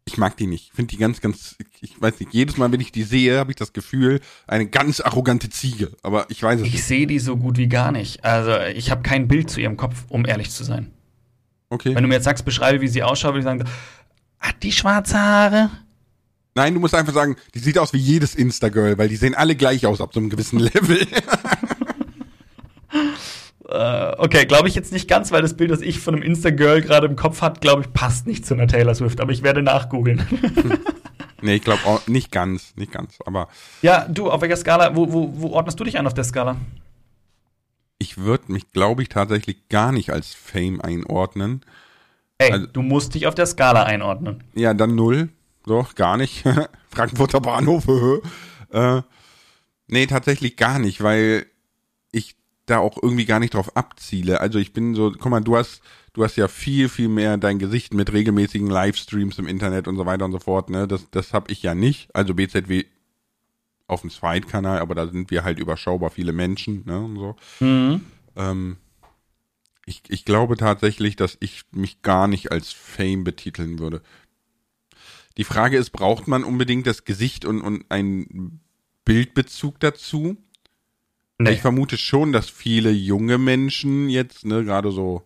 Ich 0.04 0.18
mag 0.18 0.36
die 0.36 0.46
nicht. 0.46 0.68
Ich 0.68 0.72
finde 0.72 0.90
die 0.90 0.98
ganz, 0.98 1.20
ganz, 1.20 1.56
ich 1.80 2.00
weiß 2.00 2.18
nicht, 2.18 2.34
jedes 2.34 2.56
Mal, 2.56 2.72
wenn 2.72 2.80
ich 2.80 2.90
die 2.90 3.04
sehe, 3.04 3.38
habe 3.38 3.52
ich 3.52 3.56
das 3.56 3.72
Gefühl, 3.72 4.20
eine 4.48 4.66
ganz 4.66 5.00
arrogante 5.00 5.48
Ziege. 5.48 5.92
Aber 6.02 6.26
ich 6.28 6.42
weiß 6.42 6.60
es 6.60 6.66
ich 6.66 6.72
nicht. 6.72 6.80
Ich 6.80 6.86
sehe 6.86 7.06
die 7.06 7.20
so 7.20 7.36
gut 7.36 7.56
wie 7.56 7.68
gar 7.68 7.92
nicht. 7.92 8.24
Also, 8.24 8.58
ich 8.76 8.90
habe 8.90 9.02
kein 9.02 9.28
Bild 9.28 9.48
zu 9.48 9.60
ihrem 9.60 9.76
Kopf, 9.76 10.04
um 10.08 10.26
ehrlich 10.26 10.50
zu 10.50 10.64
sein. 10.64 10.90
Okay. 11.70 11.94
Wenn 11.94 12.02
du 12.02 12.08
mir 12.08 12.16
jetzt 12.16 12.24
sagst, 12.24 12.44
beschreibe, 12.44 12.80
wie 12.80 12.88
sie 12.88 13.02
ausschaut, 13.02 13.34
würde 13.34 13.38
ich 13.38 13.44
sagen, 13.44 13.64
hat 14.40 14.62
die 14.62 14.72
schwarze 14.72 15.18
Haare? 15.18 15.70
Nein, 16.54 16.74
du 16.74 16.80
musst 16.80 16.94
einfach 16.94 17.14
sagen, 17.14 17.36
die 17.54 17.60
sieht 17.60 17.78
aus 17.78 17.92
wie 17.92 17.98
jedes 17.98 18.34
Insta-Girl, 18.34 18.98
weil 18.98 19.08
die 19.08 19.16
sehen 19.16 19.34
alle 19.34 19.56
gleich 19.56 19.86
aus 19.86 20.00
ab 20.00 20.12
so 20.12 20.20
einem 20.20 20.28
gewissen 20.28 20.58
Level. 20.58 21.06
Äh, 23.72 24.14
okay, 24.18 24.44
glaube 24.46 24.68
ich 24.68 24.74
jetzt 24.74 24.92
nicht 24.92 25.08
ganz, 25.08 25.32
weil 25.32 25.42
das 25.42 25.54
Bild, 25.54 25.70
das 25.70 25.80
ich 25.80 25.98
von 25.98 26.14
einem 26.14 26.22
Insta-Girl 26.22 26.82
gerade 26.82 27.06
im 27.06 27.16
Kopf 27.16 27.40
hat, 27.40 27.60
glaube 27.60 27.82
ich, 27.82 27.92
passt 27.92 28.26
nicht 28.26 28.44
zu 28.44 28.54
einer 28.54 28.66
Taylor 28.66 28.94
Swift, 28.94 29.20
aber 29.20 29.32
ich 29.32 29.42
werde 29.42 29.62
nachgoogeln. 29.62 30.26
nee, 31.42 31.54
ich 31.54 31.62
glaube 31.62 31.80
auch 31.86 32.06
nicht 32.06 32.30
ganz, 32.30 32.76
nicht 32.76 32.92
ganz, 32.92 33.18
aber. 33.24 33.48
Ja, 33.80 34.06
du, 34.08 34.30
auf 34.30 34.40
welcher 34.42 34.56
Skala, 34.56 34.94
wo, 34.94 35.12
wo, 35.12 35.32
wo 35.34 35.48
ordnest 35.50 35.80
du 35.80 35.84
dich 35.84 35.98
an 35.98 36.06
auf 36.06 36.14
der 36.14 36.24
Skala? 36.24 36.56
Ich 37.98 38.18
würde 38.18 38.52
mich, 38.52 38.72
glaube 38.72 39.02
ich, 39.02 39.08
tatsächlich 39.08 39.68
gar 39.68 39.92
nicht 39.92 40.10
als 40.10 40.34
Fame 40.34 40.80
einordnen. 40.80 41.64
Ey, 42.38 42.52
also, 42.52 42.66
du 42.66 42.82
musst 42.82 43.14
dich 43.14 43.26
auf 43.26 43.34
der 43.34 43.46
Skala 43.46 43.84
einordnen. 43.84 44.42
Ja, 44.54 44.74
dann 44.74 44.94
null. 44.94 45.28
So, 45.64 45.86
gar 45.94 46.16
nicht. 46.16 46.44
Frankfurter 46.90 47.40
Bahnhof. 47.40 47.86
äh, 48.72 49.02
nee, 49.86 50.06
tatsächlich 50.06 50.56
gar 50.56 50.78
nicht, 50.78 51.02
weil 51.02 51.46
ich 52.10 52.34
da 52.66 52.78
auch 52.78 52.96
irgendwie 53.02 53.24
gar 53.24 53.40
nicht 53.40 53.54
drauf 53.54 53.76
abziele. 53.76 54.40
Also 54.40 54.58
ich 54.58 54.72
bin 54.72 54.94
so, 54.94 55.10
guck 55.10 55.30
mal, 55.30 55.40
du 55.40 55.56
hast, 55.56 55.82
du 56.12 56.22
hast 56.22 56.36
ja 56.36 56.48
viel, 56.48 56.88
viel 56.88 57.08
mehr 57.08 57.36
dein 57.36 57.58
Gesicht 57.58 57.94
mit 57.94 58.12
regelmäßigen 58.12 58.68
Livestreams 58.68 59.38
im 59.38 59.46
Internet 59.46 59.88
und 59.88 59.96
so 59.96 60.06
weiter 60.06 60.24
und 60.24 60.32
so 60.32 60.38
fort, 60.38 60.70
ne? 60.70 60.86
Das, 60.86 61.10
das 61.10 61.32
habe 61.32 61.50
ich 61.50 61.62
ja 61.62 61.74
nicht. 61.74 62.14
Also 62.14 62.34
BZW 62.34 62.84
auf 63.88 64.02
dem 64.02 64.10
Zweitkanal, 64.10 64.78
aber 64.78 64.94
da 64.94 65.08
sind 65.08 65.30
wir 65.30 65.44
halt 65.44 65.58
überschaubar 65.58 66.10
viele 66.10 66.32
Menschen, 66.32 66.84
ne? 66.86 67.00
Und 67.00 67.16
so. 67.16 67.36
Mhm. 67.60 68.00
Ähm, 68.36 68.76
ich, 69.84 70.02
ich 70.08 70.24
glaube 70.24 70.56
tatsächlich, 70.56 71.16
dass 71.16 71.36
ich 71.40 71.64
mich 71.72 72.02
gar 72.02 72.28
nicht 72.28 72.52
als 72.52 72.70
Fame 72.70 73.24
betiteln 73.24 73.80
würde. 73.80 74.02
Die 75.36 75.44
Frage 75.44 75.78
ist, 75.78 75.90
braucht 75.90 76.28
man 76.28 76.44
unbedingt 76.44 76.86
das 76.86 77.04
Gesicht 77.04 77.44
und, 77.44 77.60
und 77.62 77.90
einen 77.90 78.60
Bildbezug 79.04 79.80
dazu? 79.80 80.36
Nee. 81.42 81.52
Ich 81.52 81.60
vermute 81.60 81.98
schon, 81.98 82.32
dass 82.32 82.48
viele 82.48 82.90
junge 82.90 83.38
Menschen 83.38 84.08
jetzt, 84.08 84.44
ne, 84.44 84.64
gerade 84.64 84.92
so 84.92 85.22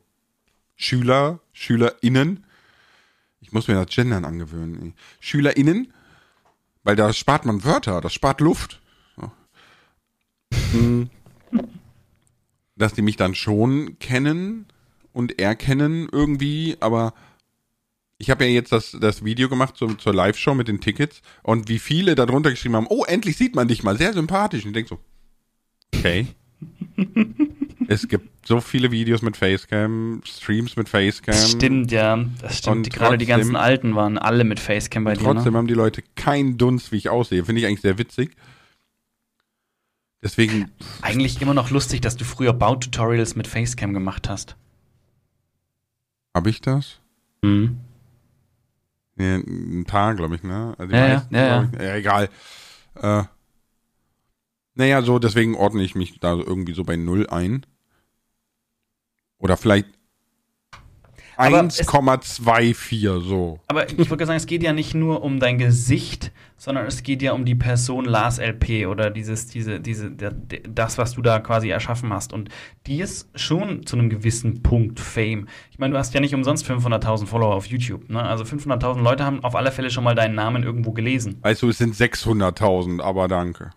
Schüler, 0.74 1.40
SchülerInnen, 1.52 2.44
ich 3.40 3.52
muss 3.52 3.68
mir 3.68 3.74
das 3.74 3.94
Gendern 3.94 4.24
angewöhnen, 4.24 4.94
SchülerInnen, 5.20 5.92
weil 6.84 6.96
da 6.96 7.12
spart 7.12 7.44
man 7.44 7.64
Wörter, 7.64 8.00
das 8.00 8.14
spart 8.14 8.40
Luft. 8.40 8.80
So. 9.16 9.30
Hm. 10.72 11.10
dass 12.76 12.94
die 12.94 13.02
mich 13.02 13.16
dann 13.16 13.34
schon 13.34 13.98
kennen 13.98 14.66
und 15.12 15.38
erkennen 15.38 16.08
irgendwie, 16.10 16.76
aber 16.80 17.14
ich 18.18 18.30
habe 18.30 18.44
ja 18.44 18.50
jetzt 18.50 18.72
das, 18.72 18.96
das 18.98 19.24
Video 19.24 19.48
gemacht 19.48 19.76
zur, 19.76 19.98
zur 19.98 20.14
Live-Show 20.14 20.54
mit 20.54 20.68
den 20.68 20.80
Tickets 20.80 21.20
und 21.42 21.68
wie 21.68 21.78
viele 21.78 22.14
darunter 22.14 22.50
geschrieben 22.50 22.76
haben, 22.76 22.86
oh, 22.88 23.04
endlich 23.04 23.36
sieht 23.36 23.54
man 23.54 23.68
dich 23.68 23.82
mal, 23.82 23.98
sehr 23.98 24.12
sympathisch. 24.12 24.64
Und 24.64 24.70
ich 24.70 24.74
denke 24.74 24.88
so, 24.88 24.98
okay. 25.94 26.26
es 27.88 28.08
gibt 28.08 28.46
so 28.46 28.60
viele 28.60 28.90
Videos 28.90 29.22
mit 29.22 29.36
Facecam, 29.36 30.22
Streams 30.24 30.76
mit 30.76 30.88
Facecam. 30.88 31.34
Das 31.34 31.50
stimmt, 31.50 31.92
ja. 31.92 32.24
Das 32.40 32.58
stimmt. 32.58 32.90
Gerade 32.92 33.18
die 33.18 33.26
ganzen 33.26 33.56
alten 33.56 33.94
waren 33.94 34.18
alle 34.18 34.44
mit 34.44 34.60
Facecam 34.60 35.04
bei 35.04 35.14
dir. 35.14 35.24
Trotzdem 35.24 35.52
ne? 35.52 35.58
haben 35.58 35.66
die 35.66 35.74
Leute 35.74 36.02
keinen 36.14 36.56
Dunst, 36.58 36.92
wie 36.92 36.96
ich 36.96 37.08
aussehe. 37.08 37.44
Finde 37.44 37.60
ich 37.60 37.66
eigentlich 37.66 37.82
sehr 37.82 37.98
witzig. 37.98 38.36
Deswegen. 40.22 40.70
Eigentlich 41.02 41.40
immer 41.42 41.54
noch 41.54 41.70
lustig, 41.70 42.00
dass 42.00 42.16
du 42.16 42.24
früher 42.24 42.52
Baututorials 42.52 43.36
mit 43.36 43.46
Facecam 43.46 43.92
gemacht 43.92 44.28
hast. 44.28 44.56
Habe 46.34 46.50
ich 46.50 46.60
das? 46.60 47.00
Mhm. 47.42 47.78
Nee, 49.16 49.36
ein 49.36 49.84
paar, 49.86 50.14
glaube 50.14 50.34
ich, 50.34 50.42
ne? 50.42 50.74
Also 50.78 50.94
ja, 50.94 51.08
meisten, 51.08 51.34
ja, 51.34 51.46
ja, 51.46 51.70
ich, 51.72 51.80
ja, 51.80 51.94
egal. 51.94 52.28
Äh, 52.96 53.24
naja, 54.76 55.02
so, 55.02 55.18
deswegen 55.18 55.54
ordne 55.54 55.82
ich 55.82 55.94
mich 55.94 56.20
da 56.20 56.34
irgendwie 56.34 56.74
so 56.74 56.84
bei 56.84 56.96
null 56.96 57.26
ein. 57.28 57.66
Oder 59.38 59.56
vielleicht 59.56 59.86
1,24 61.38 63.20
so. 63.20 63.58
Aber 63.68 63.90
ich 63.90 64.10
würde 64.10 64.24
sagen, 64.24 64.36
es 64.36 64.46
geht 64.46 64.62
ja 64.62 64.72
nicht 64.72 64.94
nur 64.94 65.22
um 65.22 65.38
dein 65.38 65.58
Gesicht, 65.58 66.32
sondern 66.56 66.86
es 66.86 67.02
geht 67.02 67.20
ja 67.20 67.32
um 67.32 67.44
die 67.44 67.54
Person 67.54 68.06
Lars 68.06 68.38
LP 68.38 68.86
oder 68.86 69.10
dieses, 69.10 69.46
diese, 69.46 69.80
diese, 69.80 70.10
das, 70.10 70.96
was 70.96 71.12
du 71.12 71.22
da 71.22 71.38
quasi 71.40 71.68
erschaffen 71.68 72.12
hast. 72.12 72.32
Und 72.32 72.48
die 72.86 73.00
ist 73.00 73.28
schon 73.34 73.84
zu 73.84 73.96
einem 73.96 74.08
gewissen 74.08 74.62
Punkt 74.62 74.98
Fame. 74.98 75.46
Ich 75.70 75.78
meine, 75.78 75.92
du 75.92 75.98
hast 75.98 76.14
ja 76.14 76.20
nicht 76.20 76.34
umsonst 76.34 76.66
500.000 76.66 77.26
Follower 77.26 77.54
auf 77.54 77.66
YouTube. 77.66 78.08
Ne? 78.08 78.22
Also 78.22 78.44
500.000 78.44 79.02
Leute 79.02 79.24
haben 79.24 79.44
auf 79.44 79.54
alle 79.54 79.72
Fälle 79.72 79.90
schon 79.90 80.04
mal 80.04 80.14
deinen 80.14 80.34
Namen 80.34 80.62
irgendwo 80.62 80.92
gelesen. 80.92 81.36
Weißt 81.42 81.62
du, 81.62 81.68
es 81.68 81.78
sind 81.78 81.94
600.000, 81.94 83.02
aber 83.02 83.28
danke. 83.28 83.72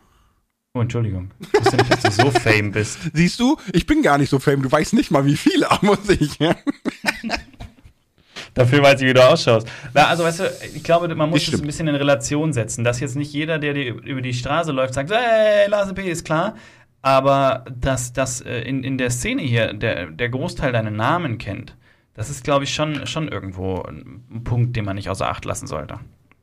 Oh, 0.80 0.82
Entschuldigung. 0.82 1.30
Ich 1.42 1.54
wusste 1.54 1.76
nicht, 1.76 1.92
dass 1.92 2.04
du 2.04 2.12
so 2.24 2.32
fame 2.40 2.72
bist. 2.72 3.00
Siehst 3.14 3.38
du, 3.38 3.58
ich 3.74 3.86
bin 3.86 4.02
gar 4.02 4.18
nicht 4.18 4.30
so 4.30 4.40
fame. 4.40 4.62
Du 4.62 4.72
weißt 4.72 4.94
nicht 4.94 5.12
mal, 5.12 5.26
wie 5.26 5.36
viele, 5.36 5.68
muss 5.82 6.08
ich. 6.08 6.40
Dafür 8.54 8.82
weiß 8.82 9.02
ich, 9.02 9.08
wie 9.08 9.14
du 9.14 9.28
ausschaust. 9.28 9.68
Na, 9.94 10.08
also, 10.08 10.24
weißt 10.24 10.40
du, 10.40 10.44
ich 10.74 10.82
glaube, 10.82 11.14
man 11.14 11.30
muss 11.30 11.46
das 11.46 11.60
ein 11.60 11.66
bisschen 11.66 11.90
in 11.90 11.96
Relation 11.96 12.54
setzen. 12.54 12.86
Dass 12.86 13.02
jetzt 13.02 13.18
nicht 13.18 13.34
jeder, 13.34 13.60
der 13.60 13.74
dir 13.74 13.94
über 13.94 14.22
die 14.22 14.34
Straße 14.34 14.72
läuft, 14.72 14.94
sagt, 14.94 15.12
hey, 15.12 15.70
Lars 15.70 15.94
P. 15.94 16.10
ist 16.10 16.24
klar. 16.24 16.56
Aber 17.02 17.66
dass, 17.78 18.14
dass 18.14 18.40
äh, 18.40 18.62
in, 18.62 18.86
in 18.86 18.98
der 18.98 19.10
Szene 19.10 19.42
hier 19.42 19.74
der, 19.74 20.12
der 20.12 20.30
Großteil 20.30 20.72
deinen 20.72 20.96
Namen 20.96 21.40
kennt, 21.40 21.76
das 22.14 22.30
ist, 22.30 22.46
glaube 22.46 22.64
ich, 22.64 22.74
schon, 22.74 23.06
schon 23.06 23.28
irgendwo 23.28 23.82
ein 23.82 24.44
Punkt, 24.46 24.78
den 24.78 24.86
man 24.86 24.96
nicht 24.96 25.10
außer 25.10 25.28
Acht 25.28 25.44
lassen 25.44 25.68
sollte. 25.68 26.00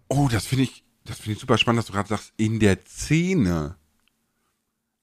Oh, 0.08 0.28
das 0.30 0.44
finde 0.44 0.64
ich, 0.64 0.84
das 1.06 1.20
finde 1.20 1.32
ich 1.32 1.40
super 1.40 1.56
spannend, 1.56 1.78
dass 1.78 1.86
du 1.86 1.94
gerade 1.94 2.10
sagst, 2.10 2.34
in 2.36 2.60
der 2.60 2.76
Szene. 2.86 3.76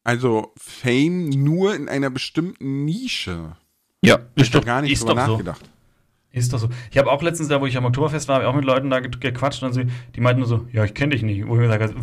Also 0.03 0.51
Fame 0.57 1.29
nur 1.29 1.75
in 1.75 1.87
einer 1.87 2.09
bestimmten 2.09 2.85
Nische. 2.85 3.55
Ja, 4.03 4.19
ich 4.35 4.53
habe 4.53 4.65
gar 4.65 4.81
nicht 4.81 5.01
drüber 5.01 5.15
nachgedacht. 5.15 5.65
So. 5.65 5.73
Ist 6.39 6.51
doch 6.51 6.59
so. 6.59 6.69
Ich 6.91 6.97
habe 6.97 7.11
auch 7.11 7.21
letztens, 7.21 7.49
da 7.49 7.61
wo 7.61 7.67
ich 7.67 7.77
am 7.77 7.85
Oktoberfest 7.85 8.27
war, 8.27 8.45
auch 8.47 8.55
mit 8.55 8.65
Leuten 8.65 8.89
da 8.89 8.99
gequatscht 8.99 9.61
und 9.63 9.73
sie, 9.73 9.85
die 10.15 10.19
meinten 10.19 10.39
nur 10.39 10.47
so, 10.47 10.65
ja, 10.71 10.83
ich 10.83 10.93
kenne 10.93 11.13
dich 11.13 11.21
nicht. 11.21 11.47
Wo 11.47 11.53
ich 11.53 11.61
mir 11.61 11.67
sage, 11.67 11.93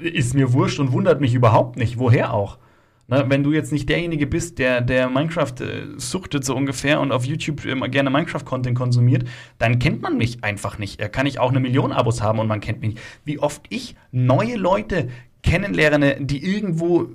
ist 0.00 0.34
mir 0.34 0.52
wurscht 0.52 0.78
und 0.78 0.92
wundert 0.92 1.20
mich 1.20 1.34
überhaupt 1.34 1.76
nicht. 1.76 1.98
Woher 1.98 2.32
auch? 2.32 2.58
Na, 3.06 3.28
wenn 3.28 3.42
du 3.42 3.52
jetzt 3.52 3.70
nicht 3.70 3.88
derjenige 3.88 4.26
bist, 4.26 4.58
der, 4.58 4.80
der 4.80 5.10
Minecraft 5.10 5.60
äh, 5.60 5.98
suchtet 5.98 6.44
so 6.44 6.56
ungefähr 6.56 7.00
und 7.00 7.12
auf 7.12 7.26
YouTube 7.26 7.66
äh, 7.66 7.88
gerne 7.88 8.08
Minecraft-Content 8.08 8.78
konsumiert, 8.78 9.28
dann 9.58 9.78
kennt 9.78 10.00
man 10.00 10.16
mich 10.16 10.42
einfach 10.42 10.78
nicht. 10.78 11.00
Da 11.00 11.08
kann 11.08 11.26
ich 11.26 11.38
auch 11.38 11.50
eine 11.50 11.60
Million 11.60 11.92
Abos 11.92 12.22
haben 12.22 12.38
und 12.38 12.46
man 12.46 12.60
kennt 12.60 12.80
mich 12.80 12.94
nicht. 12.94 13.02
Wie 13.24 13.38
oft 13.40 13.66
ich 13.68 13.94
neue 14.10 14.56
Leute 14.56 15.08
kennenlerne, 15.44 16.16
die 16.20 16.44
irgendwo 16.44 17.08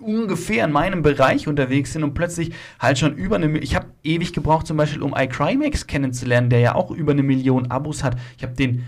ungefähr 0.00 0.64
in 0.64 0.72
meinem 0.72 1.02
Bereich 1.02 1.48
unterwegs 1.48 1.92
sind 1.92 2.04
und 2.04 2.14
plötzlich 2.14 2.52
halt 2.78 2.98
schon 2.98 3.14
über 3.14 3.36
eine 3.36 3.58
Ich 3.58 3.74
habe 3.74 3.86
ewig 4.02 4.32
gebraucht, 4.32 4.66
zum 4.66 4.76
Beispiel, 4.76 5.02
um 5.02 5.14
iCrimex 5.16 5.86
kennenzulernen, 5.86 6.50
der 6.50 6.60
ja 6.60 6.74
auch 6.74 6.90
über 6.90 7.12
eine 7.12 7.22
Million 7.22 7.70
Abos 7.70 8.02
hat. 8.02 8.16
Ich 8.36 8.42
habe 8.42 8.54
den 8.54 8.84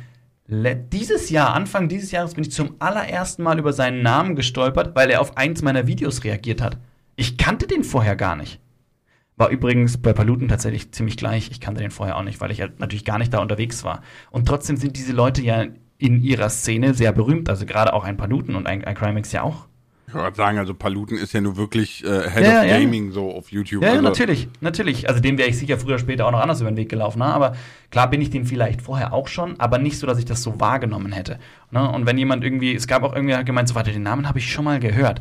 dieses 0.92 1.30
Jahr, 1.30 1.54
Anfang 1.54 1.88
dieses 1.88 2.10
Jahres, 2.10 2.34
bin 2.34 2.42
ich 2.42 2.50
zum 2.50 2.74
allerersten 2.80 3.44
Mal 3.44 3.60
über 3.60 3.72
seinen 3.72 4.02
Namen 4.02 4.34
gestolpert, 4.34 4.96
weil 4.96 5.10
er 5.10 5.20
auf 5.20 5.36
eins 5.36 5.62
meiner 5.62 5.86
Videos 5.86 6.24
reagiert 6.24 6.60
hat. 6.60 6.78
Ich 7.14 7.38
kannte 7.38 7.68
den 7.68 7.84
vorher 7.84 8.16
gar 8.16 8.34
nicht. 8.34 8.58
War 9.36 9.50
übrigens 9.50 9.98
bei 9.98 10.12
Paluten 10.12 10.48
tatsächlich 10.48 10.90
ziemlich 10.90 11.16
gleich. 11.16 11.50
Ich 11.52 11.60
kannte 11.60 11.80
den 11.80 11.92
vorher 11.92 12.16
auch 12.16 12.24
nicht, 12.24 12.40
weil 12.40 12.50
ich 12.50 12.60
halt 12.60 12.80
natürlich 12.80 13.04
gar 13.04 13.18
nicht 13.18 13.32
da 13.32 13.38
unterwegs 13.38 13.84
war. 13.84 14.02
Und 14.32 14.46
trotzdem 14.46 14.76
sind 14.76 14.96
diese 14.96 15.12
Leute 15.12 15.40
ja 15.40 15.66
in 16.00 16.22
ihrer 16.22 16.48
Szene 16.48 16.94
sehr 16.94 17.12
berühmt. 17.12 17.48
Also 17.48 17.66
gerade 17.66 17.92
auch 17.92 18.04
ein 18.04 18.16
Paluten 18.16 18.54
und 18.54 18.66
ein, 18.66 18.84
ein 18.84 18.94
Crimex 18.94 19.32
ja 19.32 19.42
auch. 19.42 19.66
Ich 20.08 20.14
wollte 20.14 20.36
sagen, 20.38 20.58
also 20.58 20.74
Paluten 20.74 21.16
ist 21.16 21.32
ja 21.32 21.40
nur 21.40 21.56
wirklich 21.56 22.04
äh, 22.04 22.28
Head 22.28 22.42
ja, 22.42 22.60
of 22.62 22.66
ja. 22.66 22.78
Gaming 22.78 23.12
so 23.12 23.30
auf 23.30 23.52
YouTube. 23.52 23.84
Ja, 23.84 23.90
also. 23.90 24.02
natürlich, 24.02 24.48
natürlich. 24.60 25.08
Also 25.08 25.20
dem 25.20 25.38
wäre 25.38 25.48
ich 25.48 25.56
sicher 25.56 25.78
früher 25.78 25.90
oder 25.90 25.98
später 26.00 26.26
auch 26.26 26.32
noch 26.32 26.40
anders 26.40 26.60
über 26.60 26.70
den 26.70 26.76
Weg 26.76 26.88
gelaufen. 26.88 27.20
Ne? 27.20 27.26
Aber 27.26 27.54
klar 27.90 28.10
bin 28.10 28.20
ich 28.20 28.30
den 28.30 28.44
vielleicht 28.44 28.82
vorher 28.82 29.12
auch 29.12 29.28
schon, 29.28 29.60
aber 29.60 29.78
nicht 29.78 29.98
so, 29.98 30.08
dass 30.08 30.18
ich 30.18 30.24
das 30.24 30.42
so 30.42 30.58
wahrgenommen 30.58 31.12
hätte. 31.12 31.38
Ne? 31.70 31.88
Und 31.88 32.06
wenn 32.06 32.18
jemand 32.18 32.42
irgendwie, 32.42 32.74
es 32.74 32.88
gab 32.88 33.04
auch 33.04 33.14
irgendwie 33.14 33.44
gemeint, 33.44 33.68
so 33.68 33.76
warte, 33.76 33.92
den 33.92 34.02
Namen 34.02 34.28
habe 34.28 34.40
ich 34.40 34.50
schon 34.50 34.64
mal 34.64 34.80
gehört. 34.80 35.20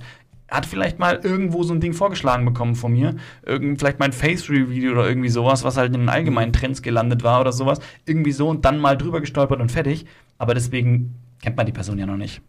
Hat 0.50 0.66
vielleicht 0.66 1.00
mal 1.00 1.20
irgendwo 1.24 1.64
so 1.64 1.74
ein 1.74 1.82
Ding 1.82 1.94
vorgeschlagen 1.94 2.46
bekommen 2.46 2.76
von 2.76 2.92
mir. 2.94 3.16
Irgend, 3.46 3.80
vielleicht 3.80 4.00
mein 4.00 4.14
Face-Review 4.14 4.92
oder 4.92 5.08
irgendwie 5.08 5.30
sowas, 5.30 5.64
was 5.64 5.78
halt 5.78 5.94
in 5.94 6.02
den 6.02 6.10
allgemeinen 6.10 6.54
Trends 6.54 6.82
gelandet 6.82 7.24
war 7.24 7.42
oder 7.42 7.52
sowas. 7.52 7.80
Irgendwie 8.06 8.32
so 8.32 8.50
und 8.50 8.66
dann 8.66 8.80
mal 8.80 8.98
drüber 8.98 9.22
gestolpert 9.22 9.60
und 9.60 9.72
fertig. 9.72 10.06
Aber 10.38 10.54
deswegen 10.54 11.16
kennt 11.42 11.58
man 11.58 11.66
die 11.66 11.72
Person 11.72 12.00
ja 12.00 12.06
noch 12.06 12.18
nicht. 12.18 12.42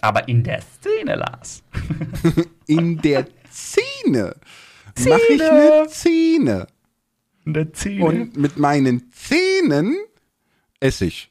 Aber 0.00 0.28
in 0.28 0.42
der 0.42 0.60
Szene, 0.60 1.16
Lars. 1.16 1.62
in 2.66 2.98
der 2.98 3.26
Szene. 3.50 4.34
Szene. 4.96 5.10
Mach 5.10 5.18
ich 5.28 5.42
eine 5.42 5.88
Szene. 5.88 6.66
In 7.44 7.54
der 7.54 7.72
Szene. 7.72 8.04
Und 8.04 8.36
mit 8.36 8.56
meinen 8.56 9.10
Zähnen 9.12 9.96
esse 10.80 11.06
ich. 11.06 11.30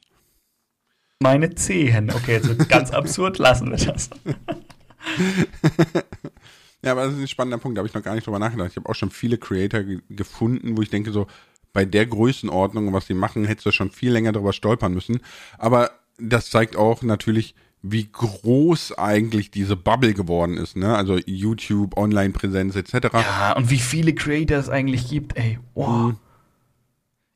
Meine 1.20 1.56
Zehen. 1.56 2.12
Okay, 2.12 2.34
jetzt 2.34 2.48
wird 2.48 2.70
ganz 2.70 2.92
absurd, 2.92 3.38
lassen 3.38 3.72
wir 3.72 3.78
das. 3.78 4.10
ja, 6.84 6.92
aber 6.92 7.06
das 7.06 7.14
ist 7.14 7.20
ein 7.20 7.28
spannender 7.28 7.58
Punkt, 7.58 7.78
da 7.78 7.80
habe 7.80 7.88
ich 7.88 7.94
noch 7.94 8.04
gar 8.04 8.16
nicht 8.16 8.28
drüber 8.28 8.40
nachgedacht. 8.40 8.72
Ich 8.72 8.78
habe 8.78 8.90
auch 8.90 8.96
schon 8.96 9.12
viele 9.12 9.38
Creator 9.38 9.84
gefunden, 10.10 10.78
wo 10.78 10.82
ich 10.82 10.90
denke, 10.90 11.12
so 11.12 11.28
bei 11.74 11.86
der 11.86 12.06
Größenordnung, 12.06 12.94
was 12.94 13.08
sie 13.08 13.14
machen, 13.14 13.46
hättest 13.46 13.66
du 13.66 13.72
schon 13.72 13.92
viel 13.92 14.12
länger 14.12 14.32
drüber 14.32 14.54
stolpern 14.54 14.94
müssen. 14.94 15.20
Aber 15.58 15.92
das 16.18 16.50
zeigt 16.50 16.76
auch 16.78 17.02
natürlich, 17.02 17.54
wie 17.82 18.10
groß 18.12 18.98
eigentlich 18.98 19.52
diese 19.52 19.76
Bubble 19.76 20.14
geworden 20.14 20.58
ist, 20.58 20.76
ne? 20.76 20.96
Also 20.96 21.20
YouTube, 21.26 21.98
Online-Präsenz 21.98 22.76
etc. 22.76 23.10
Ja, 23.14 23.56
und 23.56 23.70
wie 23.70 23.78
viele 23.78 24.16
Creators 24.16 24.70
eigentlich 24.70 25.08
gibt, 25.08 25.38
ey. 25.38 25.60
Wow. 25.76 25.88
Mhm. 25.88 26.18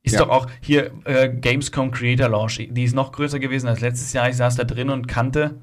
Ist 0.02 0.14
ja. 0.14 0.20
doch 0.20 0.30
auch 0.30 0.48
hier 0.62 0.92
äh, 1.04 1.30
Gamescom 1.30 1.92
Creator 1.92 2.30
Launch, 2.30 2.68
die 2.72 2.84
ist 2.84 2.96
noch 2.96 3.12
größer 3.12 3.40
gewesen 3.40 3.68
als 3.68 3.82
letztes 3.82 4.14
Jahr. 4.14 4.30
Ich 4.30 4.38
saß 4.38 4.56
da 4.56 4.64
drin 4.64 4.90
und 4.90 5.08
kannte 5.08 5.60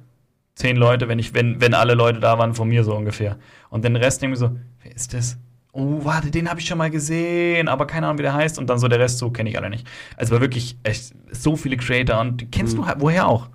zehn 0.56 0.76
Leute, 0.76 1.08
wenn 1.08 1.20
ich, 1.20 1.34
wenn, 1.34 1.60
wenn 1.60 1.74
alle 1.74 1.94
Leute 1.94 2.18
da 2.18 2.38
waren 2.38 2.54
von 2.54 2.68
mir 2.68 2.82
so 2.82 2.96
ungefähr. 2.96 3.38
Und 3.70 3.84
den 3.84 3.94
Rest 3.94 4.22
ich 4.22 4.38
so, 4.38 4.56
wer 4.82 4.94
ist 4.94 5.14
das? 5.14 5.38
Oh, 5.72 6.00
warte, 6.04 6.30
den 6.30 6.48
habe 6.48 6.58
ich 6.58 6.66
schon 6.66 6.78
mal 6.78 6.90
gesehen, 6.90 7.68
aber 7.68 7.86
keine 7.86 8.06
Ahnung, 8.06 8.18
wie 8.18 8.22
der 8.22 8.34
heißt. 8.34 8.58
Und 8.58 8.68
dann 8.68 8.78
so 8.78 8.88
der 8.88 8.98
Rest, 8.98 9.18
so 9.18 9.30
kenne 9.30 9.50
ich 9.50 9.58
alle 9.58 9.68
nicht. 9.70 9.86
Also 10.16 10.32
war 10.32 10.40
wirklich 10.40 10.78
echt 10.82 11.14
so 11.30 11.54
viele 11.54 11.76
Creator 11.76 12.18
und 12.18 12.50
kennst 12.50 12.76
mhm. 12.76 12.82
du 12.82 12.94
woher 12.98 13.28
auch? 13.28 13.50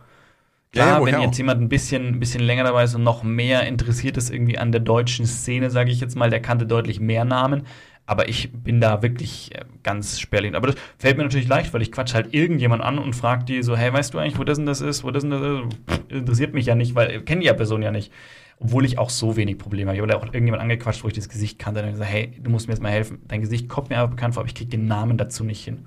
Klar, 0.71 0.99
ja, 0.99 1.05
wenn 1.05 1.21
jetzt 1.21 1.37
jemand 1.37 1.59
ein 1.59 1.67
bisschen, 1.67 2.07
ein 2.07 2.19
bisschen 2.19 2.41
länger 2.41 2.63
dabei 2.63 2.85
ist 2.85 2.95
und 2.95 3.03
noch 3.03 3.23
mehr 3.23 3.67
interessiert 3.67 4.15
ist 4.15 4.29
irgendwie 4.29 4.57
an 4.57 4.71
der 4.71 4.79
deutschen 4.79 5.25
Szene, 5.25 5.69
sage 5.69 5.91
ich 5.91 5.99
jetzt 5.99 6.15
mal, 6.15 6.29
der 6.29 6.41
kannte 6.41 6.65
deutlich 6.65 7.01
mehr 7.01 7.25
Namen. 7.25 7.63
Aber 8.11 8.27
ich 8.27 8.51
bin 8.51 8.81
da 8.81 9.01
wirklich 9.01 9.55
äh, 9.55 9.63
ganz 9.83 10.19
spärlich. 10.19 10.53
Aber 10.53 10.67
das 10.67 10.75
fällt 10.97 11.15
mir 11.15 11.23
natürlich 11.23 11.47
leicht, 11.47 11.73
weil 11.73 11.81
ich 11.81 11.93
quatsch 11.93 12.13
halt 12.13 12.33
irgendjemand 12.33 12.83
an 12.83 12.99
und 12.99 13.13
frage 13.13 13.45
die 13.45 13.63
so, 13.63 13.77
hey, 13.77 13.93
weißt 13.93 14.13
du 14.13 14.17
eigentlich, 14.17 14.37
wo 14.37 14.43
das 14.43 14.57
denn 14.57 14.65
das 14.65 14.81
ist? 14.81 15.05
Wo 15.05 15.11
das 15.11 15.23
denn 15.23 15.31
das 15.31 15.41
ist? 15.41 15.79
Pff, 15.89 16.01
interessiert 16.09 16.53
mich 16.53 16.65
ja 16.65 16.75
nicht, 16.75 16.93
weil 16.93 17.09
ich 17.09 17.23
kenne 17.23 17.39
die 17.39 17.47
ja 17.47 17.53
Person 17.53 17.81
ja 17.81 17.89
nicht. 17.89 18.11
Obwohl 18.59 18.83
ich 18.83 18.99
auch 18.99 19.09
so 19.09 19.37
wenig 19.37 19.57
Probleme 19.57 19.91
habe. 19.91 19.95
Ich 19.95 20.01
habe 20.01 20.17
auch 20.17 20.25
irgendjemand 20.25 20.61
angequatscht, 20.61 21.05
wo 21.05 21.07
ich 21.07 21.13
das 21.13 21.29
Gesicht 21.29 21.57
kannte. 21.57 21.81
Und 21.83 21.91
gesagt, 21.91 22.11
hey, 22.11 22.33
du 22.37 22.51
musst 22.51 22.67
mir 22.67 22.73
jetzt 22.73 22.83
mal 22.83 22.91
helfen. 22.91 23.21
Dein 23.29 23.39
Gesicht 23.39 23.69
kommt 23.69 23.89
mir 23.89 23.99
aber 23.99 24.09
bekannt 24.09 24.33
vor, 24.33 24.41
aber 24.41 24.49
ich 24.49 24.55
kriege 24.55 24.71
den 24.71 24.87
Namen 24.87 25.17
dazu 25.17 25.45
nicht 25.45 25.63
hin. 25.63 25.85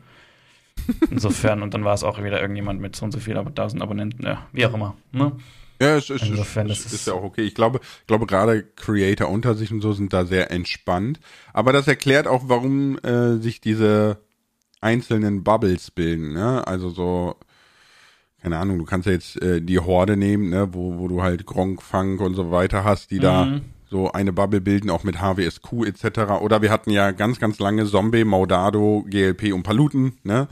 Insofern, 1.10 1.60
und 1.60 1.74
dann 1.74 1.84
war 1.84 1.92
es 1.92 2.04
auch 2.04 2.24
wieder 2.24 2.40
irgendjemand 2.40 2.80
mit 2.80 2.96
so 2.96 3.04
und 3.04 3.12
so 3.12 3.18
viel, 3.18 3.36
aber 3.36 3.50
1000 3.50 3.82
Abonnenten, 3.82 4.24
ja, 4.24 4.46
wie 4.50 4.64
auch 4.64 4.72
immer. 4.72 4.96
Ne? 5.12 5.32
Ja, 5.80 5.96
es, 5.96 6.08
es, 6.10 6.22
Insofern, 6.22 6.70
es, 6.70 6.86
es 6.86 6.92
ist, 6.92 7.06
ja 7.06 7.14
auch 7.14 7.22
okay. 7.22 7.42
Ich 7.42 7.54
glaube, 7.54 7.80
ich 7.82 8.06
glaube 8.06 8.26
gerade 8.26 8.62
Creator 8.62 9.28
unter 9.28 9.54
sich 9.54 9.72
und 9.72 9.80
so 9.80 9.92
sind 9.92 10.12
da 10.12 10.24
sehr 10.24 10.50
entspannt. 10.50 11.20
Aber 11.52 11.72
das 11.72 11.88
erklärt 11.88 12.26
auch, 12.26 12.44
warum 12.46 12.98
äh, 12.98 13.36
sich 13.38 13.60
diese 13.60 14.18
einzelnen 14.80 15.42
Bubbles 15.42 15.90
bilden. 15.90 16.34
Ne? 16.34 16.64
Also 16.66 16.90
so, 16.90 17.36
keine 18.42 18.58
Ahnung, 18.58 18.78
du 18.78 18.84
kannst 18.84 19.06
ja 19.06 19.12
jetzt 19.12 19.40
äh, 19.42 19.60
die 19.60 19.80
Horde 19.80 20.16
nehmen, 20.16 20.50
ne? 20.50 20.68
wo, 20.72 20.98
wo 20.98 21.08
du 21.08 21.22
halt 21.22 21.46
Gronk, 21.46 21.82
Funk 21.82 22.20
und 22.20 22.34
so 22.34 22.50
weiter 22.50 22.84
hast, 22.84 23.10
die 23.10 23.16
mhm. 23.16 23.22
da 23.22 23.60
so 23.88 24.12
eine 24.12 24.32
Bubble 24.32 24.60
bilden, 24.60 24.90
auch 24.90 25.04
mit 25.04 25.20
HWSQ 25.20 25.86
etc. 25.86 26.40
Oder 26.40 26.62
wir 26.62 26.70
hatten 26.70 26.90
ja 26.90 27.12
ganz, 27.12 27.38
ganz 27.38 27.58
lange 27.58 27.86
Zombie, 27.86 28.24
Maudado, 28.24 29.04
GLP 29.08 29.52
und 29.52 29.62
Paluten, 29.62 30.18
ne? 30.22 30.48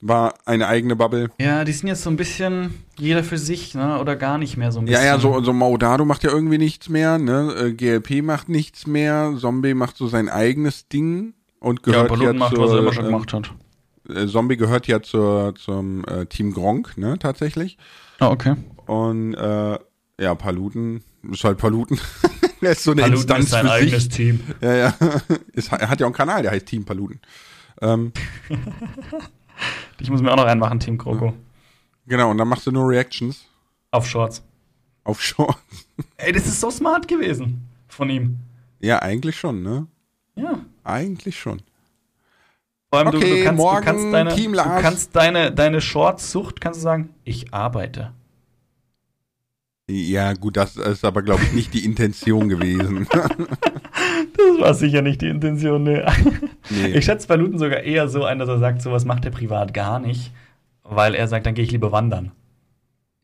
War 0.00 0.34
eine 0.44 0.68
eigene 0.68 0.96
Bubble. 0.96 1.30
Ja, 1.40 1.64
die 1.64 1.72
sind 1.72 1.88
jetzt 1.88 2.02
so 2.02 2.10
ein 2.10 2.16
bisschen 2.16 2.84
jeder 2.98 3.24
für 3.24 3.38
sich, 3.38 3.74
ne? 3.74 3.98
Oder 3.98 4.16
gar 4.16 4.38
nicht 4.38 4.56
mehr 4.56 4.70
so 4.70 4.78
ein 4.78 4.84
bisschen. 4.84 5.02
Ja, 5.02 5.14
ja, 5.14 5.18
so, 5.18 5.42
so 5.42 5.52
Maudado 5.52 6.04
macht 6.04 6.22
ja 6.22 6.30
irgendwie 6.30 6.58
nichts 6.58 6.88
mehr, 6.88 7.18
ne? 7.18 7.52
Äh, 7.58 7.72
GLP 7.72 8.22
macht 8.22 8.48
nichts 8.48 8.86
mehr, 8.86 9.34
Zombie 9.38 9.74
macht 9.74 9.96
so 9.96 10.06
sein 10.06 10.28
eigenes 10.28 10.88
Ding 10.88 11.34
und 11.58 11.82
gehört 11.82 12.10
ja, 12.18 12.24
ja 12.24 12.32
macht, 12.32 12.54
zur, 12.54 12.64
was 12.64 12.72
er 12.72 12.78
immer 12.78 12.92
schon 12.92 13.04
äh, 13.04 13.08
gemacht 13.08 13.32
hat. 13.32 13.52
Äh, 14.08 14.26
Zombie 14.26 14.56
gehört 14.56 14.86
ja 14.86 15.02
zur, 15.02 15.54
zum 15.56 16.04
äh, 16.04 16.26
Team 16.26 16.52
Gronk, 16.52 16.96
ne, 16.96 17.18
tatsächlich. 17.18 17.76
Ah, 18.20 18.28
okay. 18.28 18.54
Und 18.86 19.34
äh, 19.34 19.78
ja, 20.20 20.34
Paluten 20.34 21.02
ist 21.30 21.44
halt 21.44 21.58
Paluten. 21.58 22.00
er 22.60 22.72
ist 22.72 22.84
so 22.84 22.92
eine 22.92 23.02
Paluten 23.02 23.20
Instanz 23.20 23.44
ist 23.44 23.50
sein 23.50 23.68
eigenes 23.68 24.04
sich. 24.04 24.12
Team. 24.12 24.40
Ja, 24.60 24.74
ja. 24.74 24.94
Ist, 25.52 25.72
er 25.72 25.90
hat 25.90 26.00
ja 26.00 26.06
auch 26.06 26.08
einen 26.08 26.16
Kanal, 26.16 26.42
der 26.42 26.52
heißt 26.52 26.66
Team 26.66 26.84
Paluten. 26.84 27.20
Ähm, 27.80 28.12
Ich 30.00 30.10
muss 30.10 30.22
mir 30.22 30.32
auch 30.32 30.36
noch 30.36 30.46
reinmachen, 30.46 30.80
Team 30.80 30.98
Kroko. 30.98 31.34
Genau, 32.06 32.30
und 32.30 32.38
dann 32.38 32.48
machst 32.48 32.66
du 32.66 32.72
nur 32.72 32.88
Reactions. 32.88 33.46
Auf 33.90 34.06
Shorts. 34.06 34.42
Auf 35.04 35.22
Shorts. 35.22 35.58
Ey, 36.16 36.32
das 36.32 36.46
ist 36.46 36.60
so 36.60 36.70
smart 36.70 37.08
gewesen 37.08 37.68
von 37.88 38.08
ihm. 38.10 38.38
Ja, 38.80 39.00
eigentlich 39.00 39.36
schon, 39.38 39.62
ne? 39.62 39.86
Ja. 40.36 40.60
Eigentlich 40.84 41.38
schon. 41.38 41.60
Vor 42.90 43.00
allem, 43.00 43.08
okay, 43.08 43.18
du, 43.18 43.36
du, 43.36 43.44
kannst, 43.44 43.62
morgen, 43.62 43.80
du 43.80 43.84
kannst 43.84 44.12
deine, 44.12 44.34
Team 44.34 44.52
du 44.52 44.62
kannst 44.62 45.16
deine, 45.16 45.52
deine 45.52 45.80
Shorts-Sucht, 45.80 46.60
kannst 46.60 46.80
du 46.80 46.82
sagen, 46.82 47.14
ich 47.24 47.52
arbeite. 47.52 48.12
Ja, 49.90 50.34
gut, 50.34 50.58
das 50.58 50.76
ist 50.76 51.04
aber, 51.04 51.22
glaube 51.22 51.42
ich, 51.44 51.52
nicht 51.52 51.72
die 51.72 51.84
Intention 51.84 52.50
gewesen. 52.50 53.06
das 53.12 54.60
war 54.60 54.74
sicher 54.74 55.00
nicht 55.00 55.22
die 55.22 55.28
Intention, 55.28 55.82
ne. 55.82 56.06
Nee. 56.68 56.88
Ich 56.88 57.06
schätze 57.06 57.26
bei 57.26 57.36
Luten 57.36 57.58
sogar 57.58 57.80
eher 57.80 58.08
so 58.08 58.24
ein, 58.24 58.38
dass 58.38 58.50
er 58.50 58.58
sagt, 58.58 58.82
sowas 58.82 59.06
macht 59.06 59.24
er 59.24 59.30
privat 59.30 59.72
gar 59.72 59.98
nicht, 59.98 60.32
weil 60.82 61.14
er 61.14 61.26
sagt, 61.26 61.46
dann 61.46 61.54
gehe 61.54 61.64
ich 61.64 61.70
lieber 61.70 61.90
wandern. 61.90 62.32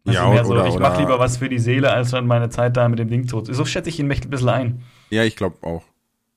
Also 0.06 0.18
ja, 0.18 0.28
mehr 0.30 0.44
so, 0.44 0.52
oder, 0.52 0.66
ich 0.66 0.78
mache 0.78 1.00
lieber 1.00 1.18
was 1.18 1.36
für 1.36 1.50
die 1.50 1.58
Seele, 1.58 1.92
als 1.92 2.10
dann 2.12 2.26
meine 2.26 2.48
Zeit 2.48 2.76
da 2.76 2.88
mit 2.88 2.98
dem 2.98 3.08
Ding 3.08 3.28
zu. 3.28 3.44
So 3.44 3.64
schätze 3.66 3.90
ich 3.90 3.98
ihn 4.00 4.10
ein 4.10 4.30
bisschen 4.30 4.48
ein. 4.48 4.82
Ja, 5.10 5.24
ich 5.24 5.36
glaube 5.36 5.56
auch. 5.66 5.84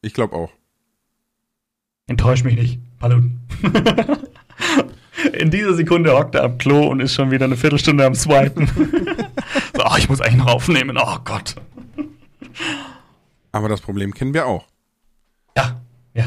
Ich 0.01 0.13
glaube 0.13 0.35
auch. 0.35 0.51
Enttäusch 2.07 2.43
mich 2.43 2.55
nicht, 2.55 2.79
Paluten. 2.99 3.41
In 5.33 5.51
dieser 5.51 5.73
Sekunde 5.73 6.15
hockt 6.15 6.35
er 6.35 6.43
am 6.43 6.57
Klo 6.57 6.87
und 6.87 6.99
ist 6.99 7.13
schon 7.13 7.31
wieder 7.31 7.45
eine 7.45 7.57
Viertelstunde 7.57 8.05
am 8.05 8.15
Swipen. 8.15 8.67
so, 9.75 9.83
oh, 9.83 9.95
ich 9.97 10.09
muss 10.09 10.21
eigentlich 10.21 10.37
noch 10.37 10.53
aufnehmen. 10.53 10.97
Oh 10.99 11.17
Gott. 11.23 11.55
Aber 13.51 13.69
das 13.69 13.81
Problem 13.81 14.13
kennen 14.13 14.33
wir 14.33 14.45
auch. 14.45 14.65
Ja, 15.55 15.81
ja. 16.13 16.25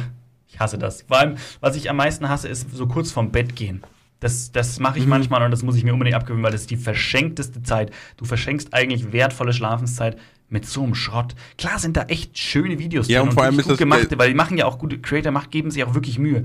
Ich 0.48 0.59
hasse 0.59 0.79
das. 0.79 1.03
Vor 1.03 1.18
allem, 1.18 1.37
was 1.61 1.76
ich 1.76 1.88
am 1.88 1.96
meisten 1.96 2.29
hasse, 2.29 2.48
ist 2.48 2.74
so 2.74 2.87
kurz 2.87 3.12
vorm 3.12 3.31
Bett 3.31 3.55
gehen. 3.55 3.83
Das, 4.18 4.53
das 4.53 4.79
mache 4.81 4.98
ich 4.98 5.05
mhm. 5.05 5.11
manchmal 5.11 5.42
und 5.42 5.50
das 5.50 5.62
muss 5.62 5.76
ich 5.76 5.85
mir 5.85 5.94
unbedingt 5.94 6.16
abgewöhnen, 6.16 6.44
weil 6.44 6.53
das 6.53 6.62
ist 6.62 6.70
die 6.70 6.76
verschenkteste 6.76 7.62
Zeit. 7.62 7.90
Du 8.18 8.26
verschenkst 8.26 8.74
eigentlich 8.74 9.12
wertvolle 9.12 9.55
Schlafenszeit 9.55 10.18
mit 10.50 10.66
so 10.66 10.83
einem 10.83 10.94
Schrott. 10.94 11.35
Klar 11.57 11.79
sind 11.79 11.96
da 11.96 12.03
echt 12.03 12.37
schöne 12.37 12.79
Videos 12.79 13.09
ja, 13.09 13.20
drin 13.20 13.29
und 13.29 13.35
vor 13.35 13.44
allem 13.44 13.57
und 13.57 13.64
gut 13.66 13.79
gemacht, 13.79 14.09
weil 14.18 14.29
die 14.29 14.35
machen 14.35 14.59
ja 14.59 14.66
auch 14.66 14.79
gute 14.79 14.98
Creator, 14.98 15.33
macht, 15.33 15.50
geben 15.50 15.70
sich 15.70 15.85
auch 15.85 15.94
wirklich 15.94 16.18
Mühe. 16.18 16.44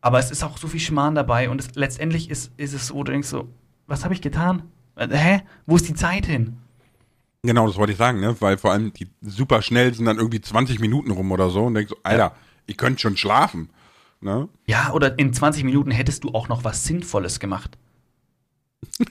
Aber 0.00 0.18
es 0.18 0.30
ist 0.30 0.42
auch 0.42 0.56
so 0.56 0.68
viel 0.68 0.80
Schmarrn 0.80 1.14
dabei 1.14 1.50
und 1.50 1.60
es, 1.60 1.74
letztendlich 1.74 2.30
ist, 2.30 2.52
ist 2.56 2.72
es 2.72 2.86
so, 2.86 3.02
du 3.02 3.12
denkst 3.12 3.28
so, 3.28 3.48
was 3.86 4.04
habe 4.04 4.14
ich 4.14 4.22
getan? 4.22 4.62
Äh, 4.96 5.08
hä? 5.10 5.42
Wo 5.66 5.76
ist 5.76 5.88
die 5.88 5.94
Zeit 5.94 6.26
hin? 6.26 6.56
Genau, 7.42 7.66
das 7.66 7.76
wollte 7.76 7.92
ich 7.92 7.98
sagen, 7.98 8.20
ne? 8.20 8.36
Weil 8.40 8.58
vor 8.58 8.72
allem 8.72 8.92
die 8.92 9.08
super 9.22 9.62
schnell 9.62 9.94
sind 9.94 10.04
dann 10.04 10.18
irgendwie 10.18 10.40
20 10.40 10.78
Minuten 10.78 11.10
rum 11.10 11.32
oder 11.32 11.50
so 11.50 11.64
und 11.64 11.74
denkst 11.74 11.90
so, 11.90 11.96
Alter, 12.02 12.18
ja. 12.18 12.32
ich 12.66 12.76
könnte 12.76 13.00
schon 13.00 13.16
schlafen. 13.16 13.70
Ne? 14.20 14.48
Ja, 14.66 14.92
oder 14.92 15.18
in 15.18 15.32
20 15.32 15.64
Minuten 15.64 15.90
hättest 15.90 16.24
du 16.24 16.30
auch 16.30 16.48
noch 16.48 16.64
was 16.64 16.84
Sinnvolles 16.84 17.40
gemacht. 17.40 17.76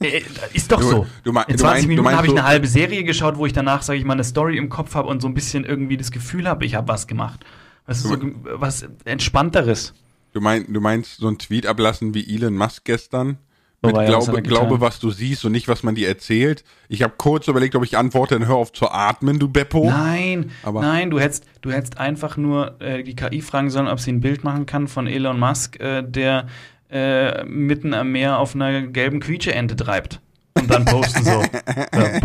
Äh, 0.00 0.18
äh, 0.18 0.22
ist 0.52 0.72
doch 0.72 0.80
du, 0.80 0.88
so. 0.88 1.06
Du, 1.22 1.30
du 1.30 1.38
in 1.46 1.58
20 1.58 1.62
meinst, 1.62 1.86
Minuten 1.86 2.10
habe 2.10 2.26
ich 2.26 2.32
eine 2.32 2.42
halbe 2.42 2.66
Serie 2.66 3.04
geschaut, 3.04 3.36
wo 3.36 3.46
ich 3.46 3.52
danach, 3.52 3.82
sage 3.82 4.00
ich 4.00 4.04
mal, 4.04 4.14
eine 4.14 4.24
Story 4.24 4.56
im 4.56 4.68
Kopf 4.68 4.96
habe 4.96 5.06
und 5.06 5.22
so 5.22 5.28
ein 5.28 5.34
bisschen 5.34 5.64
irgendwie 5.64 5.96
das 5.96 6.10
Gefühl 6.10 6.48
habe, 6.48 6.64
ich 6.64 6.74
habe 6.74 6.88
was 6.88 7.06
gemacht. 7.06 7.44
Was, 7.86 8.02
so, 8.02 8.16
was 8.44 8.84
Entspannteres. 9.04 9.94
Du, 10.32 10.40
mein, 10.40 10.72
du 10.72 10.80
meinst 10.80 11.18
so 11.18 11.28
ein 11.28 11.38
Tweet 11.38 11.66
ablassen 11.66 12.14
wie 12.14 12.34
Elon 12.34 12.56
Musk 12.56 12.84
gestern? 12.84 13.38
Mit 13.84 13.96
ja, 13.96 14.04
glaube, 14.04 14.42
glaube, 14.42 14.80
was 14.80 15.00
du 15.00 15.10
siehst 15.10 15.44
und 15.44 15.50
nicht, 15.50 15.66
was 15.66 15.82
man 15.82 15.96
dir 15.96 16.06
erzählt. 16.06 16.62
Ich 16.88 17.02
habe 17.02 17.14
kurz 17.18 17.48
überlegt, 17.48 17.74
ob 17.74 17.82
ich 17.82 17.98
antworte, 17.98 18.38
dann 18.38 18.46
hör 18.46 18.54
auf 18.54 18.72
zu 18.72 18.88
atmen, 18.88 19.40
du 19.40 19.48
Beppo. 19.48 19.86
Nein, 19.86 20.52
Aber 20.62 20.82
nein, 20.82 21.10
du 21.10 21.18
hättest, 21.18 21.46
du 21.62 21.72
hättest 21.72 21.98
einfach 21.98 22.36
nur 22.36 22.80
äh, 22.80 23.02
die 23.02 23.16
KI 23.16 23.42
fragen 23.42 23.70
sollen, 23.70 23.88
ob 23.88 23.98
sie 23.98 24.12
ein 24.12 24.20
Bild 24.20 24.44
machen 24.44 24.66
kann 24.66 24.86
von 24.86 25.08
Elon 25.08 25.38
Musk, 25.40 25.80
äh, 25.80 26.02
der 26.02 26.46
äh, 26.90 27.44
mitten 27.44 27.92
am 27.92 28.12
Meer 28.12 28.38
auf 28.38 28.54
einer 28.54 28.82
gelben 28.82 29.18
Quietscheente 29.18 29.74
treibt. 29.74 30.20
Und 30.54 30.70
dann 30.70 30.84
posten 30.84 31.24
so. 31.24 31.30
ja, 31.94 32.18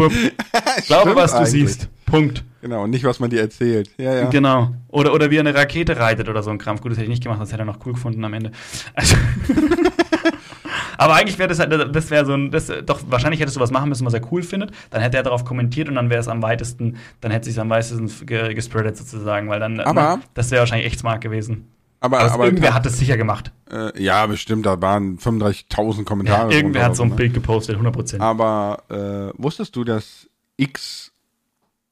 glaube, 0.85 1.15
was 1.15 1.31
du 1.31 1.37
eigentlich. 1.37 1.51
siehst. 1.51 1.89
Punkt. 2.05 2.43
Genau, 2.61 2.83
und 2.83 2.89
nicht, 2.89 3.03
was 3.03 3.19
man 3.19 3.29
dir 3.29 3.41
erzählt. 3.41 3.89
Ja, 3.97 4.13
ja. 4.13 4.29
Genau. 4.29 4.73
Oder, 4.89 5.13
oder 5.13 5.29
wie 5.31 5.37
er 5.37 5.41
eine 5.41 5.53
Rakete 5.53 5.97
reitet 5.97 6.27
oder 6.27 6.43
so 6.43 6.49
ein 6.49 6.57
Krampf. 6.57 6.81
Gut, 6.81 6.91
das 6.91 6.97
hätte 6.97 7.05
ich 7.05 7.09
nicht 7.11 7.23
gemacht, 7.23 7.41
das 7.41 7.51
hätte 7.51 7.61
er 7.63 7.65
noch 7.65 7.85
cool 7.85 7.93
gefunden 7.93 8.23
am 8.23 8.33
Ende. 8.33 8.51
Also 8.93 9.15
Aber 10.97 11.13
eigentlich 11.13 11.37
wäre 11.37 11.47
das 11.47 11.59
halt, 11.59 11.95
das 11.95 12.09
wäre 12.09 12.25
so 12.25 12.33
ein, 12.33 12.51
das, 12.51 12.71
doch, 12.85 13.01
wahrscheinlich 13.07 13.39
hättest 13.39 13.55
du 13.55 13.61
was 13.61 13.71
machen 13.71 13.89
müssen, 13.89 14.05
was 14.05 14.13
er 14.13 14.31
cool 14.31 14.41
findet. 14.41 14.71
Dann 14.89 15.01
hätte 15.01 15.17
er 15.17 15.23
darauf 15.23 15.45
kommentiert 15.45 15.87
und 15.89 15.95
dann 15.95 16.09
wäre 16.09 16.19
es 16.19 16.27
am 16.27 16.41
weitesten, 16.41 16.97
dann 17.21 17.31
hätte 17.31 17.47
es 17.47 17.55
sich 17.55 17.61
am 17.61 17.69
weitesten 17.69 18.09
gespreadet 18.25 18.97
sozusagen, 18.97 19.47
weil 19.49 19.59
dann, 19.59 19.79
aber, 19.79 20.17
ne, 20.17 20.23
das 20.33 20.49
wäre 20.51 20.61
wahrscheinlich 20.61 20.87
echt 20.87 20.99
smart 20.99 21.21
gewesen. 21.21 21.67
Aber, 21.99 22.19
also 22.19 22.35
aber 22.35 22.45
irgendwer 22.45 22.73
hat 22.73 22.85
es 22.85 22.97
sicher 22.97 23.17
gemacht. 23.17 23.51
Äh, 23.71 24.01
ja, 24.01 24.25
bestimmt, 24.27 24.65
da 24.65 24.79
waren 24.81 25.17
35.000 25.17 26.03
Kommentare. 26.03 26.51
Ja, 26.51 26.57
irgendwer 26.57 26.85
hat 26.85 26.95
so 26.95 27.03
ein 27.03 27.09
ne? 27.09 27.15
Bild 27.15 27.33
gepostet, 27.33 27.77
100%. 27.77 28.19
Aber 28.19 28.83
äh, 28.89 29.41
wusstest 29.41 29.75
du, 29.75 29.83
dass 29.83 30.29
X, 30.57 31.11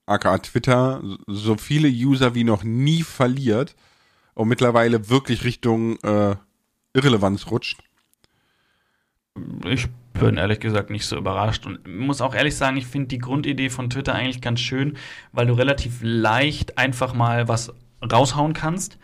aka 0.06 0.38
Twitter, 0.38 1.02
so 1.28 1.58
viele 1.58 1.88
User 1.88 2.36
wie 2.36 2.44
noch 2.44 2.64
nie 2.64 3.02
verliert 3.02 3.76
und 4.36 4.48
mittlerweile 4.48 5.10
wirklich 5.10 5.44
Richtung 5.44 5.98
äh, 6.04 6.36
Irrelevanz 6.94 7.50
rutscht? 7.50 7.80
Ich 9.66 9.88
bin 10.14 10.38
ehrlich 10.38 10.60
gesagt 10.60 10.92
nicht 10.92 11.06
so 11.06 11.18
überrascht 11.18 11.66
und 11.66 11.86
muss 11.88 12.22
auch 12.22 12.36
ehrlich 12.36 12.56
sagen, 12.56 12.78
ich 12.78 12.86
finde 12.86 13.08
die 13.08 13.18
Grundidee 13.18 13.70
von 13.70 13.90
Twitter 13.90 14.14
eigentlich 14.14 14.40
ganz 14.40 14.60
schön, 14.62 14.98
weil 15.32 15.48
du 15.48 15.54
relativ 15.54 16.00
leicht 16.02 16.78
einfach 16.78 17.14
mal 17.14 17.48
was 17.48 17.74
raushauen 18.02 18.54
kannst 18.54 18.98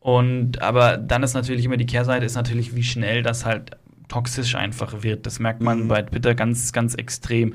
und 0.00 0.62
aber 0.62 0.96
dann 0.96 1.22
ist 1.22 1.34
natürlich 1.34 1.64
immer 1.64 1.76
die 1.76 1.86
Kehrseite 1.86 2.24
ist 2.26 2.34
natürlich, 2.34 2.74
wie 2.74 2.82
schnell 2.82 3.22
das 3.22 3.44
halt 3.44 3.76
toxisch 4.08 4.54
einfach 4.54 5.02
wird. 5.02 5.26
Das 5.26 5.38
merkt 5.38 5.62
man 5.62 5.84
mhm. 5.84 5.88
bei 5.88 6.02
Twitter 6.02 6.34
ganz, 6.34 6.72
ganz 6.72 6.94
extrem. 6.94 7.54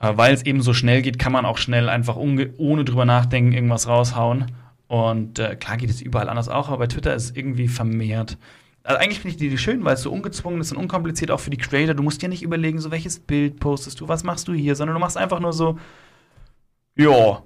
Äh, 0.00 0.12
Weil 0.16 0.34
es 0.34 0.44
eben 0.44 0.60
so 0.60 0.74
schnell 0.74 1.02
geht, 1.02 1.18
kann 1.18 1.32
man 1.32 1.46
auch 1.46 1.58
schnell 1.58 1.88
einfach 1.88 2.16
ohne 2.16 2.84
drüber 2.84 3.04
nachdenken 3.04 3.52
irgendwas 3.52 3.88
raushauen. 3.88 4.46
Und 4.88 5.38
äh, 5.38 5.56
klar 5.56 5.76
geht 5.78 5.90
es 5.90 6.02
überall 6.02 6.28
anders 6.28 6.48
auch, 6.48 6.68
aber 6.68 6.78
bei 6.78 6.86
Twitter 6.88 7.14
ist 7.14 7.24
es 7.24 7.36
irgendwie 7.36 7.68
vermehrt. 7.68 8.38
Also 8.84 9.00
eigentlich 9.00 9.18
finde 9.18 9.30
ich 9.30 9.36
die 9.36 9.46
Idee 9.46 9.58
schön, 9.58 9.84
weil 9.84 9.94
es 9.94 10.02
so 10.02 10.12
ungezwungen 10.12 10.60
ist 10.60 10.70
und 10.70 10.78
unkompliziert 10.78 11.32
auch 11.32 11.40
für 11.40 11.50
die 11.50 11.56
Creator. 11.56 11.94
Du 11.94 12.04
musst 12.04 12.22
dir 12.22 12.28
nicht 12.28 12.42
überlegen, 12.42 12.78
so 12.78 12.92
welches 12.92 13.18
Bild 13.18 13.58
postest 13.58 14.00
du, 14.00 14.06
was 14.06 14.22
machst 14.22 14.46
du 14.46 14.52
hier, 14.52 14.76
sondern 14.76 14.94
du 14.94 15.00
machst 15.00 15.16
einfach 15.16 15.40
nur 15.40 15.52
so, 15.52 15.76
ja, 16.96 17.42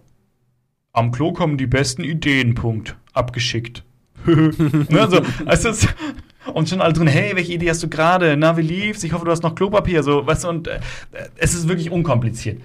am 0.92 1.12
Klo 1.12 1.32
kommen 1.32 1.56
die 1.56 1.66
besten 1.66 2.04
Ideen, 2.04 2.54
Punkt. 2.54 2.96
Abgeschickt. 3.14 3.84
ne, 4.88 5.08
so, 5.10 5.22
also, 5.46 5.88
und 6.52 6.68
schon 6.68 6.80
alle 6.80 6.92
drin, 6.92 7.06
hey, 7.06 7.34
welche 7.34 7.52
Idee 7.52 7.70
hast 7.70 7.82
du 7.82 7.88
gerade? 7.88 8.36
Na, 8.36 8.56
wie 8.56 8.62
lief's? 8.62 9.04
Ich 9.04 9.12
hoffe, 9.12 9.24
du 9.24 9.30
hast 9.30 9.42
noch 9.42 9.54
Klopapier, 9.54 10.02
so, 10.02 10.26
weißt 10.26 10.44
du, 10.44 10.48
und 10.48 10.68
äh, 10.68 10.80
es 11.36 11.54
ist 11.54 11.68
wirklich 11.68 11.90
unkompliziert. 11.90 12.60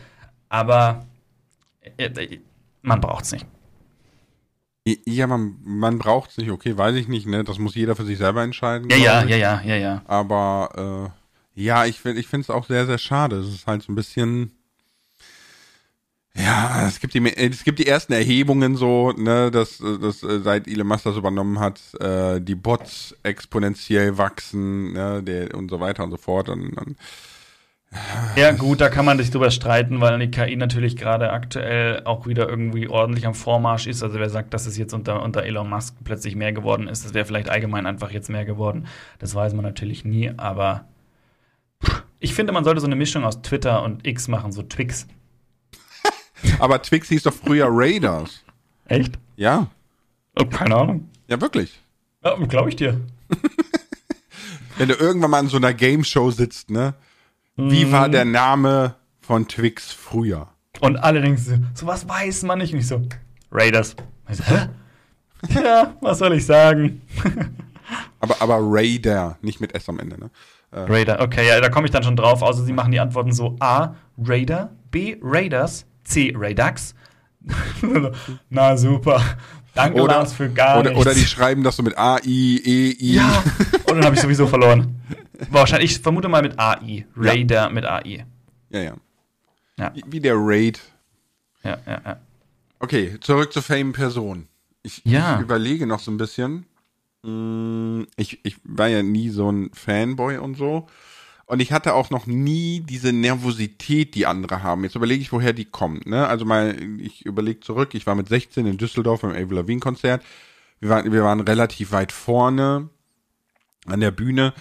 Aber 0.49 1.05
äh, 1.97 2.05
äh 2.05 2.39
man 2.81 3.01
braucht's 3.01 3.31
nicht. 3.31 3.45
Ja, 5.05 5.25
man, 5.25 5.55
man 5.63 5.97
braucht 5.97 6.29
es 6.29 6.37
nicht, 6.37 6.51
okay, 6.51 6.77
weiß 6.77 6.95
ich 6.95 7.07
nicht, 7.07 7.25
ne? 7.25 7.43
Das 7.43 7.57
muss 7.57 7.73
jeder 7.73 7.95
für 7.95 8.05
sich 8.05 8.19
selber 8.19 8.43
entscheiden. 8.43 8.87
Ja, 8.91 8.97
ja, 8.97 9.23
ja, 9.23 9.35
ja, 9.35 9.61
ja, 9.65 9.75
ja. 9.75 10.01
Aber 10.05 11.11
äh, 11.55 11.61
ja, 11.63 11.85
ich, 11.85 12.05
ich 12.05 12.27
finde 12.27 12.43
es 12.43 12.49
auch 12.51 12.65
sehr, 12.67 12.85
sehr 12.85 12.99
schade. 12.99 13.37
Es 13.37 13.47
ist 13.47 13.65
halt 13.65 13.81
so 13.81 13.91
ein 13.91 13.95
bisschen 13.95 14.51
ja, 16.37 16.87
es 16.87 16.99
gibt 16.99 17.13
die, 17.13 17.25
es 17.25 17.63
gibt 17.63 17.79
die 17.79 17.87
ersten 17.87 18.13
Erhebungen 18.13 18.75
so, 18.75 19.11
ne, 19.11 19.51
dass, 19.51 19.77
dass 19.77 20.21
äh, 20.21 20.39
seit 20.41 20.67
Elon 20.67 20.87
Musk 20.87 21.05
das 21.05 21.15
übernommen 21.15 21.59
hat, 21.59 21.79
äh, 22.01 22.41
die 22.41 22.55
Bots 22.55 23.15
exponentiell 23.23 24.17
wachsen, 24.17 24.93
ne, 24.93 25.23
der, 25.23 25.55
und 25.55 25.69
so 25.69 25.79
weiter 25.79 26.03
und 26.03 26.11
so 26.11 26.17
fort. 26.17 26.49
Und, 26.49 26.77
und 26.77 26.97
ja, 28.35 28.51
gut, 28.51 28.81
da 28.81 28.89
kann 28.89 29.05
man 29.05 29.17
sich 29.17 29.31
drüber 29.31 29.49
streiten, 29.51 30.01
weil 30.01 30.19
die 30.19 30.29
KI 30.29 30.57
natürlich 30.57 30.97
gerade 30.97 31.31
aktuell 31.31 32.03
auch 32.03 32.27
wieder 32.27 32.49
irgendwie 32.49 32.89
ordentlich 32.89 33.25
am 33.25 33.33
Vormarsch 33.33 33.87
ist. 33.87 34.03
Also 34.03 34.19
wer 34.19 34.29
sagt, 34.29 34.53
dass 34.53 34.65
es 34.65 34.77
jetzt 34.77 34.93
unter, 34.93 35.23
unter 35.23 35.43
Elon 35.43 35.69
Musk 35.69 35.95
plötzlich 36.03 36.35
mehr 36.35 36.51
geworden 36.51 36.89
ist, 36.89 37.05
das 37.05 37.13
wäre 37.13 37.25
vielleicht 37.25 37.49
allgemein 37.49 37.85
einfach 37.85 38.11
jetzt 38.11 38.29
mehr 38.29 38.43
geworden. 38.43 38.87
Das 39.19 39.33
weiß 39.33 39.53
man 39.53 39.63
natürlich 39.63 40.03
nie, 40.03 40.31
aber 40.35 40.85
ich 42.19 42.33
finde, 42.33 42.51
man 42.51 42.65
sollte 42.65 42.81
so 42.81 42.87
eine 42.87 42.95
Mischung 42.97 43.23
aus 43.23 43.41
Twitter 43.41 43.83
und 43.83 44.05
X 44.05 44.27
machen, 44.27 44.51
so 44.51 44.63
Twix. 44.63 45.07
Aber 46.59 46.81
Twix 46.81 47.09
hieß 47.09 47.23
doch 47.23 47.33
früher 47.33 47.67
Raiders. 47.69 48.43
Echt? 48.85 49.17
Ja. 49.35 49.67
Oh, 50.39 50.45
keine 50.45 50.75
Ahnung. 50.75 51.09
Ja, 51.27 51.39
wirklich. 51.39 51.79
Ja, 52.23 52.35
glaube 52.35 52.69
ich 52.69 52.75
dir. 52.75 53.01
Wenn 54.77 54.89
du 54.89 54.95
irgendwann 54.95 55.31
mal 55.31 55.39
in 55.39 55.47
so 55.47 55.57
einer 55.57 55.73
Game 55.73 56.03
Show 56.03 56.31
sitzt, 56.31 56.69
ne? 56.69 56.93
Wie 57.55 57.85
mhm. 57.85 57.91
war 57.91 58.09
der 58.09 58.25
Name 58.25 58.95
von 59.21 59.47
Twix 59.47 59.91
früher? 59.91 60.49
Und 60.81 60.97
alle 60.97 61.21
denken 61.21 61.37
so, 61.37 61.55
so 61.73 61.87
was 61.87 62.07
weiß 62.07 62.43
man 62.43 62.59
nicht. 62.59 62.73
Und 62.73 62.79
ich 62.79 62.87
so, 62.87 63.01
Raiders. 63.51 63.95
Ich 64.29 64.37
so, 64.37 64.43
hä? 64.43 64.69
Ja, 65.49 65.95
was 66.01 66.17
soll 66.17 66.33
ich 66.33 66.45
sagen? 66.45 67.01
aber, 68.19 68.41
aber 68.41 68.57
Raider, 68.59 69.37
nicht 69.41 69.61
mit 69.61 69.75
S 69.75 69.87
am 69.87 69.99
Ende, 69.99 70.19
ne? 70.19 70.31
Äh. 70.71 70.79
Raider, 70.79 71.21
okay, 71.21 71.47
ja, 71.47 71.61
da 71.61 71.69
komme 71.69 71.85
ich 71.85 71.91
dann 71.91 72.03
schon 72.03 72.15
drauf. 72.15 72.41
Außer 72.41 72.63
sie 72.63 72.73
machen 72.73 72.91
die 72.91 72.99
Antworten 72.99 73.31
so 73.31 73.55
A, 73.59 73.95
Raider, 74.17 74.71
B, 74.89 75.17
Raiders, 75.21 75.85
C. 76.05 76.33
Redux. 76.35 76.95
Na 78.49 78.77
super. 78.77 79.21
Danke, 79.75 80.01
oder, 80.01 80.15
Lars, 80.15 80.33
für 80.33 80.49
gar 80.49 80.79
oder, 80.79 80.91
nichts. 80.91 81.05
Oder 81.05 81.13
die 81.13 81.25
schreiben 81.25 81.63
das 81.63 81.75
so 81.75 81.83
mit 81.83 81.97
A, 81.97 82.17
I, 82.23 82.61
E, 82.63 82.95
I. 82.97 83.15
Ja, 83.15 83.43
und 83.89 83.97
dann 83.97 84.05
habe 84.05 84.15
ich 84.15 84.21
sowieso 84.21 84.47
verloren. 84.47 85.01
Wahrscheinlich, 85.49 85.91
ich 85.91 85.99
vermute 85.99 86.29
mal 86.29 86.41
mit 86.41 86.57
AI. 86.57 87.05
Raider 87.17 87.63
ja. 87.63 87.69
mit 87.69 87.85
AI. 87.85 88.25
Ja, 88.69 88.81
ja. 88.81 88.93
ja. 89.77 89.93
Wie, 90.07 90.21
der 90.21 90.35
Raid. 90.37 90.79
Ja, 91.63 91.77
ja, 91.85 92.01
ja. 92.05 92.19
Okay, 92.79 93.19
zurück 93.19 93.51
zur 93.51 93.63
Fame-Person. 93.63 94.47
Ich, 94.81 95.01
ja. 95.03 95.35
ich 95.35 95.41
überlege 95.41 95.85
noch 95.85 95.99
so 95.99 96.09
ein 96.11 96.17
bisschen. 96.17 96.65
Hm, 97.23 98.07
ich, 98.15 98.39
ich 98.43 98.57
war 98.63 98.87
ja 98.87 99.03
nie 99.03 99.29
so 99.29 99.51
ein 99.51 99.71
Fanboy 99.73 100.37
und 100.37 100.55
so. 100.55 100.87
Und 101.47 101.59
ich 101.59 101.71
hatte 101.71 101.93
auch 101.93 102.09
noch 102.09 102.25
nie 102.25 102.79
diese 102.79 103.13
Nervosität, 103.13 104.15
die 104.15 104.25
andere 104.25 104.63
haben. 104.63 104.83
Jetzt 104.83 104.95
überlege 104.95 105.21
ich, 105.21 105.31
woher 105.31 105.53
die 105.53 105.65
kommt. 105.65 106.07
Ne? 106.07 106.27
Also 106.27 106.43
mal, 106.43 106.75
ich 106.99 107.25
überlege 107.25 107.59
zurück. 107.59 107.93
Ich 107.93 108.07
war 108.07 108.15
mit 108.15 108.27
16 108.27 108.65
in 108.65 108.77
Düsseldorf 108.77 109.21
beim 109.21 109.31
Avril 109.31 109.57
Lavigne 109.57 109.79
Konzert. 109.79 110.23
Wir 110.79 110.89
waren, 110.89 111.11
wir 111.11 111.23
waren 111.23 111.41
relativ 111.41 111.91
weit 111.91 112.11
vorne 112.11 112.89
an 113.85 113.99
der 113.99 114.11
Bühne. 114.11 114.53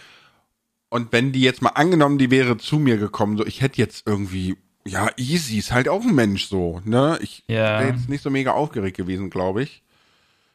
Und 0.91 1.13
wenn 1.13 1.33
die 1.33 1.41
jetzt 1.41 1.63
mal 1.63 1.71
angenommen, 1.71 2.19
die 2.19 2.31
wäre 2.31 2.59
zu 2.59 2.79
mir 2.79 2.99
gekommen, 2.99 3.39
so 3.39 3.47
ich 3.47 3.63
hätte 3.63 3.79
jetzt 3.79 4.07
irgendwie, 4.07 4.57
ja, 4.87 5.11
easy, 5.17 5.59
ist 5.59 5.73
halt 5.73 5.89
auch 5.89 6.03
ein 6.03 6.15
Mensch 6.15 6.47
so, 6.47 6.83
ne? 6.85 7.19
Ich 7.23 7.43
ja. 7.49 7.81
wäre 7.81 7.89
jetzt 7.89 8.09
nicht 8.09 8.23
so 8.23 8.31
mega 8.31 8.53
aufgeregt 8.53 8.97
gewesen, 8.97 9.31
glaube 9.31 9.63
ich. 9.63 9.83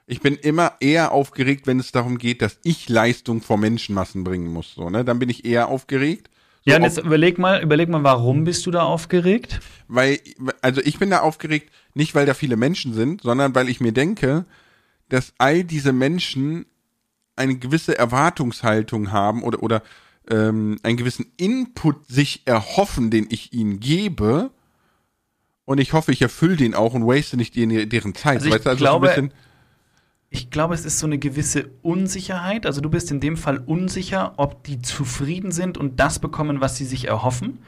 Ich 0.10 0.22
bin 0.22 0.36
immer 0.36 0.74
eher 0.80 1.12
aufgeregt, 1.12 1.68
wenn 1.68 1.80
es 1.80 1.92
darum 1.92 2.18
geht, 2.18 2.42
dass 2.42 2.58
ich 2.64 2.90
Leistung 2.90 3.42
vor 3.42 3.60
Menschenmassen 3.60 4.24
bringen 4.24 4.52
muss. 4.52 4.74
So, 4.74 4.90
ne? 4.90 5.06
Dann 5.06 5.20
bin 5.20 5.30
ich 5.30 5.46
eher 5.46 5.68
aufgeregt. 5.68 6.32
So 6.66 6.72
ja, 6.72 6.78
und 6.78 6.84
jetzt 6.84 6.98
überleg 6.98 7.38
mal, 7.38 7.62
überleg 7.62 7.90
mal, 7.90 8.04
warum 8.04 8.44
bist 8.44 8.66
du 8.66 8.72
da 8.72 8.82
aufgeregt? 8.82 9.60
Weil, 9.88 10.20
also 10.62 10.82
ich 10.82 10.98
bin 10.98 11.12
da 11.12 11.20
aufgeregt, 11.20 11.72
nicht 11.94 12.16
weil 12.16 12.26
da 12.26 12.34
viele 12.34 12.58
Menschen 12.58 12.96
sind, 12.96 13.22
sondern 13.22 13.54
weil 13.54 13.70
ich 13.70 13.82
mir 13.82 13.92
denke, 13.92 14.46
dass 15.10 15.34
all 15.38 15.64
diese 15.64 15.94
Menschen 15.94 16.66
eine 17.36 17.58
gewisse 17.58 17.96
Erwartungshaltung 17.96 19.12
haben 19.12 19.44
oder, 19.44 19.62
oder 19.62 19.84
ähm, 20.30 20.80
einen 20.82 20.98
gewissen 20.98 21.32
Input 21.38 22.08
sich 22.08 22.42
erhoffen, 22.46 23.12
den 23.12 23.28
ich 23.30 23.54
ihnen 23.54 23.80
gebe. 23.80 24.50
Und 25.66 25.80
ich 25.80 25.94
hoffe, 25.94 26.12
ich 26.12 26.24
erfülle 26.24 26.58
den 26.58 26.74
auch 26.74 26.96
und 26.96 27.06
waste 27.06 27.38
nicht 27.38 27.56
deren 27.56 28.16
Zeit. 28.16 28.38
Also 28.38 28.48
ich 28.48 28.56
weißt 28.56 28.66
du, 28.66 28.70
also 28.72 28.84
glaube, 28.84 29.14
so 29.16 29.30
ich 30.32 30.52
glaube, 30.52 30.76
es 30.76 30.86
ist 30.86 31.00
so 31.00 31.08
eine 31.08 31.18
gewisse 31.18 31.70
Unsicherheit. 31.82 32.66
Also 32.66 32.82
du 32.82 32.90
bist 32.90 33.10
in 33.12 33.20
dem 33.20 33.36
Fall 33.36 33.58
unsicher, 33.58 34.34
ob 34.38 34.64
die 34.64 34.82
zufrieden 34.82 35.52
sind 35.52 35.78
und 35.78 36.00
das 36.00 36.20
bekommen, 36.20 36.62
was 36.62 36.78
sie 36.78 36.86
sich 36.86 37.08
erhoffen. 37.08 37.60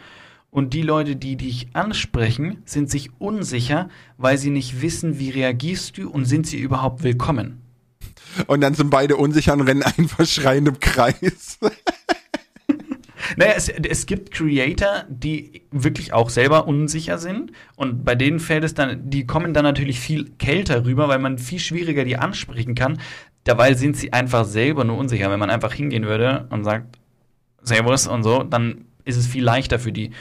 Und 0.51 0.73
die 0.73 0.81
Leute, 0.81 1.15
die 1.15 1.37
dich 1.37 1.69
ansprechen, 1.73 2.61
sind 2.65 2.89
sich 2.89 3.09
unsicher, 3.19 3.89
weil 4.17 4.37
sie 4.37 4.49
nicht 4.49 4.81
wissen, 4.81 5.17
wie 5.17 5.29
reagierst 5.29 5.97
du 5.97 6.09
und 6.09 6.25
sind 6.25 6.45
sie 6.45 6.59
überhaupt 6.59 7.03
willkommen. 7.03 7.61
Und 8.47 8.61
dann 8.61 8.75
sind 8.75 8.89
beide 8.89 9.15
unsicher 9.15 9.53
und 9.53 9.61
rennen 9.61 9.83
einfach 9.83 10.25
schreiend 10.25 10.67
im 10.67 10.79
Kreis. 10.79 11.57
Naja, 13.35 13.53
es, 13.55 13.69
es 13.69 14.05
gibt 14.05 14.31
Creator, 14.31 15.05
die 15.09 15.63
wirklich 15.71 16.13
auch 16.13 16.29
selber 16.29 16.67
unsicher 16.67 17.17
sind. 17.17 17.51
Und 17.75 18.03
bei 18.03 18.15
denen 18.15 18.39
fällt 18.39 18.63
es 18.63 18.73
dann, 18.73 19.09
die 19.09 19.25
kommen 19.25 19.53
dann 19.53 19.63
natürlich 19.63 19.99
viel 19.99 20.31
kälter 20.37 20.85
rüber, 20.85 21.07
weil 21.07 21.19
man 21.19 21.37
viel 21.37 21.59
schwieriger 21.59 22.03
die 22.03 22.17
ansprechen 22.17 22.75
kann. 22.75 22.99
Dabei 23.43 23.73
sind 23.73 23.97
sie 23.97 24.13
einfach 24.13 24.45
selber 24.45 24.83
nur 24.83 24.97
unsicher. 24.97 25.31
Wenn 25.31 25.39
man 25.39 25.49
einfach 25.49 25.73
hingehen 25.73 26.05
würde 26.05 26.47
und 26.49 26.63
sagt, 26.63 26.99
Servus 27.63 28.07
und 28.07 28.23
so, 28.23 28.43
dann 28.43 28.85
ist 29.05 29.17
es 29.17 29.27
viel 29.27 29.43
leichter 29.43 29.79
für 29.79 29.91
die. 29.91 30.11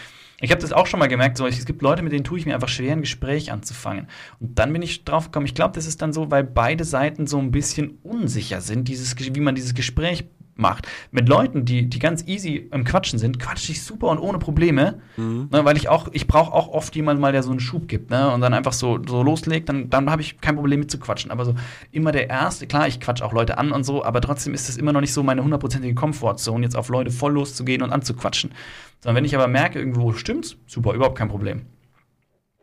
Ich 0.42 0.50
habe 0.50 0.60
das 0.60 0.72
auch 0.72 0.86
schon 0.86 1.00
mal 1.00 1.06
gemerkt, 1.06 1.36
so, 1.36 1.46
es 1.46 1.66
gibt 1.66 1.82
Leute, 1.82 2.02
mit 2.02 2.12
denen 2.12 2.24
tue 2.24 2.38
ich 2.38 2.46
mir 2.46 2.54
einfach 2.54 2.68
schwer, 2.68 2.92
ein 2.92 3.02
Gespräch 3.02 3.52
anzufangen. 3.52 4.08
Und 4.40 4.58
dann 4.58 4.72
bin 4.72 4.80
ich 4.80 5.04
drauf 5.04 5.26
gekommen, 5.26 5.44
ich 5.44 5.54
glaube, 5.54 5.74
das 5.74 5.86
ist 5.86 6.00
dann 6.00 6.14
so, 6.14 6.30
weil 6.30 6.44
beide 6.44 6.84
Seiten 6.84 7.26
so 7.26 7.38
ein 7.38 7.50
bisschen 7.50 7.98
unsicher 8.02 8.62
sind, 8.62 8.88
dieses, 8.88 9.14
wie 9.18 9.40
man 9.40 9.54
dieses 9.54 9.74
Gespräch 9.74 10.24
macht. 10.60 10.86
Mit 11.10 11.28
Leuten, 11.28 11.64
die, 11.64 11.88
die 11.88 11.98
ganz 11.98 12.26
easy 12.26 12.68
im 12.72 12.84
Quatschen 12.84 13.18
sind, 13.18 13.38
quatsche 13.38 13.72
ich 13.72 13.82
super 13.82 14.08
und 14.08 14.18
ohne 14.18 14.38
Probleme. 14.38 15.00
Mhm. 15.16 15.48
Ne, 15.50 15.64
weil 15.64 15.76
ich 15.76 15.88
auch, 15.88 16.08
ich 16.12 16.26
brauche 16.26 16.52
auch 16.52 16.68
oft 16.68 16.94
jemanden 16.94 17.20
mal, 17.20 17.32
der 17.32 17.42
so 17.42 17.50
einen 17.50 17.60
Schub 17.60 17.88
gibt, 17.88 18.10
ne? 18.10 18.30
Und 18.32 18.40
dann 18.40 18.54
einfach 18.54 18.72
so, 18.72 19.00
so 19.06 19.22
loslegt, 19.22 19.68
dann, 19.68 19.90
dann 19.90 20.10
habe 20.10 20.22
ich 20.22 20.40
kein 20.40 20.56
Problem 20.56 20.80
mit 20.80 20.90
zu 20.90 20.98
quatschen. 20.98 21.30
Aber 21.30 21.44
so 21.44 21.54
immer 21.90 22.12
der 22.12 22.28
Erste, 22.28 22.66
klar, 22.66 22.86
ich 22.86 23.00
quatsch 23.00 23.22
auch 23.22 23.32
Leute 23.32 23.58
an 23.58 23.72
und 23.72 23.84
so, 23.84 24.04
aber 24.04 24.20
trotzdem 24.20 24.54
ist 24.54 24.68
es 24.68 24.76
immer 24.76 24.92
noch 24.92 25.00
nicht 25.00 25.12
so 25.12 25.22
meine 25.22 25.42
hundertprozentige 25.42 25.94
Komfortzone, 25.94 26.64
jetzt 26.64 26.76
auf 26.76 26.88
Leute 26.88 27.10
voll 27.10 27.32
loszugehen 27.32 27.82
und 27.82 27.92
anzuquatschen. 27.92 28.52
Sondern 29.00 29.16
wenn 29.16 29.24
ich 29.24 29.34
aber 29.34 29.48
merke, 29.48 29.78
irgendwo 29.78 30.12
stimmt's, 30.12 30.56
super, 30.66 30.92
überhaupt 30.92 31.16
kein 31.16 31.28
Problem. 31.28 31.62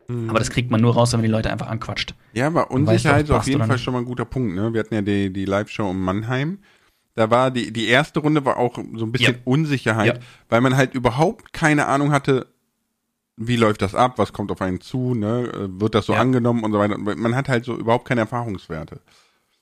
Mhm. 0.08 0.30
Aber 0.30 0.38
das 0.38 0.50
kriegt 0.50 0.70
man 0.70 0.80
nur 0.80 0.94
raus, 0.94 1.12
wenn 1.12 1.20
man 1.20 1.26
die 1.26 1.32
Leute 1.32 1.50
einfach 1.50 1.68
anquatscht. 1.68 2.14
Ja, 2.32 2.46
aber 2.46 2.70
Unsicherheit 2.70 3.24
ist 3.24 3.30
auf 3.30 3.46
jeden 3.46 3.64
Fall 3.64 3.78
schon 3.78 3.92
mal 3.92 4.00
ein 4.00 4.06
guter 4.06 4.24
Punkt. 4.24 4.54
Ne? 4.54 4.72
Wir 4.72 4.80
hatten 4.80 4.94
ja 4.94 5.02
die, 5.02 5.32
die 5.32 5.44
Live-Show 5.44 5.88
um 5.88 6.02
Mannheim 6.02 6.58
da 7.14 7.30
war 7.30 7.50
die, 7.50 7.72
die 7.72 7.88
erste 7.88 8.20
Runde 8.20 8.44
war 8.44 8.56
auch 8.56 8.76
so 8.76 9.04
ein 9.04 9.12
bisschen 9.12 9.34
ja. 9.34 9.40
Unsicherheit, 9.44 10.18
ja. 10.18 10.22
weil 10.48 10.60
man 10.60 10.76
halt 10.76 10.94
überhaupt 10.94 11.52
keine 11.52 11.86
Ahnung 11.86 12.12
hatte, 12.12 12.46
wie 13.36 13.56
läuft 13.56 13.82
das 13.82 13.94
ab, 13.94 14.18
was 14.18 14.32
kommt 14.32 14.50
auf 14.50 14.60
einen 14.60 14.80
zu, 14.80 15.14
ne? 15.14 15.68
Wird 15.78 15.94
das 15.94 16.06
so 16.06 16.12
ja. 16.12 16.20
angenommen 16.20 16.64
und 16.64 16.72
so 16.72 16.78
weiter. 16.78 16.98
Man 16.98 17.36
hat 17.36 17.48
halt 17.48 17.64
so 17.64 17.76
überhaupt 17.76 18.06
keine 18.06 18.22
Erfahrungswerte. 18.22 19.00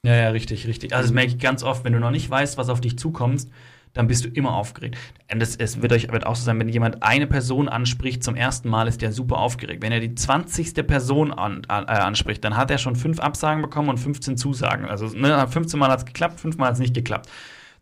Ja, 0.03 0.15
ja, 0.15 0.29
richtig, 0.31 0.67
richtig. 0.67 0.95
Also 0.95 1.09
das 1.09 1.15
merke 1.15 1.33
ich 1.33 1.39
ganz 1.39 1.63
oft, 1.63 1.85
wenn 1.85 1.93
du 1.93 1.99
noch 1.99 2.11
nicht 2.11 2.29
weißt, 2.31 2.57
was 2.59 2.69
auf 2.69 2.81
dich 2.81 2.99
zukommt, 2.99 3.47
dann 3.97 4.09
bist 4.09 4.25
du 4.25 4.29
immer 4.29 4.55
aufgeregt. 4.55 4.97
Und 5.33 5.41
das, 5.41 5.57
es 5.57 5.81
wird 5.83 5.93
euch 5.93 6.13
wird 6.13 6.27
auch 6.27 6.37
so 6.37 6.45
sein, 6.45 6.59
wenn 6.59 6.69
jemand 6.69 7.03
eine 7.03 7.27
Person 7.27 7.69
anspricht 7.69 8.23
zum 8.23 8.37
ersten 8.37 8.69
Mal, 8.69 8.89
ist 8.89 9.03
der 9.03 9.13
super 9.13 9.39
aufgeregt. 9.39 9.83
Wenn 9.83 9.93
er 9.93 10.01
die 10.01 10.15
20. 10.15 10.75
Person 10.87 11.33
an, 11.33 11.63
an, 11.69 11.85
äh, 11.85 11.93
anspricht, 11.93 12.45
dann 12.45 12.57
hat 12.57 12.71
er 12.71 12.79
schon 12.79 12.97
fünf 12.97 13.19
Absagen 13.21 13.63
bekommen 13.63 13.89
und 13.89 13.99
15 13.99 14.37
Zusagen. 14.37 14.85
Also 14.87 15.07
ne, 15.07 15.47
15 15.49 15.79
Mal 15.79 15.91
hat 15.91 16.01
es 16.01 16.05
geklappt, 16.05 16.41
fünf 16.41 16.59
Mal 16.59 16.67
hat 16.67 16.75
es 16.75 16.81
nicht 16.81 16.95
geklappt. 16.95 17.29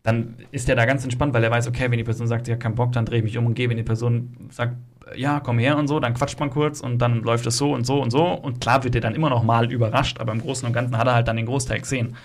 Dann 0.04 0.36
ist 0.52 0.68
er 0.68 0.76
da 0.76 0.84
ganz 0.84 1.02
entspannt, 1.02 1.32
weil 1.32 1.42
er 1.42 1.50
weiß, 1.50 1.66
okay, 1.66 1.90
wenn 1.90 1.98
die 1.98 2.04
Person 2.04 2.26
sagt, 2.26 2.46
ja, 2.46 2.56
keinen 2.56 2.74
Bock, 2.74 2.92
dann 2.92 3.06
drehe 3.06 3.18
ich 3.18 3.24
mich 3.24 3.38
um 3.38 3.46
und 3.46 3.54
gehe. 3.54 3.70
Wenn 3.70 3.78
die 3.78 3.82
Person 3.82 4.36
sagt, 4.50 4.76
ja, 5.16 5.40
komm 5.40 5.58
her 5.58 5.76
und 5.78 5.88
so, 5.88 5.98
dann 5.98 6.14
quatscht 6.14 6.38
man 6.38 6.50
kurz 6.50 6.80
und 6.80 6.98
dann 6.98 7.22
läuft 7.22 7.46
es 7.46 7.56
so 7.56 7.72
und 7.72 7.84
so 7.84 8.00
und 8.02 8.10
so. 8.10 8.24
Und 8.26 8.60
klar 8.60 8.84
wird 8.84 8.94
er 8.94 9.00
dann 9.00 9.14
immer 9.14 9.30
noch 9.30 9.42
mal 9.42 9.72
überrascht, 9.72 10.20
aber 10.20 10.32
im 10.32 10.40
Großen 10.40 10.66
und 10.66 10.72
Ganzen 10.72 10.96
hat 10.98 11.06
er 11.06 11.14
halt 11.14 11.28
dann 11.28 11.36
den 11.36 11.46
Großteil 11.46 11.80
gesehen. 11.80 12.16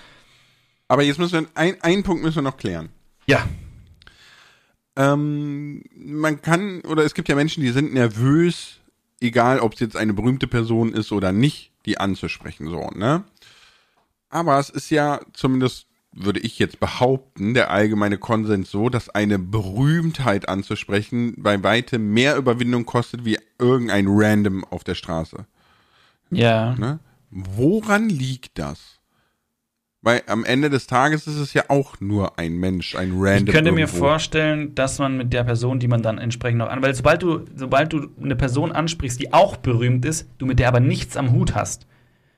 Aber 0.90 1.04
jetzt 1.04 1.20
müssen 1.20 1.42
wir, 1.42 1.48
ein, 1.56 1.76
einen 1.82 2.04
Punkt 2.04 2.24
müssen 2.24 2.36
wir 2.36 2.42
noch 2.42 2.58
klären. 2.58 2.90
Ja. 3.28 3.44
Ähm, 5.00 5.82
man 5.96 6.42
kann, 6.42 6.82
oder 6.82 7.06
es 7.06 7.14
gibt 7.14 7.30
ja 7.30 7.36
Menschen, 7.36 7.64
die 7.64 7.72
sind 7.72 7.94
nervös, 7.94 8.80
egal 9.22 9.62
ob 9.62 9.74
es 9.74 9.80
jetzt 9.80 9.96
eine 9.96 10.14
berühmte 10.14 10.46
Person 10.46 10.94
ist 10.94 11.14
oder 11.14 11.32
nicht, 11.32 11.72
die 11.86 11.98
anzusprechen, 11.98 12.68
so, 12.68 12.90
ne? 12.90 13.24
Aber 14.30 14.60
es 14.60 14.70
ist 14.70 14.90
ja 14.90 15.22
zumindest, 15.32 15.88
würde 16.12 16.42
ich 16.42 16.60
jetzt 16.60 16.82
behaupten, 16.82 17.54
der 17.54 17.72
allgemeine 17.72 18.18
Konsens 18.18 18.72
so, 18.72 18.90
dass 18.90 19.10
eine 19.10 19.40
Berühmtheit 19.40 20.50
anzusprechen 20.50 21.34
bei 21.38 21.64
weitem 21.64 22.14
mehr 22.14 22.36
Überwindung 22.36 22.86
kostet 22.86 23.24
wie 23.24 23.40
irgendein 23.58 24.06
Random 24.10 24.66
auf 24.66 24.84
der 24.84 24.96
Straße. 24.96 25.46
Ja. 26.30 26.76
Ne? 26.76 27.00
Woran 27.32 28.10
liegt 28.10 28.60
das? 28.60 28.99
Weil 30.02 30.22
am 30.28 30.46
Ende 30.46 30.70
des 30.70 30.88
Tages 30.88 31.28
ist 31.28 31.36
es 31.36 31.54
ja 31.54 31.64
auch 31.68 32.00
nur 32.00 32.40
ein 32.40 32.54
Mensch, 32.54 32.96
ein 32.96 33.12
random. 33.16 33.48
Ich 33.48 33.54
könnte 33.54 33.70
irgendwo. 33.70 33.74
mir 33.76 33.88
vorstellen, 33.88 34.74
dass 34.74 34.98
man 34.98 35.18
mit 35.18 35.34
der 35.34 35.44
Person, 35.44 35.80
die 35.80 35.90
man 35.90 36.02
dann 36.02 36.18
entsprechend 36.18 36.60
noch 36.60 36.70
an, 36.70 36.82
weil 36.82 36.96
sobald 36.96 37.22
du, 37.22 37.46
sobald 37.56 37.92
du 37.92 38.08
eine 38.22 38.38
Person 38.38 38.72
ansprichst, 38.72 39.20
die 39.20 39.34
auch 39.34 39.58
berühmt 39.58 40.06
ist, 40.06 40.30
du 40.38 40.46
mit 40.46 40.60
der 40.60 40.70
aber 40.70 40.80
nichts 40.80 41.18
am 41.18 41.34
Hut 41.34 41.54
hast, 41.54 41.86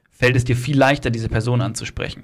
fällt 0.09 0.36
es 0.36 0.43
dir 0.43 0.55
viel 0.55 0.78
leichter, 0.78 1.12
diese 1.12 1.30
Person 1.30 1.62
anzusprechen. 1.62 2.24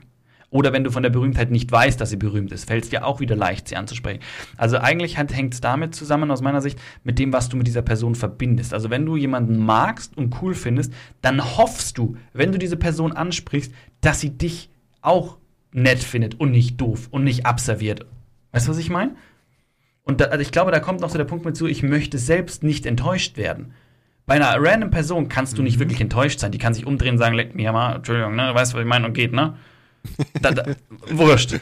Oder 0.49 0.71
wenn 0.71 0.85
du 0.85 0.91
von 0.91 1.03
der 1.03 1.09
Berühmtheit 1.09 1.51
nicht 1.51 1.71
weißt, 1.71 1.99
dass 1.99 2.09
sie 2.09 2.15
berühmt 2.15 2.51
ist, 2.53 2.67
fällt 2.67 2.85
es 2.85 2.89
dir 2.89 3.05
auch 3.05 3.19
wieder 3.19 3.35
leicht, 3.35 3.67
sie 3.67 3.75
anzusprechen. 3.75 4.21
Also 4.55 4.77
eigentlich 4.77 5.17
hängt 5.17 5.53
es 5.53 5.61
damit 5.61 5.93
zusammen, 5.93 6.31
aus 6.31 6.41
meiner 6.41 6.61
Sicht, 6.61 6.79
mit 7.03 7.19
dem, 7.19 7.33
was 7.33 7.49
du 7.49 7.57
mit 7.57 7.67
dieser 7.67 7.81
Person 7.81 8.15
verbindest. 8.15 8.73
Also 8.73 8.89
wenn 8.89 9.05
du 9.05 9.17
jemanden 9.17 9.57
magst 9.57 10.15
und 10.17 10.41
cool 10.41 10.55
findest, 10.55 10.93
dann 11.21 11.57
hoffst 11.57 11.97
du, 11.97 12.15
wenn 12.33 12.53
du 12.53 12.57
diese 12.57 12.77
Person 12.77 13.11
ansprichst, 13.11 13.73
dass 13.99 14.21
sie 14.21 14.37
dich 14.37 14.69
auch 15.07 15.37
nett 15.71 15.99
findet 15.99 16.39
und 16.39 16.51
nicht 16.51 16.79
doof 16.79 17.07
und 17.11 17.23
nicht 17.23 17.45
abserviert. 17.45 18.05
Weißt 18.51 18.67
du, 18.67 18.71
was 18.71 18.77
ich 18.77 18.89
meine? 18.89 19.15
Und 20.03 20.21
da, 20.21 20.25
also 20.25 20.41
ich 20.41 20.51
glaube, 20.51 20.71
da 20.71 20.79
kommt 20.79 21.01
noch 21.01 21.09
so 21.09 21.17
der 21.17 21.25
Punkt 21.25 21.45
mit 21.45 21.57
zu, 21.57 21.67
ich 21.67 21.83
möchte 21.83 22.17
selbst 22.17 22.63
nicht 22.63 22.85
enttäuscht 22.85 23.37
werden. 23.37 23.73
Bei 24.25 24.35
einer 24.35 24.55
random 24.57 24.89
Person 24.89 25.29
kannst 25.29 25.57
du 25.57 25.63
nicht 25.63 25.75
mhm. 25.75 25.81
wirklich 25.81 26.01
enttäuscht 26.01 26.39
sein. 26.39 26.51
Die 26.51 26.57
kann 26.57 26.73
sich 26.73 26.85
umdrehen 26.85 27.13
und 27.13 27.17
sagen, 27.17 27.35
leck 27.35 27.55
mir 27.55 27.71
mal, 27.71 27.95
Entschuldigung, 27.95 28.35
ne? 28.35 28.53
Weißt 28.53 28.73
du, 28.73 28.77
was 28.77 28.83
ich 28.83 28.87
meine 28.87 29.05
und 29.05 29.13
geht, 29.13 29.33
ne? 29.33 29.57
Da, 30.41 30.51
da, 30.51 30.63
wurscht. 31.09 31.59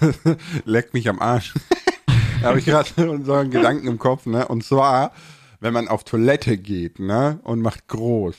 leck 0.64 0.94
mich 0.94 1.08
am 1.08 1.20
Arsch. 1.20 1.54
da 2.42 2.48
habe 2.48 2.58
ich 2.58 2.64
gerade 2.64 2.88
so 3.24 3.32
einen 3.32 3.50
Gedanken 3.50 3.86
im 3.86 3.98
Kopf, 3.98 4.26
ne? 4.26 4.46
Und 4.48 4.64
zwar, 4.64 5.12
wenn 5.60 5.72
man 5.72 5.88
auf 5.88 6.04
Toilette 6.04 6.58
geht, 6.58 6.98
ne? 6.98 7.40
Und 7.42 7.60
macht 7.60 7.88
groß. 7.88 8.36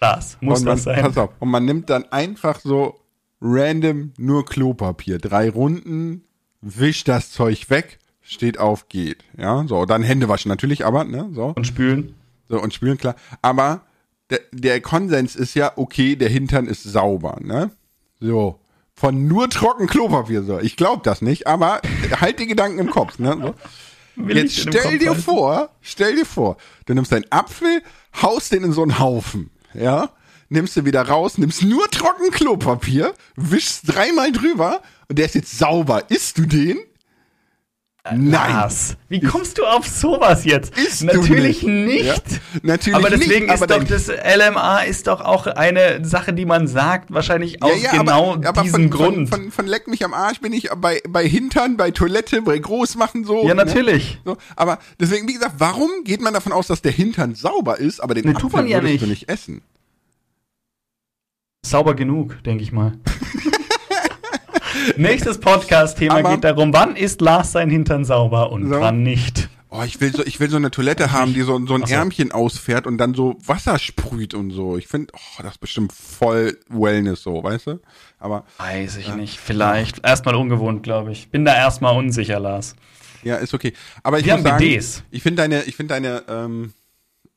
Das 0.00 0.38
muss 0.40 0.60
man, 0.60 0.76
das 0.76 0.84
sein. 0.84 1.02
Pass 1.02 1.18
auf. 1.18 1.30
Und 1.38 1.50
man 1.50 1.64
nimmt 1.64 1.90
dann 1.90 2.04
einfach 2.12 2.60
so 2.60 3.00
random 3.40 4.12
nur 4.18 4.44
Klopapier. 4.44 5.18
Drei 5.18 5.50
Runden, 5.50 6.24
wischt 6.60 7.08
das 7.08 7.30
Zeug 7.30 7.70
weg, 7.70 7.98
steht 8.20 8.58
auf, 8.58 8.88
geht. 8.88 9.24
Ja, 9.36 9.64
so, 9.66 9.84
dann 9.84 10.02
Hände 10.02 10.28
waschen 10.28 10.48
natürlich, 10.48 10.84
aber, 10.84 11.04
ne, 11.04 11.28
so. 11.32 11.52
Und 11.56 11.66
spülen. 11.66 12.14
So, 12.48 12.60
und 12.60 12.74
spülen, 12.74 12.98
klar. 12.98 13.16
Aber 13.42 13.82
der, 14.30 14.40
der 14.52 14.80
Konsens 14.80 15.36
ist 15.36 15.54
ja, 15.54 15.72
okay, 15.76 16.16
der 16.16 16.28
Hintern 16.28 16.66
ist 16.66 16.82
sauber, 16.82 17.38
ne? 17.40 17.70
So. 18.20 18.60
Von 18.94 19.28
nur 19.28 19.48
trocken 19.48 19.86
Klopapier, 19.86 20.42
so. 20.42 20.58
Ich 20.58 20.76
glaube 20.76 21.02
das 21.04 21.22
nicht, 21.22 21.46
aber 21.46 21.80
halt 22.20 22.40
die 22.40 22.46
Gedanken 22.46 22.78
im 22.78 22.90
Kopf, 22.90 23.18
ne? 23.18 23.36
So. 23.40 23.54
Jetzt 24.26 24.58
stell 24.58 24.98
dir 24.98 25.10
halten? 25.10 25.22
vor, 25.22 25.70
stell 25.80 26.16
dir 26.16 26.26
vor, 26.26 26.56
du 26.86 26.94
nimmst 26.94 27.12
deinen 27.12 27.30
Apfel, 27.30 27.82
haust 28.20 28.52
den 28.52 28.64
in 28.64 28.72
so 28.72 28.82
einen 28.82 28.98
Haufen, 28.98 29.50
ja? 29.74 30.10
Nimmst 30.48 30.76
du 30.76 30.84
wieder 30.84 31.02
raus, 31.02 31.38
nimmst 31.38 31.62
nur 31.62 31.90
trocken 31.90 32.30
Klopapier, 32.30 33.14
wischst 33.36 33.82
dreimal 33.86 34.32
drüber 34.32 34.82
und 35.08 35.18
der 35.18 35.26
ist 35.26 35.34
jetzt 35.34 35.58
sauber. 35.58 36.10
Isst 36.10 36.38
du 36.38 36.46
den? 36.46 36.78
Nein. 38.16 38.54
Was? 38.54 38.96
Wie 39.08 39.20
kommst 39.20 39.58
du 39.58 39.64
auf 39.64 39.86
sowas 39.86 40.44
jetzt? 40.44 40.76
Ist 40.78 41.04
natürlich 41.04 41.62
nicht. 41.62 41.86
nicht. 41.86 42.06
Ja, 42.06 42.16
natürlich 42.62 42.96
aber 42.96 43.10
deswegen 43.10 43.46
nicht, 43.46 43.62
aber 43.62 43.82
ist 43.82 44.08
doch 44.08 44.14
das 44.14 44.38
LMA 44.38 44.78
ist 44.80 45.06
doch 45.08 45.20
auch 45.20 45.46
eine 45.46 46.04
Sache, 46.04 46.32
die 46.32 46.46
man 46.46 46.68
sagt, 46.68 47.12
wahrscheinlich 47.12 47.62
aus 47.62 47.82
ja, 47.82 47.92
ja, 47.92 48.00
genau 48.00 48.34
aber, 48.34 48.48
aber 48.48 48.62
diesem 48.62 48.82
von, 48.82 48.90
Grund. 48.90 49.28
Von, 49.28 49.42
von, 49.42 49.50
von, 49.50 49.66
Leck 49.66 49.88
mich 49.88 50.04
am 50.04 50.14
Arsch 50.14 50.40
bin 50.40 50.52
ich 50.52 50.70
bei, 50.78 51.02
bei 51.08 51.28
Hintern, 51.28 51.76
bei 51.76 51.90
Toilette, 51.90 52.42
bei 52.42 52.58
Großmachen 52.58 53.24
so. 53.24 53.42
Ja, 53.42 53.54
ne? 53.54 53.64
natürlich. 53.64 54.14
Ne? 54.24 54.32
So, 54.32 54.36
aber 54.56 54.78
deswegen, 54.98 55.28
wie 55.28 55.34
gesagt, 55.34 55.56
warum 55.58 55.90
geht 56.04 56.20
man 56.20 56.32
davon 56.32 56.52
aus, 56.52 56.66
dass 56.66 56.82
der 56.82 56.92
Hintern 56.92 57.34
sauber 57.34 57.78
ist, 57.78 58.00
aber 58.00 58.14
den 58.14 58.24
ne, 58.24 58.36
Apfel 58.36 58.66
ja 58.68 58.78
würdest 58.78 58.92
nicht. 58.92 59.02
du 59.02 59.06
nicht 59.06 59.28
essen? 59.28 59.62
Sauber 61.64 61.94
genug, 61.94 62.42
denke 62.44 62.62
ich 62.62 62.72
mal. 62.72 62.92
Nächstes 64.96 65.38
Podcast-Thema 65.38 66.22
geht 66.22 66.44
darum, 66.44 66.72
wann 66.72 66.96
ist 66.96 67.20
Lars 67.20 67.52
sein 67.52 67.68
Hintern 67.68 68.04
sauber 68.04 68.52
und 68.52 68.68
so. 68.68 68.80
wann 68.80 69.02
nicht. 69.02 69.48
Oh, 69.70 69.82
ich 69.84 70.00
will 70.00 70.14
so, 70.14 70.24
ich 70.24 70.40
will 70.40 70.48
so 70.48 70.56
eine 70.56 70.70
Toilette 70.70 71.12
haben, 71.12 71.34
die 71.34 71.42
so, 71.42 71.58
so 71.66 71.74
ein 71.74 71.84
so. 71.84 71.92
Ärmchen 71.92 72.32
ausfährt 72.32 72.86
und 72.86 72.96
dann 72.96 73.12
so 73.12 73.36
Wasser 73.44 73.78
sprüht 73.78 74.32
und 74.32 74.50
so. 74.50 74.78
Ich 74.78 74.86
finde, 74.86 75.12
oh, 75.14 75.42
das 75.42 75.52
ist 75.52 75.58
bestimmt 75.58 75.92
voll 75.92 76.58
Wellness 76.68 77.22
so, 77.22 77.42
weißt 77.42 77.66
du? 77.66 77.80
Aber. 78.18 78.44
Weiß 78.56 78.96
ich 78.96 79.10
äh, 79.10 79.16
nicht. 79.16 79.38
Vielleicht. 79.38 80.06
Erstmal 80.06 80.36
ungewohnt, 80.36 80.82
glaube 80.84 81.12
ich. 81.12 81.28
Bin 81.30 81.44
da 81.44 81.54
erstmal 81.54 81.94
unsicher, 81.98 82.40
Lars. 82.40 82.76
Ja, 83.24 83.36
ist 83.36 83.52
okay. 83.52 83.74
Aber 84.02 84.18
ich 84.20 84.24
Wir 84.24 84.34
muss 84.36 84.44
haben 84.44 84.52
sagen, 84.52 84.64
BDs. 84.64 85.02
ich 85.10 85.22
finde 85.22 85.42
deine, 85.42 85.64
ich 85.64 85.76
finde 85.76 85.94
deine, 85.94 86.22
ähm, 86.28 86.72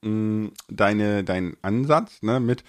mh, 0.04 0.52
deine, 0.70 1.24
dein 1.26 1.58
Ansatz, 1.64 2.22
ne, 2.22 2.40
mit, 2.40 2.64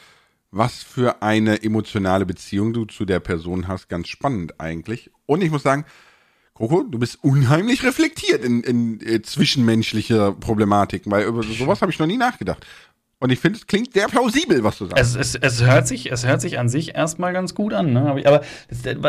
was 0.52 0.82
für 0.82 1.22
eine 1.22 1.62
emotionale 1.62 2.26
Beziehung 2.26 2.72
du 2.72 2.84
zu 2.84 3.04
der 3.04 3.20
Person 3.20 3.66
hast. 3.66 3.88
Ganz 3.88 4.08
spannend 4.08 4.60
eigentlich. 4.60 5.10
Und 5.26 5.42
ich 5.42 5.50
muss 5.50 5.62
sagen, 5.62 5.84
Coco, 6.52 6.82
du 6.82 6.98
bist 6.98 7.18
unheimlich 7.22 7.82
reflektiert 7.82 8.44
in, 8.44 8.62
in, 8.62 9.00
in 9.00 9.14
äh, 9.14 9.22
zwischenmenschliche 9.22 10.32
Problematiken, 10.38 11.10
weil 11.10 11.24
über 11.24 11.42
sowas 11.42 11.80
habe 11.80 11.90
ich 11.90 11.98
noch 11.98 12.06
nie 12.06 12.18
nachgedacht. 12.18 12.66
Und 13.18 13.30
ich 13.30 13.38
finde, 13.38 13.58
es 13.58 13.66
klingt 13.66 13.94
sehr 13.94 14.08
plausibel, 14.08 14.62
was 14.62 14.78
du 14.78 14.86
sagst. 14.86 15.16
Es, 15.16 15.34
es, 15.34 15.34
es, 15.36 15.62
hört, 15.62 15.88
sich, 15.88 16.12
es 16.12 16.26
hört 16.26 16.40
sich 16.40 16.58
an 16.58 16.68
sich 16.68 16.94
erstmal 16.94 17.32
ganz 17.32 17.54
gut 17.54 17.72
an. 17.72 17.92
Ne? 17.92 18.22
Aber 18.24 18.42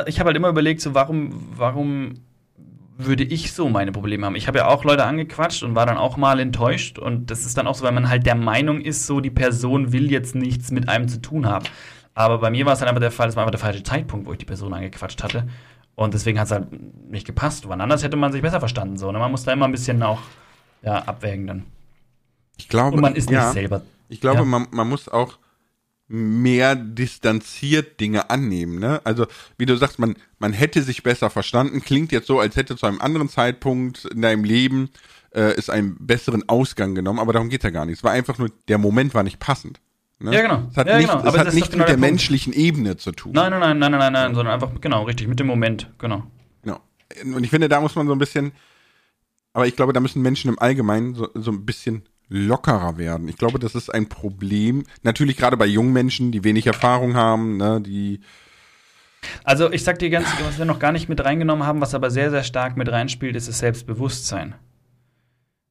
ich 0.08 0.20
habe 0.20 0.28
halt 0.28 0.38
immer 0.38 0.50
überlegt, 0.50 0.82
so 0.82 0.94
warum, 0.94 1.50
warum 1.58 2.20
würde 2.98 3.24
ich 3.24 3.54
so 3.54 3.70
meine 3.70 3.92
Probleme 3.92 4.26
haben. 4.26 4.36
Ich 4.36 4.48
habe 4.48 4.60
ja 4.60 4.68
auch 4.68 4.84
Leute 4.84 5.06
angequatscht 5.06 5.64
und 5.64 5.76
war 5.76 5.86
dann 5.86 5.98
auch 5.98 6.18
mal 6.18 6.40
enttäuscht. 6.40 7.00
Und 7.00 7.32
das 7.32 7.46
ist 7.46 7.58
dann 7.58 7.68
auch 7.68 7.76
so, 7.76 7.84
weil 7.84 7.92
man 7.92 8.10
halt 8.10 8.26
der 8.26 8.36
Meinung 8.36 8.82
ist, 8.82 9.08
so 9.08 9.20
die 9.20 9.32
Person 9.32 9.92
will 9.92 10.12
jetzt 10.12 10.36
nichts 10.36 10.72
mit 10.72 10.90
einem 10.90 11.08
zu 11.08 11.22
tun 11.22 11.46
haben. 11.46 11.66
Aber 12.14 12.38
bei 12.38 12.52
mir 12.52 12.66
war 12.66 12.74
es 12.74 12.80
dann 12.80 12.88
einfach 12.88 13.02
der 13.02 13.12
Fall, 13.12 13.30
es 13.30 13.36
war 13.36 13.44
einfach 13.44 13.52
der 13.52 13.60
falsche 13.60 13.84
Zeitpunkt, 13.84 14.28
wo 14.28 14.32
ich 14.32 14.38
die 14.38 14.46
Person 14.46 14.74
angequatscht 14.74 15.24
hatte. 15.24 15.48
Und 15.96 16.14
deswegen 16.14 16.40
hat 16.40 16.46
es 16.46 16.52
halt 16.52 16.68
nicht 17.10 17.26
gepasst. 17.26 17.68
Wann 17.68 17.82
anders 17.82 18.04
hätte 18.04 18.18
man 18.18 18.32
sich 18.32 18.42
besser 18.42 18.60
verstanden. 18.60 18.98
So. 18.98 19.12
Ne? 19.12 19.20
Man 19.20 19.32
muss 19.32 19.44
da 19.44 19.54
immer 19.54 19.66
ein 19.66 19.72
bisschen 19.72 20.02
auch 20.04 20.20
ja, 20.82 21.00
abwägen 21.00 21.48
dann. 21.48 21.66
Ich 22.58 22.70
glaube, 22.70 22.96
und 22.96 23.02
man 23.02 23.16
ist 23.16 23.30
ja, 23.30 23.46
nicht 23.46 23.54
selber. 23.54 23.82
Ich 24.10 24.22
glaube, 24.22 24.40
ja. 24.40 24.46
man, 24.46 24.68
man 24.72 24.88
muss 24.88 25.10
auch 25.10 25.38
mehr 26.14 26.76
distanziert 26.76 28.00
Dinge 28.00 28.30
annehmen. 28.30 28.78
Ne? 28.78 29.02
Also, 29.04 29.26
wie 29.58 29.66
du 29.66 29.76
sagst, 29.76 29.98
man, 29.98 30.16
man 30.38 30.54
hätte 30.54 30.84
sich 30.84 31.02
besser 31.02 31.32
verstanden. 31.32 31.82
Klingt 31.82 32.12
jetzt 32.12 32.28
so, 32.28 32.40
als 32.40 32.56
hätte 32.56 32.76
zu 32.76 32.86
einem 32.86 33.02
anderen 33.02 33.30
Zeitpunkt 33.30 34.06
in 34.06 34.22
deinem 34.22 34.44
Leben 34.44 34.92
äh, 35.32 35.56
es 35.58 35.72
einen 35.72 35.98
besseren 36.00 36.48
Ausgang 36.48 36.94
genommen, 36.94 37.18
aber 37.18 37.34
darum 37.34 37.50
geht 37.50 37.64
ja 37.64 37.72
gar 37.72 37.86
nicht. 37.86 37.98
Es 37.98 38.04
war 38.04 38.12
einfach 38.12 38.38
nur, 38.38 38.52
der 38.68 38.78
Moment 38.78 39.16
war 39.16 39.24
nicht 39.24 39.40
passend. 39.40 39.80
Ne? 40.20 40.36
Ja, 40.36 40.42
genau. 40.44 40.68
Es 40.70 40.78
hat 40.78 40.88
ja, 40.88 40.98
nicht, 41.00 41.10
genau. 41.10 41.28
es 41.28 41.36
hat 41.36 41.52
nichts 41.52 41.72
genau 41.72 41.82
mit 41.82 41.90
der, 41.90 41.98
der 41.98 42.10
menschlichen 42.10 42.54
Ebene 42.54 42.96
zu 42.96 43.12
tun. 43.12 43.32
Nein, 43.34 43.50
nein, 43.50 43.80
nein, 43.80 43.80
nein, 43.80 43.92
nein, 43.92 44.14
nein, 44.14 44.36
sondern 44.36 44.54
einfach, 44.54 44.80
genau, 44.82 45.04
richtig, 45.06 45.28
mit 45.28 45.40
dem 45.40 45.48
Moment, 45.48 45.92
genau. 45.98 46.28
Genau. 46.62 46.80
Und 47.24 47.44
ich 47.44 47.50
finde, 47.50 47.70
da 47.70 47.82
muss 47.82 47.96
man 47.96 48.06
so 48.06 48.14
ein 48.14 48.20
bisschen, 48.20 48.52
aber 49.52 49.66
ich 49.66 49.76
glaube, 49.76 49.94
da 49.94 50.00
müssen 50.00 50.22
Menschen 50.22 50.50
im 50.50 50.60
Allgemeinen 50.60 51.16
so, 51.16 51.28
so 51.34 51.50
ein 51.50 51.66
bisschen 51.66 52.04
lockerer 52.30 52.98
werden. 52.98 53.28
Ich 53.28 53.38
glaube, 53.38 53.60
das 53.60 53.76
ist 53.76 53.94
ein 53.94 54.10
Problem. 54.10 54.86
Natürlich 55.04 55.38
gerade 55.38 55.58
bei 55.58 55.66
jungen 55.66 55.94
Menschen, 55.94 56.32
die 56.32 56.44
wenig 56.44 56.68
Erfahrung 56.68 57.16
haben, 57.16 57.58
ne, 57.58 57.82
die 57.82 58.20
also 59.44 59.72
ich 59.72 59.84
sag 59.84 60.00
dir 60.00 60.10
ganz, 60.10 60.28
was 60.44 60.58
wir 60.58 60.66
noch 60.66 60.80
gar 60.80 60.92
nicht 60.92 61.10
mit 61.10 61.24
reingenommen 61.24 61.66
haben, 61.66 61.82
was 61.82 61.96
aber 61.96 62.12
sehr, 62.12 62.30
sehr 62.30 62.44
stark 62.44 62.78
mit 62.78 62.90
reinspielt, 62.90 63.36
ist 63.36 63.48
das 63.48 63.60
Selbstbewusstsein. 63.60 64.56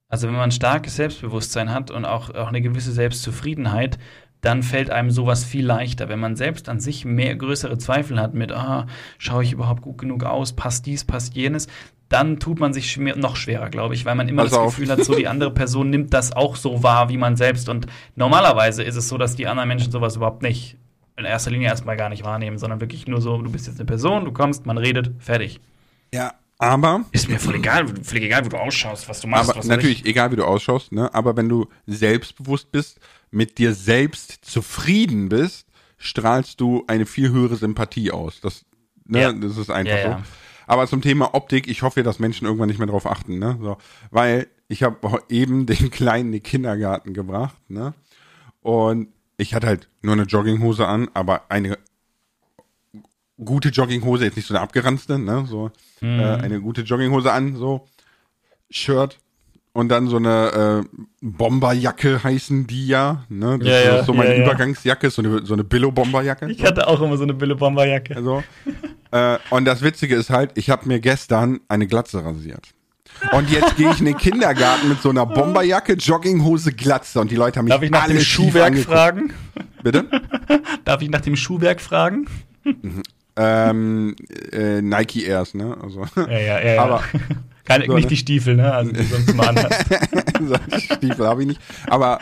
Also 0.09 0.27
wenn 0.27 0.35
man 0.35 0.45
ein 0.45 0.53
starkes 0.53 0.97
Selbstbewusstsein 0.97 1.71
hat 1.71 1.91
und 1.91 2.05
auch, 2.05 2.31
auch 2.35 2.49
eine 2.49 2.61
gewisse 2.61 2.93
Selbstzufriedenheit, 2.93 3.99
dann 4.43 4.63
fällt 4.63 4.91
einem 4.91 5.11
sowas 5.11 5.45
viel 5.45 5.65
leichter. 5.65 6.09
Wenn 6.09 6.19
man 6.19 6.37
selbst 6.37 6.69
an 6.69 6.81
sich 6.81 7.05
mehr 7.05 7.35
größere 7.37 7.79
Zweifel 7.79 8.21
hat 8.21 8.35
mit, 8.35 8.53
ah, 8.53 8.87
schaue 9.17 9.45
ich 9.45 9.53
überhaupt 9.53 9.83
gut 9.83 9.99
genug 9.99 10.25
aus, 10.25 10.53
passt 10.53 10.85
dies, 10.87 11.05
passt 11.05 11.35
jenes, 11.35 11.69
dann 12.13 12.39
tut 12.39 12.61
man 12.61 12.73
sich 12.73 12.91
schwer, 12.91 13.17
noch 13.17 13.37
schwerer, 13.37 13.71
glaube 13.71 13.95
ich, 13.95 14.05
weil 14.05 14.15
man 14.15 14.29
immer 14.29 14.43
Pass 14.43 14.53
das 14.53 14.61
auf. 14.61 14.77
Gefühl 14.77 14.91
hat, 14.91 15.05
so 15.05 15.15
die 15.15 15.27
andere 15.29 15.51
Person 15.51 15.91
nimmt 15.91 16.13
das 16.13 16.33
auch 16.33 16.57
so 16.57 16.83
wahr 16.83 17.09
wie 17.09 17.17
man 17.17 17.37
selbst. 17.37 17.69
Und 17.69 17.87
normalerweise 18.17 18.83
ist 18.83 18.97
es 18.97 19.09
so, 19.09 19.19
dass 19.19 19.35
die 19.35 19.47
anderen 19.47 19.69
Menschen 19.69 19.91
sowas 19.91 20.17
überhaupt 20.17 20.43
nicht 20.43 20.77
in 21.17 21.25
erster 21.25 21.51
Linie 21.51 21.69
erstmal 21.69 21.97
gar 21.97 22.09
nicht 22.09 22.25
wahrnehmen, 22.25 22.59
sondern 22.59 22.81
wirklich 22.81 23.07
nur 23.07 23.21
so, 23.21 23.41
du 23.41 23.51
bist 23.51 23.67
jetzt 23.67 23.79
eine 23.79 23.87
Person, 23.87 24.25
du 24.25 24.33
kommst, 24.33 24.67
man 24.67 24.79
redet, 24.79 25.11
fertig. 25.19 25.61
Ja, 26.13 26.35
aber. 26.59 27.05
Ist 27.13 27.29
mir 27.29 27.39
voll 27.39 27.57
egal, 27.57 27.87
völlig 28.03 28.25
egal, 28.25 28.45
wie 28.45 28.51
du 28.51 28.57
ausschaust, 28.57 29.09
was 29.09 29.21
du 29.21 29.27
machst. 29.27 29.51
Aber 29.51 29.67
natürlich, 29.67 30.05
egal 30.07 30.31
wie 30.31 30.37
du 30.37 30.45
ausschaust, 30.45 30.93
ne? 30.93 31.13
Aber 31.15 31.37
wenn 31.37 31.49
du 31.49 31.69
selbstbewusst 31.87 32.71
bist, 32.71 33.01
mit 33.31 33.59
dir 33.59 33.75
selbst 33.75 34.45
zufrieden 34.45 35.29
bist, 35.29 35.67
strahlst 35.99 36.61
du 36.61 36.85
eine 36.87 37.07
viel 37.07 37.31
höhere 37.31 37.57
Sympathie 37.57 38.11
aus. 38.11 38.41
Das, 38.41 38.65
ne? 39.07 39.21
Ja. 39.23 39.33
das 39.33 39.57
ist 39.57 39.71
einfach 39.71 39.97
ja, 39.97 40.03
so. 40.03 40.09
Ja. 40.09 40.23
Aber 40.73 40.87
zum 40.87 41.03
Thema 41.03 41.35
Optik, 41.35 41.69
ich 41.69 41.83
hoffe, 41.83 42.03
dass 42.03 42.19
Menschen 42.19 42.47
irgendwann 42.47 42.69
nicht 42.69 42.79
mehr 42.79 42.87
drauf 42.87 43.05
achten, 43.05 43.39
ne? 43.39 43.59
So, 43.61 43.77
weil 44.11 44.47
ich 44.69 44.83
habe 44.83 45.23
eben 45.29 45.67
den 45.67 45.91
Kleinen 45.91 46.29
in 46.29 46.33
den 46.33 46.43
Kindergarten 46.43 47.13
gebracht, 47.13 47.59
ne? 47.69 47.93
Und 48.63 49.09
ich 49.37 49.53
hatte 49.55 49.67
halt 49.67 49.91
nur 50.01 50.15
eine 50.15 50.23
Jogginghose 50.23 50.89
an, 50.89 51.11
aber 51.13 51.51
eine 51.51 51.77
gute 53.45 53.69
Jogginghose, 53.69 54.25
jetzt 54.25 54.37
nicht 54.37 54.47
so 54.47 54.55
eine 54.55 54.63
abgeranzte, 54.63 55.19
ne? 55.19 55.45
So 55.47 55.71
mhm. 56.01 56.21
äh, 56.21 56.37
eine 56.37 56.59
gute 56.63 56.81
Jogginghose 56.81 57.31
an, 57.31 57.55
so 57.55 57.87
Shirt 58.71 59.19
und 59.73 59.89
dann 59.89 60.09
so 60.09 60.17
eine 60.17 60.85
äh, 60.85 60.99
Bomberjacke 61.21 62.23
heißen 62.23 62.67
die 62.67 62.89
ja, 62.89 63.25
ne? 63.29 63.59
Das 63.59 63.69
ja, 63.69 63.79
ist 63.79 63.85
ja, 63.85 64.05
so 64.05 64.13
meine 64.13 64.37
ja, 64.37 64.45
Übergangsjacke, 64.45 65.11
so 65.11 65.23
eine 65.23 65.47
so 65.47 65.55
eine 65.55 65.65
Billo 65.65 65.91
Bomberjacke. 65.91 66.51
Ich 66.51 66.65
hatte 66.65 66.87
auch 66.87 67.01
immer 67.01 67.17
so 67.17 67.23
eine 67.23 67.35
Billo 67.35 67.57
Bomberjacke. 67.57 68.17
Also 68.17 68.43
äh, 69.11 69.39
und 69.51 69.65
das 69.65 69.83
Witzige 69.83 70.15
ist 70.17 70.31
halt, 70.31 70.53
ich 70.57 70.71
habe 70.71 70.87
mir 70.87 71.01
gestern 71.01 71.61
eine 71.69 71.87
Glatze 71.87 72.25
rasiert. 72.25 72.69
Und 73.33 73.51
jetzt 73.51 73.77
gehe 73.77 73.91
ich 73.91 74.01
in 74.01 74.07
den 74.07 74.17
Kindergarten 74.17 74.89
mit 74.89 75.01
so 75.01 75.11
einer 75.11 75.27
Bomberjacke, 75.27 75.95
Jogginghose, 75.95 76.73
Glatze 76.73 77.21
und 77.21 77.31
die 77.31 77.37
Leute 77.37 77.59
haben 77.59 77.67
mich 77.67 77.73
Darf 77.73 77.83
ich 77.83 77.91
nach 77.91 78.07
dem 78.07 78.21
Schuhwerk 78.21 78.77
fragen? 78.79 79.33
Bitte? 79.83 80.07
Darf 80.85 81.03
ich 81.03 81.11
nach 81.11 81.21
dem 81.21 81.37
Schuhwerk 81.37 81.81
fragen? 81.81 82.27
Mhm. 82.65 83.03
Ähm, 83.37 84.17
äh, 84.53 84.83
Nike 84.83 85.27
Airs, 85.27 85.55
ne? 85.55 85.77
Also, 85.83 86.05
ja, 86.17 86.39
ja. 86.39 86.61
ja. 86.61 86.83
Aber 86.83 87.03
Keine, 87.65 87.87
so, 87.87 87.95
nicht 87.95 88.05
ne? 88.05 88.09
die 88.11 88.17
Stiefel, 88.17 88.57
ne? 88.57 88.73
Also 88.73 88.93
die 88.93 89.05
sonst 89.05 89.35
mal 89.35 89.49
anhast. 89.49 89.85
Stiefel 90.97 91.27
habe 91.27 91.43
ich 91.43 91.49
nicht. 91.49 91.61
Aber 91.87 92.19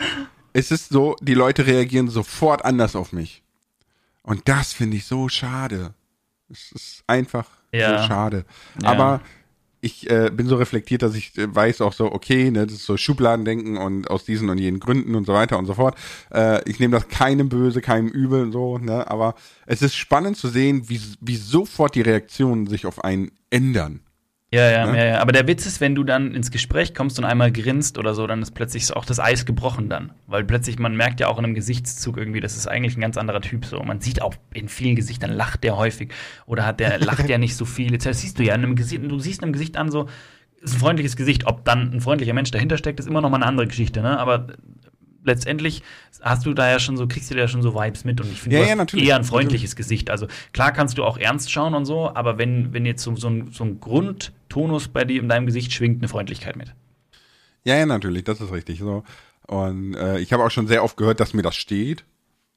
es 0.53 0.71
ist 0.71 0.89
so, 0.89 1.15
die 1.21 1.33
Leute 1.33 1.65
reagieren 1.65 2.09
sofort 2.09 2.65
anders 2.65 2.95
auf 2.95 3.13
mich. 3.13 3.43
Und 4.23 4.47
das 4.47 4.73
finde 4.73 4.97
ich 4.97 5.05
so 5.05 5.29
schade. 5.29 5.93
Es 6.49 6.71
ist 6.71 7.03
einfach 7.07 7.47
ja. 7.71 8.01
so 8.01 8.07
schade. 8.07 8.45
Ja. 8.81 8.89
Aber 8.89 9.21
ich 9.81 10.09
äh, 10.09 10.29
bin 10.31 10.47
so 10.47 10.57
reflektiert, 10.57 11.01
dass 11.01 11.15
ich 11.15 11.35
äh, 11.37 11.53
weiß 11.53 11.81
auch 11.81 11.93
so, 11.93 12.11
okay, 12.11 12.51
ne, 12.51 12.67
das 12.67 12.75
ist 12.75 12.85
so 12.85 12.97
Schubladendenken 12.97 13.77
und 13.77 14.09
aus 14.09 14.25
diesen 14.25 14.49
und 14.49 14.59
jenen 14.59 14.79
Gründen 14.79 15.15
und 15.15 15.25
so 15.25 15.33
weiter 15.33 15.57
und 15.57 15.65
so 15.65 15.73
fort. 15.73 15.97
Äh, 16.31 16.61
ich 16.69 16.79
nehme 16.79 16.95
das 16.95 17.07
keinem 17.07 17.49
böse, 17.49 17.81
keinem 17.81 18.07
übel, 18.07 18.51
so, 18.51 18.77
ne, 18.77 19.09
aber 19.09 19.33
es 19.65 19.81
ist 19.81 19.95
spannend 19.95 20.37
zu 20.37 20.49
sehen, 20.49 20.87
wie, 20.87 21.01
wie 21.19 21.35
sofort 21.35 21.95
die 21.95 22.01
Reaktionen 22.01 22.67
sich 22.67 22.85
auf 22.85 23.03
einen 23.03 23.31
ändern. 23.49 24.01
Ja, 24.53 24.69
ja, 24.69 24.85
ne? 24.85 24.97
ja, 24.97 25.05
ja. 25.05 25.21
Aber 25.21 25.31
der 25.31 25.47
Witz 25.47 25.65
ist, 25.65 25.79
wenn 25.79 25.95
du 25.95 26.03
dann 26.03 26.35
ins 26.35 26.51
Gespräch 26.51 26.93
kommst 26.93 27.17
und 27.17 27.23
einmal 27.23 27.53
grinst 27.53 27.97
oder 27.97 28.13
so, 28.13 28.27
dann 28.27 28.41
ist 28.41 28.51
plötzlich 28.51 28.91
auch 28.93 29.05
das 29.05 29.19
Eis 29.19 29.45
gebrochen 29.45 29.87
dann. 29.87 30.11
Weil 30.27 30.43
plötzlich, 30.43 30.77
man 30.77 30.95
merkt 30.95 31.21
ja 31.21 31.27
auch 31.27 31.37
in 31.37 31.45
einem 31.45 31.53
Gesichtszug 31.53 32.17
irgendwie, 32.17 32.41
das 32.41 32.57
ist 32.57 32.67
eigentlich 32.67 32.97
ein 32.97 33.01
ganz 33.01 33.17
anderer 33.17 33.39
Typ 33.39 33.63
so. 33.63 33.81
Man 33.81 34.01
sieht 34.01 34.21
auch 34.21 34.35
in 34.53 34.67
vielen 34.67 34.97
Gesichtern 34.97 35.31
lacht 35.31 35.63
der 35.63 35.77
häufig 35.77 36.11
oder 36.45 36.65
hat 36.65 36.81
der 36.81 36.99
lacht 36.99 37.29
ja 37.29 37.37
nicht 37.37 37.55
so 37.55 37.63
viel. 37.63 37.97
Das 37.97 38.19
siehst 38.19 38.39
du 38.39 38.43
ja 38.43 38.53
in 38.53 38.63
einem 38.63 38.75
Gesicht, 38.75 39.01
du 39.09 39.19
siehst 39.19 39.39
in 39.39 39.45
einem 39.45 39.53
Gesicht 39.53 39.77
an 39.77 39.89
so, 39.89 40.09
ist 40.61 40.75
ein 40.75 40.79
freundliches 40.79 41.15
Gesicht. 41.15 41.47
Ob 41.47 41.63
dann 41.63 41.93
ein 41.93 42.01
freundlicher 42.01 42.33
Mensch 42.33 42.51
dahinter 42.51 42.77
steckt, 42.77 42.99
ist 42.99 43.07
immer 43.07 43.21
noch 43.21 43.29
mal 43.29 43.37
eine 43.37 43.45
andere 43.45 43.67
Geschichte, 43.67 44.01
ne? 44.01 44.19
Aber 44.19 44.47
letztendlich 45.23 45.83
hast 46.21 46.45
du 46.45 46.53
da 46.53 46.69
ja 46.69 46.79
schon 46.79 46.97
so, 46.97 47.07
kriegst 47.07 47.29
du 47.31 47.35
da 47.35 47.41
ja 47.41 47.47
schon 47.47 47.61
so 47.61 47.73
Vibes 47.75 48.03
mit 48.05 48.21
und 48.21 48.31
ich 48.31 48.41
finde, 48.41 48.57
ja, 48.57 48.63
ja, 48.63 48.67
eher 48.67 49.15
ein 49.15 49.23
freundliches 49.23 49.71
natürlich. 49.71 49.75
Gesicht. 49.75 50.09
Also 50.09 50.27
klar 50.53 50.71
kannst 50.71 50.97
du 50.97 51.03
auch 51.03 51.17
ernst 51.17 51.51
schauen 51.51 51.73
und 51.73 51.85
so, 51.85 52.13
aber 52.13 52.37
wenn, 52.37 52.73
wenn 52.73 52.85
jetzt 52.85 53.03
so, 53.03 53.15
so, 53.15 53.29
ein, 53.29 53.51
so 53.51 53.63
ein 53.63 53.79
Grundtonus 53.79 54.87
bei 54.87 55.05
dir 55.05 55.21
in 55.21 55.29
deinem 55.29 55.45
Gesicht 55.45 55.73
schwingt, 55.73 56.01
eine 56.01 56.07
Freundlichkeit 56.07 56.55
mit. 56.55 56.73
Ja, 57.63 57.75
ja, 57.75 57.85
natürlich, 57.85 58.23
das 58.23 58.41
ist 58.41 58.51
richtig. 58.51 58.79
So. 58.79 59.03
Und 59.47 59.95
äh, 59.95 60.19
ich 60.19 60.33
habe 60.33 60.43
auch 60.43 60.51
schon 60.51 60.67
sehr 60.67 60.83
oft 60.83 60.97
gehört, 60.97 61.19
dass 61.19 61.33
mir 61.33 61.43
das 61.43 61.55
steht. 61.55 62.05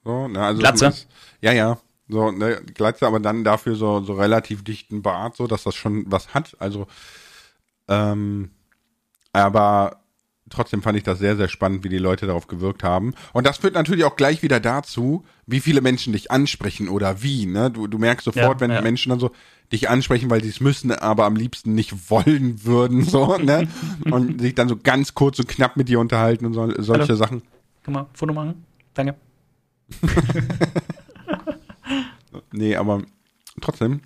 So, 0.04 0.28
ne, 0.28 0.42
also 0.42 0.60
Glatze? 0.60 0.84
Das, 0.86 1.06
ja, 1.40 1.52
ja. 1.52 1.78
So, 2.08 2.30
ne, 2.30 2.60
Glatze, 2.74 3.06
aber 3.06 3.20
dann 3.20 3.44
dafür 3.44 3.76
so, 3.76 4.02
so 4.02 4.14
relativ 4.14 4.62
dichten 4.62 5.02
Bart, 5.02 5.36
so, 5.36 5.46
dass 5.46 5.64
das 5.64 5.74
schon 5.74 6.04
was 6.06 6.34
hat. 6.34 6.56
Also, 6.58 6.86
ähm, 7.88 8.50
aber 9.32 10.03
trotzdem 10.54 10.82
fand 10.82 10.96
ich 10.96 11.02
das 11.02 11.18
sehr, 11.18 11.36
sehr 11.36 11.48
spannend, 11.48 11.84
wie 11.84 11.88
die 11.88 11.98
Leute 11.98 12.26
darauf 12.26 12.46
gewirkt 12.46 12.82
haben. 12.82 13.14
Und 13.32 13.46
das 13.46 13.58
führt 13.58 13.74
natürlich 13.74 14.04
auch 14.04 14.16
gleich 14.16 14.42
wieder 14.42 14.60
dazu, 14.60 15.24
wie 15.46 15.60
viele 15.60 15.80
Menschen 15.80 16.12
dich 16.12 16.30
ansprechen 16.30 16.88
oder 16.88 17.22
wie. 17.22 17.46
Ne? 17.46 17.70
Du, 17.70 17.86
du 17.86 17.98
merkst 17.98 18.24
sofort, 18.24 18.54
ja, 18.56 18.60
wenn 18.60 18.70
ja. 18.70 18.80
Menschen 18.80 19.10
dann 19.10 19.20
so 19.20 19.30
dich 19.72 19.88
ansprechen, 19.88 20.30
weil 20.30 20.42
sie 20.42 20.50
es 20.50 20.60
müssen, 20.60 20.92
aber 20.92 21.24
am 21.24 21.36
liebsten 21.36 21.74
nicht 21.74 22.10
wollen 22.10 22.64
würden, 22.64 23.02
so, 23.02 23.36
ne? 23.38 23.68
Und 24.10 24.40
sich 24.40 24.54
dann 24.54 24.68
so 24.68 24.76
ganz 24.76 25.14
kurz 25.14 25.38
und 25.38 25.48
knapp 25.48 25.76
mit 25.76 25.88
dir 25.88 26.00
unterhalten 26.00 26.46
und 26.46 26.52
so, 26.52 26.70
solche 26.82 27.04
Hallo. 27.04 27.16
Sachen. 27.16 27.42
Guck 27.84 27.94
mal, 27.94 28.06
Foto 28.12 28.32
machen. 28.32 28.64
Danke. 28.94 29.16
nee, 32.52 32.76
aber 32.76 33.02
trotzdem 33.60 34.00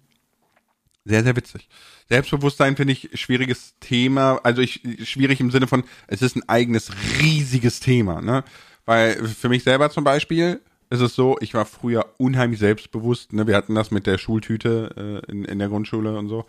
sehr, 1.05 1.25
sehr 1.25 1.37
witzig. 1.37 1.69
Selbstbewusstsein 2.09 2.77
finde 2.77 2.95
ich 2.95 3.11
schwieriges 3.15 3.75
Thema. 3.81 4.41
Also 4.43 4.63
ich 4.63 4.81
schwierig 5.03 5.41
im 5.41 5.51
Sinne 5.51 5.67
von, 5.67 5.85
es 6.07 6.23
ist 6.23 6.37
ein 6.37 6.49
eigenes 6.49 6.91
riesiges 7.21 7.81
Thema, 7.81 8.23
ne? 8.23 8.45
Weil 8.87 9.27
für 9.27 9.51
mich 9.51 9.65
selber 9.65 9.91
zum 9.91 10.05
Beispiel 10.05 10.63
ist 10.89 11.01
es 11.01 11.15
so, 11.15 11.37
ich 11.41 11.53
war 11.53 11.67
früher 11.67 12.07
unheimlich 12.17 12.59
selbstbewusst. 12.59 13.35
Ne? 13.35 13.47
Wir 13.47 13.57
hatten 13.57 13.75
das 13.75 13.91
mit 13.91 14.07
der 14.07 14.17
Schultüte 14.17 15.23
äh, 15.29 15.31
in, 15.31 15.45
in 15.45 15.59
der 15.59 15.69
Grundschule 15.69 16.17
und 16.17 16.29
so. 16.29 16.47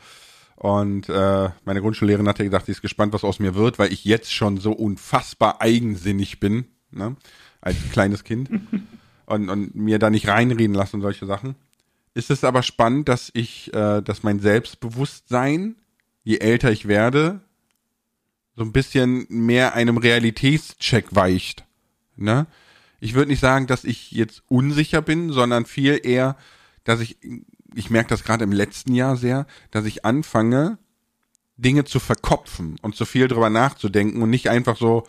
Und 0.55 1.10
äh, 1.10 1.49
meine 1.66 1.82
Grundschullehrerin 1.82 2.28
hatte 2.28 2.45
gesagt, 2.45 2.68
sie 2.68 2.72
ist 2.72 2.82
gespannt, 2.82 3.12
was 3.12 3.26
aus 3.26 3.39
mir 3.39 3.55
wird, 3.55 3.80
weil 3.80 3.91
ich 3.91 4.05
jetzt 4.05 4.34
schon 4.34 4.57
so 4.57 4.72
unfassbar 4.72 5.62
eigensinnig 5.62 6.39
bin, 6.39 6.66
ne? 6.91 7.18
als 7.60 7.76
kleines 7.91 8.24
Kind. 8.24 8.49
und, 9.26 9.49
und 9.49 9.76
mir 9.76 9.99
da 9.99 10.10
nicht 10.10 10.30
reinreden 10.30 10.76
lassen 10.76 10.97
und 10.97 11.01
solche 11.01 11.26
Sachen 11.26 11.55
ist 12.20 12.30
es 12.30 12.43
aber 12.43 12.61
spannend, 12.63 13.09
dass 13.09 13.32
ich, 13.34 13.74
äh, 13.74 14.01
dass 14.01 14.24
mein 14.24 14.39
Selbstbewusstsein, 14.39 15.76
je 16.24 16.38
älter 16.38 16.72
ich 16.72 16.88
werde, 16.88 17.41
so 18.55 18.63
ein 18.63 18.74
bisschen 18.74 19.26
mehr 19.30 19.74
einem 19.74 19.97
Realitätscheck 19.97 21.15
weicht. 21.15 21.65
Ne? 22.17 22.45
Ich 22.99 23.13
würde 23.13 23.32
nicht 23.32 23.39
sagen, 23.39 23.67
dass 23.67 23.86
ich 23.86 24.11
jetzt 24.11 24.43
unsicher 24.49 25.01
bin, 25.01 25.32
sondern 25.32 25.65
viel 25.65 26.01
eher, 26.03 26.36
dass 26.84 26.99
ich, 26.99 27.17
ich 27.74 27.89
merke 27.89 28.09
das 28.09 28.26
gerade 28.26 28.43
im 28.43 28.51
letzten 28.51 28.93
Jahr 28.93 29.15
sehr, 29.15 29.47
dass 29.72 29.86
ich 29.86 30.03
anfange, 30.03 30.78
Dinge 31.55 31.86
zu 31.86 31.99
verkopfen 31.99 32.78
und 32.82 32.95
zu 32.95 33.05
viel 33.05 33.30
drüber 33.30 33.49
nachzudenken 33.49 34.22
und 34.22 34.30
nicht 34.30 34.49
einfach 34.49 34.78
so, 34.78 35.05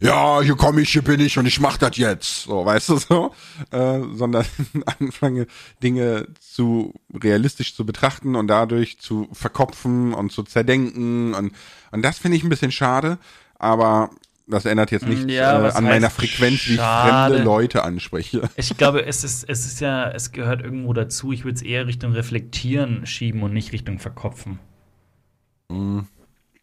ja, 0.00 0.40
hier 0.42 0.56
komme 0.56 0.80
ich, 0.80 0.90
hier 0.90 1.02
bin 1.02 1.20
ich 1.20 1.38
und 1.38 1.46
ich 1.46 1.60
mach 1.60 1.76
das 1.76 1.96
jetzt, 1.96 2.42
so, 2.42 2.64
weißt 2.64 2.88
du 2.88 2.96
so, 2.96 3.34
äh, 3.70 4.00
sondern 4.14 4.44
anfange 5.00 5.46
Dinge 5.82 6.28
zu 6.40 6.94
realistisch 7.12 7.74
zu 7.74 7.86
betrachten 7.86 8.36
und 8.36 8.48
dadurch 8.48 8.98
zu 8.98 9.28
verkopfen 9.32 10.14
und 10.14 10.32
zu 10.32 10.42
zerdenken 10.42 11.34
und 11.34 11.52
und 11.92 12.02
das 12.02 12.18
finde 12.18 12.36
ich 12.36 12.42
ein 12.44 12.50
bisschen 12.50 12.72
schade, 12.72 13.18
aber 13.58 14.10
das 14.46 14.64
ändert 14.64 14.90
jetzt 14.90 15.06
nichts 15.06 15.24
Ja, 15.32 15.66
äh, 15.66 15.72
an 15.72 15.84
meiner 15.84 16.10
Frequenz, 16.10 16.66
wie 16.66 16.72
ich 16.72 16.76
schade? 16.76 17.34
fremde 17.34 17.44
Leute 17.44 17.82
anspreche. 17.82 18.48
Ich 18.56 18.76
glaube, 18.76 19.04
es 19.04 19.24
ist, 19.24 19.48
es 19.48 19.66
ist 19.66 19.80
ja, 19.80 20.10
es 20.10 20.30
gehört 20.32 20.62
irgendwo 20.62 20.92
dazu. 20.92 21.32
Ich 21.32 21.44
würde 21.44 21.56
es 21.56 21.62
eher 21.62 21.86
Richtung 21.86 22.12
Reflektieren 22.12 23.06
schieben 23.06 23.42
und 23.42 23.52
nicht 23.52 23.72
Richtung 23.72 23.98
Verkopfen. 23.98 24.58
Mhm. 25.68 26.06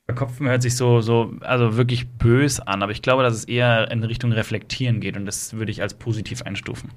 Verkopfen 0.06 0.47
hört 0.47 0.62
sich 0.62 0.76
so, 0.76 0.99
so, 1.01 1.34
also 1.41 1.78
wirklich 1.78 2.10
bös 2.10 2.60
an, 2.60 2.84
aber 2.84 2.91
ich 2.91 3.01
glaube, 3.01 3.24
dass 3.24 3.34
es 3.34 3.45
eher 3.45 3.89
in 3.89 4.04
Richtung 4.04 4.34
Reflektieren 4.34 4.99
geht 4.99 5.16
und 5.16 5.26
das 5.26 5.54
würde 5.54 5.72
ich 5.72 5.82
als 5.82 5.93
positiv 5.93 6.41
einstufen. 6.41 6.91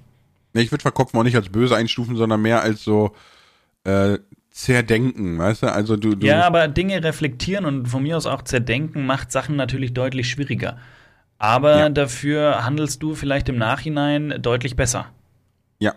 Nee, 0.54 0.62
ich 0.62 0.72
würde 0.72 0.82
Verkopfen 0.82 1.18
auch 1.18 1.22
nicht 1.22 1.36
als 1.36 1.48
böse 1.50 1.76
einstufen, 1.76 2.16
sondern 2.16 2.42
mehr 2.42 2.62
als 2.62 2.82
so 2.82 3.14
äh, 3.84 4.18
zerdenken, 4.50 5.38
weißt 5.38 5.62
du? 5.62 5.72
Also 5.72 5.96
du, 5.96 6.16
du 6.16 6.26
Ja, 6.26 6.44
aber 6.46 6.66
Dinge 6.66 7.04
reflektieren 7.04 7.64
und 7.64 7.86
von 7.86 8.02
mir 8.02 8.16
aus 8.16 8.26
auch 8.26 8.42
zerdenken 8.42 9.06
macht 9.06 9.30
Sachen 9.30 9.54
natürlich 9.54 9.94
deutlich 9.94 10.28
schwieriger. 10.28 10.78
Aber 11.38 11.78
Ja. 11.78 11.88
dafür 11.90 12.64
handelst 12.64 13.02
du 13.02 13.14
vielleicht 13.14 13.48
im 13.48 13.58
Nachhinein 13.58 14.40
deutlich 14.42 14.74
besser. 14.74 15.12
Ja. 15.78 15.94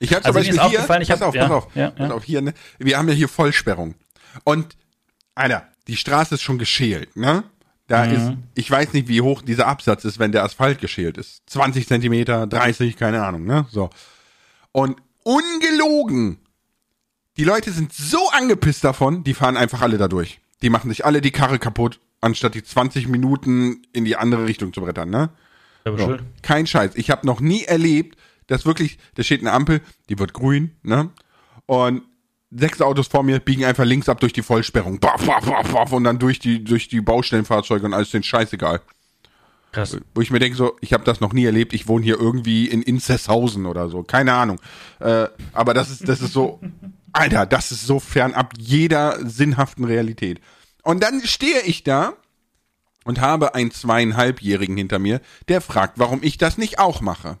Ich 0.00 0.12
habe 0.14 0.24
Also 0.24 0.40
zum 0.40 0.48
Beispiel 0.56 0.68
hier, 0.70 0.78
pass 0.80 1.20
hab- 1.20 1.22
auf, 1.22 1.34
ja, 1.34 1.42
pass 1.42 1.52
auf, 1.52 1.68
ja, 1.76 1.90
pass 1.90 2.10
auf, 2.10 2.24
hier, 2.24 2.40
ne? 2.40 2.54
Wir 2.78 2.98
haben 2.98 3.06
ja 3.08 3.14
hier 3.14 3.28
Vollsperrung. 3.28 3.94
Und, 4.42 4.76
Alter, 5.34 5.68
die 5.88 5.96
Straße 5.96 6.34
ist 6.36 6.42
schon 6.42 6.58
geschält, 6.58 7.16
ne? 7.16 7.44
Da 7.88 8.06
Mhm. 8.06 8.12
ist, 8.12 8.32
ich 8.54 8.70
weiß 8.70 8.92
nicht, 8.92 9.08
wie 9.08 9.20
hoch 9.20 9.42
dieser 9.42 9.66
Absatz 9.66 10.04
ist, 10.04 10.18
wenn 10.18 10.32
der 10.32 10.44
Asphalt 10.44 10.80
geschält 10.80 11.18
ist. 11.18 11.42
20 11.50 11.86
Zentimeter, 11.88 12.46
30, 12.46 12.96
keine 12.96 13.24
Ahnung, 13.24 13.44
ne? 13.44 13.66
So. 13.70 13.90
Und 14.70 14.96
ungelogen, 15.24 16.38
die 17.36 17.44
Leute 17.44 17.70
sind 17.72 17.92
so 17.92 18.28
angepisst 18.30 18.84
davon, 18.84 19.24
die 19.24 19.34
fahren 19.34 19.56
einfach 19.56 19.80
alle 19.82 19.98
da 19.98 20.08
durch. 20.08 20.40
Die 20.62 20.70
machen 20.70 20.90
sich 20.90 21.04
alle 21.04 21.20
die 21.20 21.30
Karre 21.32 21.58
kaputt, 21.58 22.00
anstatt 22.20 22.54
die 22.54 22.62
20 22.62 23.08
Minuten 23.08 23.82
in 23.92 24.04
die 24.04 24.16
andere 24.16 24.46
Richtung 24.46 24.72
zu 24.72 24.80
brettern, 24.80 25.10
ne? 25.10 25.30
Aber 25.84 25.98
So. 25.98 26.04
schuld. 26.04 26.22
Kein 26.42 26.66
Scheiß. 26.66 26.92
Ich 26.94 27.10
habe 27.10 27.26
noch 27.26 27.40
nie 27.40 27.64
erlebt, 27.64 28.16
dass 28.46 28.64
wirklich, 28.64 28.98
da 29.16 29.22
steht 29.22 29.40
eine 29.40 29.52
Ampel, 29.52 29.80
die 30.08 30.18
wird 30.18 30.32
grün, 30.32 30.76
ne? 30.82 31.10
Und 31.66 32.02
sechs 32.54 32.80
Autos 32.80 33.08
vor 33.08 33.22
mir 33.22 33.40
biegen 33.40 33.64
einfach 33.64 33.84
links 33.84 34.08
ab 34.08 34.20
durch 34.20 34.32
die 34.32 34.42
Vollsperrung. 34.42 34.98
Baff, 35.00 35.24
baff, 35.26 35.44
baff, 35.44 35.72
baff, 35.72 35.92
und 35.92 36.04
dann 36.04 36.18
durch 36.18 36.38
die, 36.38 36.62
durch 36.62 36.88
die 36.88 37.00
Baustellenfahrzeuge 37.00 37.86
und 37.86 37.94
alles 37.94 38.10
den 38.10 38.22
scheißegal. 38.22 38.80
Krass. 39.72 39.96
Wo 40.14 40.20
ich 40.20 40.30
mir 40.30 40.38
denke, 40.38 40.56
so, 40.56 40.76
ich 40.82 40.92
habe 40.92 41.04
das 41.04 41.20
noch 41.20 41.32
nie 41.32 41.46
erlebt, 41.46 41.72
ich 41.72 41.88
wohne 41.88 42.04
hier 42.04 42.20
irgendwie 42.20 42.66
in 42.66 42.82
Inzesshausen 42.82 43.64
oder 43.64 43.88
so. 43.88 44.02
Keine 44.02 44.34
Ahnung. 44.34 44.60
Äh, 45.00 45.28
aber 45.54 45.72
das 45.72 45.90
ist, 45.90 46.06
das 46.06 46.20
ist 46.20 46.34
so, 46.34 46.60
Alter, 47.12 47.46
das 47.46 47.72
ist 47.72 47.86
so 47.86 47.98
fernab 47.98 48.52
jeder 48.58 49.18
sinnhaften 49.26 49.84
Realität. 49.84 50.40
Und 50.82 51.02
dann 51.02 51.22
stehe 51.22 51.62
ich 51.62 51.84
da 51.84 52.14
und 53.04 53.20
habe 53.20 53.54
einen 53.54 53.70
zweieinhalbjährigen 53.70 54.76
hinter 54.76 54.98
mir, 54.98 55.20
der 55.48 55.60
fragt, 55.62 55.98
warum 55.98 56.22
ich 56.22 56.36
das 56.36 56.58
nicht 56.58 56.78
auch 56.78 57.00
mache. 57.00 57.38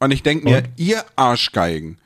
Und 0.00 0.10
ich 0.10 0.22
denke 0.22 0.44
mir, 0.44 0.58
Und? 0.58 0.70
ihr 0.76 1.04
Arschgeigen. 1.14 1.98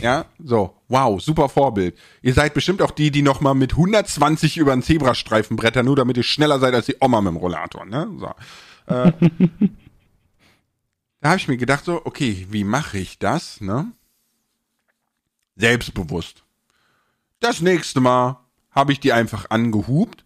Ja, 0.00 0.26
so, 0.38 0.76
wow, 0.88 1.20
super 1.20 1.48
Vorbild. 1.48 1.96
Ihr 2.22 2.34
seid 2.34 2.54
bestimmt 2.54 2.82
auch 2.82 2.90
die, 2.90 3.10
die 3.10 3.22
noch 3.22 3.40
mal 3.40 3.54
mit 3.54 3.72
120 3.72 4.58
über 4.58 4.72
einen 4.72 4.82
Zebrastreifen 4.82 5.56
brettern, 5.56 5.86
nur 5.86 5.96
damit 5.96 6.16
ihr 6.16 6.22
schneller 6.22 6.58
seid 6.58 6.74
als 6.74 6.86
die 6.86 6.96
Oma 7.00 7.20
mit 7.20 7.32
dem 7.32 7.36
Rollator, 7.38 7.84
ne? 7.86 8.08
So. 8.18 8.26
Äh, 8.92 9.12
da 11.20 11.28
habe 11.30 11.38
ich 11.38 11.48
mir 11.48 11.56
gedacht 11.56 11.84
so, 11.84 12.02
okay, 12.04 12.46
wie 12.50 12.64
mache 12.64 12.98
ich 12.98 13.18
das, 13.18 13.60
ne? 13.60 13.90
Selbstbewusst. 15.56 16.42
Das 17.40 17.60
nächste 17.60 18.00
Mal 18.00 18.38
habe 18.70 18.92
ich 18.92 19.00
die 19.00 19.12
einfach 19.12 19.50
angehupt 19.50 20.24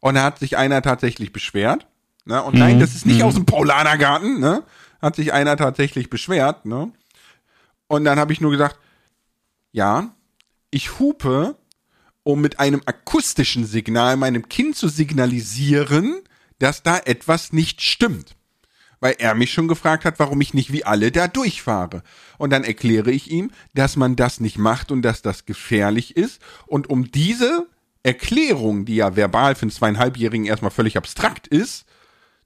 und 0.00 0.16
da 0.16 0.24
hat 0.24 0.38
sich 0.40 0.56
einer 0.56 0.82
tatsächlich 0.82 1.32
beschwert. 1.32 1.86
Ne? 2.24 2.42
Und 2.42 2.56
nein, 2.56 2.80
das 2.80 2.94
ist 2.94 3.06
nicht 3.06 3.22
aus 3.22 3.34
dem 3.34 3.46
Paulanergarten, 3.46 4.40
ne? 4.40 4.62
Hat 5.00 5.16
sich 5.16 5.32
einer 5.32 5.56
tatsächlich 5.56 6.10
beschwert, 6.10 6.64
ne? 6.66 6.92
Und 7.88 8.04
dann 8.04 8.18
habe 8.18 8.32
ich 8.32 8.40
nur 8.40 8.50
gesagt, 8.50 8.78
ja, 9.72 10.14
ich 10.70 10.98
hupe, 10.98 11.56
um 12.22 12.40
mit 12.40 12.60
einem 12.60 12.82
akustischen 12.86 13.66
Signal 13.66 14.16
meinem 14.16 14.48
Kind 14.48 14.76
zu 14.76 14.88
signalisieren, 14.88 16.20
dass 16.58 16.82
da 16.82 16.98
etwas 16.98 17.52
nicht 17.52 17.82
stimmt. 17.82 18.36
Weil 19.00 19.16
er 19.18 19.34
mich 19.34 19.52
schon 19.52 19.66
gefragt 19.66 20.04
hat, 20.04 20.20
warum 20.20 20.40
ich 20.40 20.54
nicht 20.54 20.72
wie 20.72 20.84
alle 20.84 21.10
da 21.10 21.26
durchfahre. 21.26 22.04
Und 22.38 22.50
dann 22.50 22.62
erkläre 22.62 23.10
ich 23.10 23.30
ihm, 23.30 23.50
dass 23.74 23.96
man 23.96 24.14
das 24.14 24.38
nicht 24.38 24.58
macht 24.58 24.92
und 24.92 25.02
dass 25.02 25.22
das 25.22 25.44
gefährlich 25.44 26.16
ist. 26.16 26.40
Und 26.66 26.88
um 26.88 27.10
diese 27.10 27.66
Erklärung, 28.04 28.84
die 28.84 28.96
ja 28.96 29.16
verbal 29.16 29.56
für 29.56 29.62
einen 29.62 29.70
zweieinhalbjährigen 29.72 30.46
erstmal 30.46 30.70
völlig 30.70 30.96
abstrakt 30.96 31.48
ist, 31.48 31.84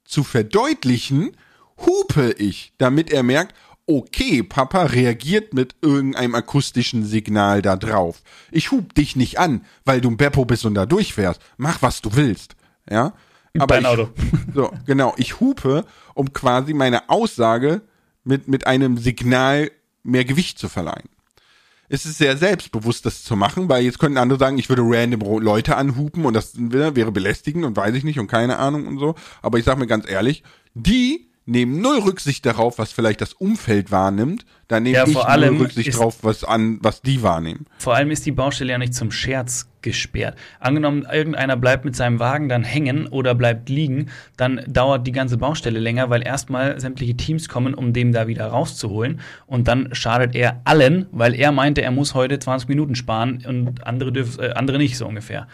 zu 0.03 0.23
verdeutlichen, 0.23 1.37
hupe 1.85 2.31
ich, 2.31 2.73
damit 2.79 3.11
er 3.11 3.21
merkt, 3.21 3.53
okay, 3.87 4.43
Papa 4.43 4.83
reagiert 4.83 5.53
mit 5.53 5.75
irgendeinem 5.81 6.35
akustischen 6.35 7.05
Signal 7.05 7.61
da 7.61 7.77
drauf. 7.77 8.21
Ich 8.51 8.71
hub 8.71 8.93
dich 8.93 9.15
nicht 9.15 9.39
an, 9.39 9.65
weil 9.85 10.01
du 10.01 10.09
ein 10.09 10.17
Beppo 10.17 10.45
bist 10.45 10.65
und 10.65 10.75
da 10.75 10.85
durchfährst. 10.85 11.41
Mach, 11.55 11.81
was 11.81 12.01
du 12.01 12.15
willst. 12.15 12.55
Ja? 12.89 13.13
Dein 13.53 13.81
ich, 13.81 13.87
Auto. 13.87 14.09
So, 14.53 14.71
genau. 14.85 15.13
Ich 15.17 15.39
hupe, 15.39 15.85
um 16.13 16.33
quasi 16.33 16.73
meine 16.73 17.09
Aussage 17.09 17.81
mit, 18.23 18.47
mit 18.47 18.67
einem 18.67 18.97
Signal 18.97 19.71
mehr 20.03 20.25
Gewicht 20.25 20.59
zu 20.59 20.69
verleihen. 20.69 21.09
Es 21.89 22.05
ist 22.05 22.17
sehr 22.17 22.35
selbstbewusst, 22.35 23.05
das 23.05 23.23
zu 23.23 23.37
machen, 23.37 23.69
weil 23.69 23.85
jetzt 23.85 23.99
könnten 23.99 24.17
andere 24.17 24.37
sagen, 24.37 24.57
ich 24.57 24.67
würde 24.67 24.81
random 24.83 25.39
Leute 25.39 25.77
anhupen 25.77 26.25
und 26.25 26.33
das 26.33 26.53
wäre 26.57 27.11
belästigend 27.11 27.63
und 27.63 27.77
weiß 27.77 27.95
ich 27.95 28.03
nicht 28.03 28.19
und 28.19 28.27
keine 28.27 28.57
Ahnung 28.59 28.87
und 28.87 28.99
so. 28.99 29.15
Aber 29.41 29.57
ich 29.57 29.63
sag 29.63 29.77
mir 29.77 29.87
ganz 29.87 30.09
ehrlich, 30.09 30.43
die 30.73 31.26
nehmen 31.47 31.81
null 31.81 31.99
Rücksicht 31.99 32.45
darauf, 32.45 32.77
was 32.77 32.91
vielleicht 32.91 33.21
das 33.21 33.33
Umfeld 33.33 33.91
wahrnimmt. 33.91 34.45
Da 34.67 34.79
nehme 34.79 34.97
Ja, 34.97 35.07
ich 35.07 35.13
null 35.15 35.57
Rücksicht 35.57 35.87
ist- 35.87 35.97
drauf, 35.99 36.17
was 36.21 36.43
an, 36.43 36.77
was 36.81 37.01
die 37.01 37.23
wahrnehmen. 37.23 37.65
Vor 37.79 37.95
allem 37.95 38.11
ist 38.11 38.25
die 38.25 38.31
Baustelle 38.31 38.73
ja 38.73 38.77
nicht 38.77 38.93
zum 38.93 39.11
Scherz 39.11 39.69
gesperrt. 39.81 40.37
Angenommen, 40.59 41.07
irgendeiner 41.11 41.55
bleibt 41.55 41.85
mit 41.85 41.95
seinem 41.95 42.19
Wagen 42.19 42.49
dann 42.49 42.63
hängen 42.65 43.07
oder 43.07 43.33
bleibt 43.33 43.69
liegen, 43.69 44.09
dann 44.35 44.61
dauert 44.67 45.07
die 45.07 45.13
ganze 45.13 45.37
Baustelle 45.37 45.79
länger, 45.79 46.09
weil 46.09 46.21
erstmal 46.25 46.79
sämtliche 46.81 47.15
Teams 47.15 47.47
kommen, 47.47 47.73
um 47.73 47.93
den 47.93 48.11
da 48.11 48.27
wieder 48.27 48.47
rauszuholen. 48.47 49.21
Und 49.45 49.69
dann 49.69 49.89
schadet 49.93 50.35
er 50.35 50.59
allen, 50.65 51.05
weil 51.11 51.33
er 51.33 51.53
meinte, 51.53 51.81
er 51.81 51.91
muss 51.91 52.13
heute 52.13 52.37
20 52.39 52.67
Minuten 52.67 52.95
sparen 52.95 53.43
und 53.47 53.87
andere, 53.87 54.11
dürf, 54.11 54.37
äh, 54.39 54.49
andere 54.51 54.77
nicht, 54.77 54.97
so 54.97 55.07
ungefähr. 55.07 55.47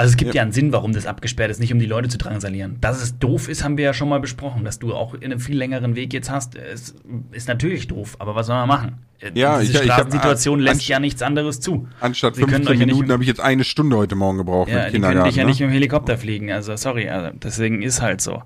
Also 0.00 0.12
es 0.12 0.16
gibt 0.16 0.28
ja. 0.32 0.36
Ja. 0.36 0.42
einen 0.42 0.52
Sinn, 0.52 0.72
warum 0.72 0.92
das 0.92 1.06
abgesperrt 1.06 1.50
ist, 1.50 1.58
nicht 1.58 1.72
um 1.72 1.80
die 1.80 1.86
Leute 1.86 2.08
zu 2.08 2.18
drangsalieren. 2.18 2.80
Dass 2.80 3.02
es 3.02 3.18
doof 3.18 3.48
ist, 3.48 3.64
haben 3.64 3.76
wir 3.76 3.84
ja 3.84 3.92
schon 3.92 4.08
mal 4.08 4.20
besprochen. 4.20 4.64
Dass 4.64 4.78
du 4.78 4.94
auch 4.94 5.20
einen 5.20 5.40
viel 5.40 5.56
längeren 5.58 5.96
Weg 5.96 6.12
jetzt 6.12 6.30
hast, 6.30 6.54
ist, 6.54 6.94
ist 7.32 7.48
natürlich 7.48 7.88
doof. 7.88 8.14
Aber 8.20 8.36
was 8.36 8.46
soll 8.46 8.54
man 8.54 8.68
machen? 8.68 8.98
Äh, 9.18 9.32
Ja, 9.34 9.58
Diese 9.58 9.72
ich- 9.72 9.78
ich 9.84 9.90
hab- 9.90 9.96
Straßensituation 9.96 10.60
lässt 10.60 10.86
ja 10.86 11.00
nichts 11.00 11.20
anderes 11.20 11.58
zu. 11.58 11.88
Anstatt 12.00 12.36
Sie 12.36 12.42
können 12.42 12.52
15 12.64 12.72
euch 12.74 12.78
ja 12.80 12.86
nicht 12.86 12.94
Minuten 12.94 13.12
habe 13.12 13.24
ich 13.24 13.28
jetzt 13.28 13.40
eine 13.40 13.64
Stunde 13.64 13.96
heute 13.96 14.14
Morgen 14.14 14.38
gebraucht 14.38 14.68
Ja, 14.68 14.84
mit 14.84 14.94
die 14.94 15.00
können 15.00 15.24
dich 15.24 15.34
ja 15.34 15.42
ne? 15.42 15.48
nicht 15.50 15.58
mit 15.60 15.68
dem 15.68 15.72
Helikopter 15.72 16.16
fliegen. 16.16 16.52
Also 16.52 16.76
sorry, 16.76 17.08
also 17.08 17.36
deswegen 17.36 17.82
ist 17.82 18.00
halt 18.00 18.20
so. 18.20 18.44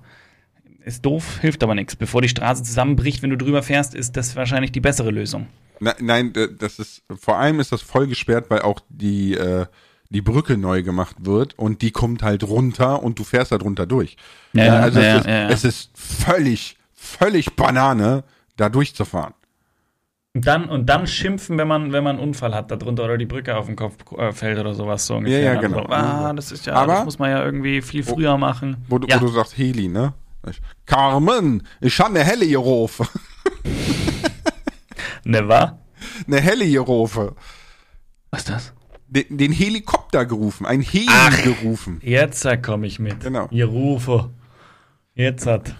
Ist 0.85 1.05
doof, 1.05 1.37
hilft 1.39 1.61
aber 1.61 1.75
nichts. 1.75 1.95
Bevor 1.95 2.23
die 2.23 2.29
Straße 2.29 2.63
zusammenbricht, 2.63 3.21
wenn 3.21 3.29
du 3.29 3.37
drüber 3.37 3.61
fährst, 3.61 3.93
ist 3.93 4.17
das 4.17 4.35
wahrscheinlich 4.35 4.71
die 4.71 4.81
bessere 4.81 5.11
Lösung. 5.11 5.45
Nein, 5.79 6.33
äh, 6.35 6.47
das 6.57 6.79
ist 6.79 7.03
vor 7.19 7.37
allem 7.37 7.59
ist 7.59 7.71
das 7.71 7.83
voll 7.83 8.07
gesperrt, 8.07 8.45
weil 8.49 8.63
auch 8.63 8.79
die 8.89 9.35
äh, 9.35 9.67
die 10.13 10.21
Brücke 10.21 10.57
neu 10.57 10.83
gemacht 10.83 11.17
wird 11.19 11.57
und 11.59 11.81
die 11.81 11.91
kommt 11.91 12.23
halt 12.23 12.43
runter 12.43 13.03
und 13.03 13.19
du 13.19 13.23
fährst 13.23 13.51
da 13.51 13.57
drunter 13.57 13.85
durch. 13.85 14.15
Ja, 14.53 14.65
ja, 14.65 14.75
also 14.79 14.99
ja, 14.99 15.05
es, 15.15 15.19
ist, 15.19 15.25
ja, 15.27 15.33
ja. 15.33 15.49
es 15.49 15.63
ist 15.65 15.89
völlig 15.95 16.77
völlig 17.03 17.55
Banane 17.55 18.23
da 18.55 18.69
durchzufahren. 18.69 19.33
Und 20.35 20.47
dann, 20.47 20.67
und 20.67 20.87
dann 20.87 21.05
schimpfen, 21.05 21.57
wenn 21.59 21.67
man, 21.67 21.91
wenn 21.91 22.03
man 22.03 22.15
einen 22.17 22.27
Unfall 22.29 22.55
hat, 22.55 22.71
darunter 22.71 23.03
oder 23.03 23.17
die 23.17 23.27
Brücke 23.27 23.55
auf 23.55 23.67
den 23.67 23.75
Kopf 23.75 23.97
äh, 24.17 24.31
fällt 24.31 24.57
oder 24.57 24.73
sowas 24.73 25.05
so 25.05 25.15
ungefähr. 25.17 25.41
Ja, 25.41 25.53
ja, 25.53 25.61
genau. 25.61 25.83
So, 25.83 25.89
ah, 25.89 26.33
das 26.33 26.51
ist 26.51 26.65
ja, 26.65 26.73
Aber- 26.73 26.93
das 26.93 27.05
muss 27.05 27.19
man 27.19 27.29
ja 27.29 27.43
irgendwie 27.43 27.81
viel 27.83 28.03
früher 28.03 28.37
machen. 28.37 28.77
Wo, 28.87 28.97
du- 28.97 29.07
ja. 29.07 29.21
wo 29.21 29.25
du 29.25 29.31
sagst 29.31 29.57
Heli, 29.57 29.87
ne? 29.89 30.13
Ich, 30.49 30.59
Carmen, 30.85 31.67
ich 31.81 31.99
habe 31.99 32.09
eine 32.09 32.23
Heli 32.23 32.49
gerufen. 32.49 33.07
ne, 35.23 35.47
wa? 35.47 35.77
eine 36.27 36.39
Heli 36.41 36.71
gerufen. 36.71 37.31
Was 38.31 38.41
ist 38.41 38.49
das? 38.49 38.73
Den, 39.13 39.37
den 39.37 39.51
Helikopter 39.51 40.25
gerufen, 40.25 40.65
ein 40.65 40.81
Heli 40.81 41.05
Ach. 41.07 41.43
gerufen. 41.43 41.99
Jetzt 42.03 42.47
komme 42.63 42.87
ich 42.87 42.97
mit. 42.97 43.19
Genau. 43.19 43.47
Ihr 43.51 43.67
Rufe. 43.67 44.31
Jetzt 45.13 45.45
hat. 45.45 45.75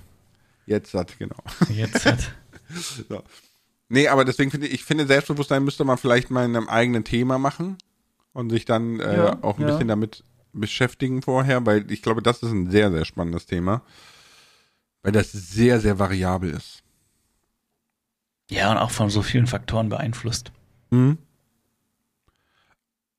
Jetzt 0.68 0.94
hat, 0.94 1.18
genau. 1.18 1.38
Jetzt 1.70 2.06
hat. 2.06 2.32
So. 3.08 3.22
Nee, 3.90 4.08
aber 4.08 4.26
deswegen 4.26 4.50
finde 4.50 4.66
ich, 4.66 4.74
ich 4.74 4.84
finde, 4.84 5.06
Selbstbewusstsein 5.06 5.64
müsste 5.64 5.84
man 5.84 6.00
vielleicht 6.00 6.32
mal 6.32 6.44
in 6.46 6.56
einem 6.56 6.68
eigenen 6.70 7.04
Thema 7.04 7.38
machen 7.38 7.78
und 8.32 8.50
sich 8.50 8.66
dann 8.66 9.00
äh, 9.00 9.16
Ja, 9.16 9.44
auch 9.44 9.58
ein 9.60 9.62
ja. 9.62 9.68
bisschen 9.68 9.88
damit 9.90 10.24
beschäftigen 10.54 11.22
vorher, 11.22 11.64
weil 11.68 11.92
ich 11.92 12.02
glaube, 12.02 12.24
das 12.24 12.42
ist 12.42 12.52
ein 12.52 12.72
sehr, 12.72 12.92
sehr 12.92 13.06
spannendes 13.06 13.46
Thema. 13.46 13.84
Weil 15.04 15.12
das 15.12 15.32
sehr, 15.32 15.80
sehr 15.82 16.00
variabel 16.00 16.50
ist. 16.52 16.82
Ja, 18.50 18.72
und 18.72 18.78
auch 18.78 18.92
von 18.92 19.12
so 19.12 19.22
vielen 19.22 19.46
Faktoren 19.46 19.90
beeinflusst. 19.90 20.52
Mhm. 20.90 21.18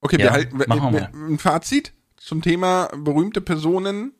Okay, 0.05 0.19
Ja, 0.19 0.25
wir 0.25 0.33
halten 0.33 0.59
machen 0.67 0.93
wir 0.93 1.11
ein 1.15 1.39
Fazit 1.39 1.93
zum 2.17 2.43
Thema 2.43 2.89
berühmte 2.95 3.41
Personen 3.41 4.13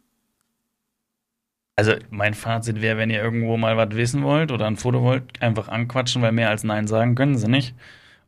Also 1.77 1.93
mein 2.11 2.33
Fazit 2.35 2.81
wäre, 2.81 2.97
wenn 2.97 3.11
ihr 3.11 3.23
irgendwo 3.23 3.57
mal 3.59 3.77
was 3.77 3.91
wissen 3.91 4.23
wollt 4.23 4.51
oder 4.51 4.67
ein 4.67 4.77
Foto 4.77 5.03
wollt, 5.03 5.43
einfach 5.43 5.69
anquatschen, 5.69 6.23
weil 6.23 6.33
mehr 6.33 6.49
als 6.49 6.65
Nein 6.65 6.87
sagen 6.87 7.15
können 7.15 7.37
sie 7.37 7.49
nicht. 7.49 7.75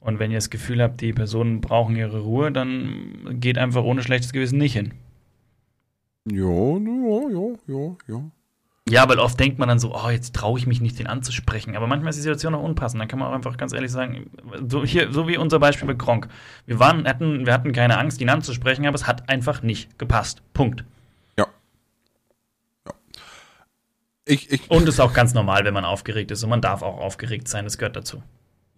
Und 0.00 0.18
wenn 0.18 0.30
ihr 0.30 0.36
das 0.36 0.50
Gefühl 0.50 0.82
habt, 0.82 1.00
die 1.00 1.12
Personen 1.14 1.60
brauchen 1.62 1.96
ihre 1.96 2.20
Ruhe, 2.20 2.52
dann 2.52 3.38
geht 3.40 3.56
einfach 3.58 3.82
ohne 3.84 4.02
schlechtes 4.02 4.32
Gewissen 4.32 4.58
nicht 4.58 4.74
hin. 4.74 4.92
Ja, 6.28 6.42
ja, 6.44 7.28
ja, 7.30 7.56
ja, 7.66 7.96
ja. 8.08 8.30
Ja, 8.88 9.08
weil 9.08 9.18
oft 9.18 9.38
denkt 9.40 9.58
man 9.58 9.68
dann 9.68 9.80
so, 9.80 9.94
oh, 9.96 10.10
jetzt 10.10 10.34
traue 10.34 10.58
ich 10.60 10.66
mich 10.68 10.80
nicht, 10.80 10.98
den 11.00 11.08
anzusprechen. 11.08 11.76
Aber 11.76 11.88
manchmal 11.88 12.10
ist 12.10 12.16
die 12.16 12.22
Situation 12.22 12.54
auch 12.54 12.62
unpassend. 12.62 13.00
Dann 13.00 13.08
kann 13.08 13.18
man 13.18 13.28
auch 13.28 13.34
einfach 13.34 13.56
ganz 13.56 13.72
ehrlich 13.72 13.90
sagen, 13.90 14.30
so, 14.68 14.84
hier, 14.84 15.12
so 15.12 15.26
wie 15.26 15.36
unser 15.36 15.58
Beispiel 15.58 15.88
mit 15.88 15.98
Gronk. 15.98 16.28
Wir, 16.66 16.78
waren, 16.78 17.06
hatten, 17.06 17.46
wir 17.46 17.52
hatten 17.52 17.72
keine 17.72 17.98
Angst, 17.98 18.20
ihn 18.20 18.28
anzusprechen, 18.28 18.86
aber 18.86 18.94
es 18.94 19.08
hat 19.08 19.28
einfach 19.28 19.62
nicht 19.62 19.98
gepasst. 19.98 20.40
Punkt. 20.52 20.84
Ja. 21.36 21.48
ja. 22.86 22.92
Ich, 24.24 24.52
ich, 24.52 24.70
Und 24.70 24.84
es 24.84 24.94
ist 24.94 25.00
auch 25.00 25.12
ganz 25.12 25.34
normal, 25.34 25.64
wenn 25.64 25.74
man 25.74 25.84
aufgeregt 25.84 26.30
ist. 26.30 26.44
Und 26.44 26.50
man 26.50 26.60
darf 26.60 26.82
auch 26.82 26.98
aufgeregt 26.98 27.48
sein, 27.48 27.64
das 27.64 27.78
gehört 27.78 27.96
dazu. 27.96 28.22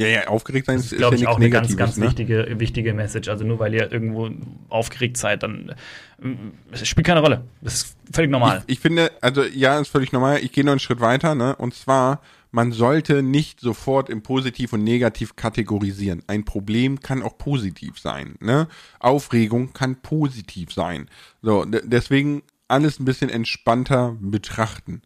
Ja, 0.01 0.07
ja, 0.07 0.29
aufgeregt 0.29 0.67
sein 0.67 0.79
ist, 0.79 0.93
ist 0.93 0.99
glaube 0.99 1.17
ja 1.17 1.23
ich, 1.23 1.27
auch 1.27 1.37
eine 1.37 1.51
ganz, 1.51 1.77
ganz 1.77 1.97
ne? 1.97 2.07
wichtige, 2.07 2.47
wichtige 2.59 2.95
Message. 2.95 3.29
Also 3.29 3.45
nur 3.45 3.59
weil 3.59 3.75
ihr 3.75 3.91
irgendwo 3.91 4.31
aufgeregt 4.69 5.17
seid, 5.17 5.43
dann 5.43 5.75
äh, 6.23 6.85
spielt 6.85 7.07
keine 7.07 7.21
Rolle. 7.21 7.43
Das 7.61 7.75
ist 7.75 7.97
völlig 8.13 8.31
normal. 8.31 8.63
Ich, 8.69 8.75
ich 8.75 8.81
finde, 8.81 9.11
also 9.21 9.43
ja, 9.43 9.81
ist 9.81 9.89
völlig 9.89 10.13
normal. 10.13 10.39
Ich 10.43 10.53
gehe 10.53 10.65
noch 10.65 10.71
einen 10.71 10.79
Schritt 10.79 11.01
weiter, 11.01 11.35
ne? 11.35 11.57
Und 11.57 11.75
zwar, 11.75 12.23
man 12.53 12.71
sollte 12.71 13.25
nicht 13.25 13.59
sofort 13.59 14.09
im 14.09 14.23
Positiv 14.23 14.73
und 14.73 14.85
Negativ 14.85 15.35
kategorisieren. 15.35 16.23
Ein 16.29 16.45
Problem 16.45 17.01
kann 17.01 17.21
auch 17.21 17.37
positiv 17.37 17.99
sein, 17.99 18.37
ne? 18.39 18.69
Aufregung 19.01 19.73
kann 19.73 19.97
positiv 19.97 20.73
sein. 20.73 21.09
So, 21.43 21.65
deswegen 21.65 22.43
alles 22.69 23.01
ein 23.01 23.05
bisschen 23.05 23.31
entspannter 23.31 24.17
betrachten. 24.21 25.03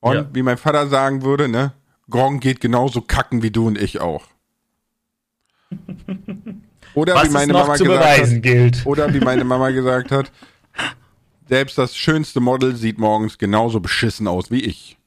Und 0.00 0.14
ja. 0.14 0.28
wie 0.32 0.42
mein 0.42 0.58
Vater 0.58 0.88
sagen 0.88 1.22
würde, 1.22 1.48
ne? 1.48 1.72
Gong 2.10 2.40
geht 2.40 2.60
genauso 2.60 3.00
kacken 3.00 3.42
wie 3.42 3.50
du 3.50 3.66
und 3.66 3.80
ich 3.80 4.00
auch. 4.00 4.26
Oder 6.94 7.14
Was 7.14 7.28
wie 7.28 7.32
meine 7.32 7.52
Mama 7.52 7.76
gesagt 7.76 8.20
hat, 8.20 8.42
gilt. 8.42 8.82
oder 8.86 9.14
wie 9.14 9.20
meine 9.20 9.44
Mama 9.44 9.70
gesagt 9.70 10.10
hat, 10.10 10.30
selbst 11.48 11.78
das 11.78 11.96
schönste 11.96 12.40
Model 12.40 12.76
sieht 12.76 12.98
morgens 12.98 13.38
genauso 13.38 13.80
beschissen 13.80 14.28
aus 14.28 14.50
wie 14.50 14.60
ich. 14.60 14.98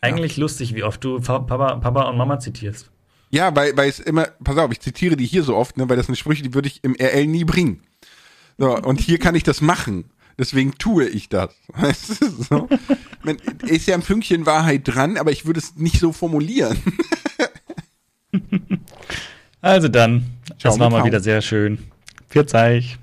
Eigentlich 0.00 0.36
ja. 0.36 0.42
lustig, 0.42 0.74
wie 0.74 0.82
oft 0.82 1.02
du 1.04 1.20
Papa, 1.20 1.76
Papa 1.76 2.02
und 2.08 2.16
Mama 2.16 2.38
zitierst. 2.38 2.90
Ja, 3.30 3.54
weil, 3.56 3.76
weil 3.76 3.88
es 3.88 4.00
immer, 4.00 4.28
pass 4.42 4.56
auf, 4.58 4.70
ich 4.70 4.80
zitiere 4.80 5.16
die 5.16 5.26
hier 5.26 5.42
so 5.42 5.56
oft, 5.56 5.76
ne, 5.76 5.88
weil 5.88 5.96
das 5.96 6.06
sind 6.06 6.16
Sprüche, 6.16 6.42
die 6.42 6.54
würde 6.54 6.68
ich 6.68 6.84
im 6.84 6.94
RL 6.94 7.26
nie 7.26 7.44
bringen. 7.44 7.82
So, 8.58 8.76
und 8.76 9.00
hier 9.00 9.18
kann 9.18 9.34
ich 9.34 9.42
das 9.42 9.60
machen. 9.60 10.04
Deswegen 10.38 10.72
tue 10.78 11.08
ich 11.08 11.28
das. 11.28 11.50
Weißt 11.68 12.22
du, 12.22 12.30
so? 12.30 12.68
Man, 13.22 13.36
ist 13.66 13.86
ja 13.86 13.94
ein 13.94 14.02
Fünkchen 14.02 14.46
Wahrheit 14.46 14.82
dran, 14.84 15.16
aber 15.16 15.32
ich 15.32 15.46
würde 15.46 15.60
es 15.60 15.76
nicht 15.76 15.98
so 15.98 16.12
formulieren. 16.12 16.76
also 19.60 19.88
dann, 19.88 20.26
das 20.60 20.78
war 20.78 20.90
mal 20.90 21.04
wieder 21.04 21.20
sehr 21.20 21.40
schön. 21.40 21.78
Vierzeig. 22.28 22.98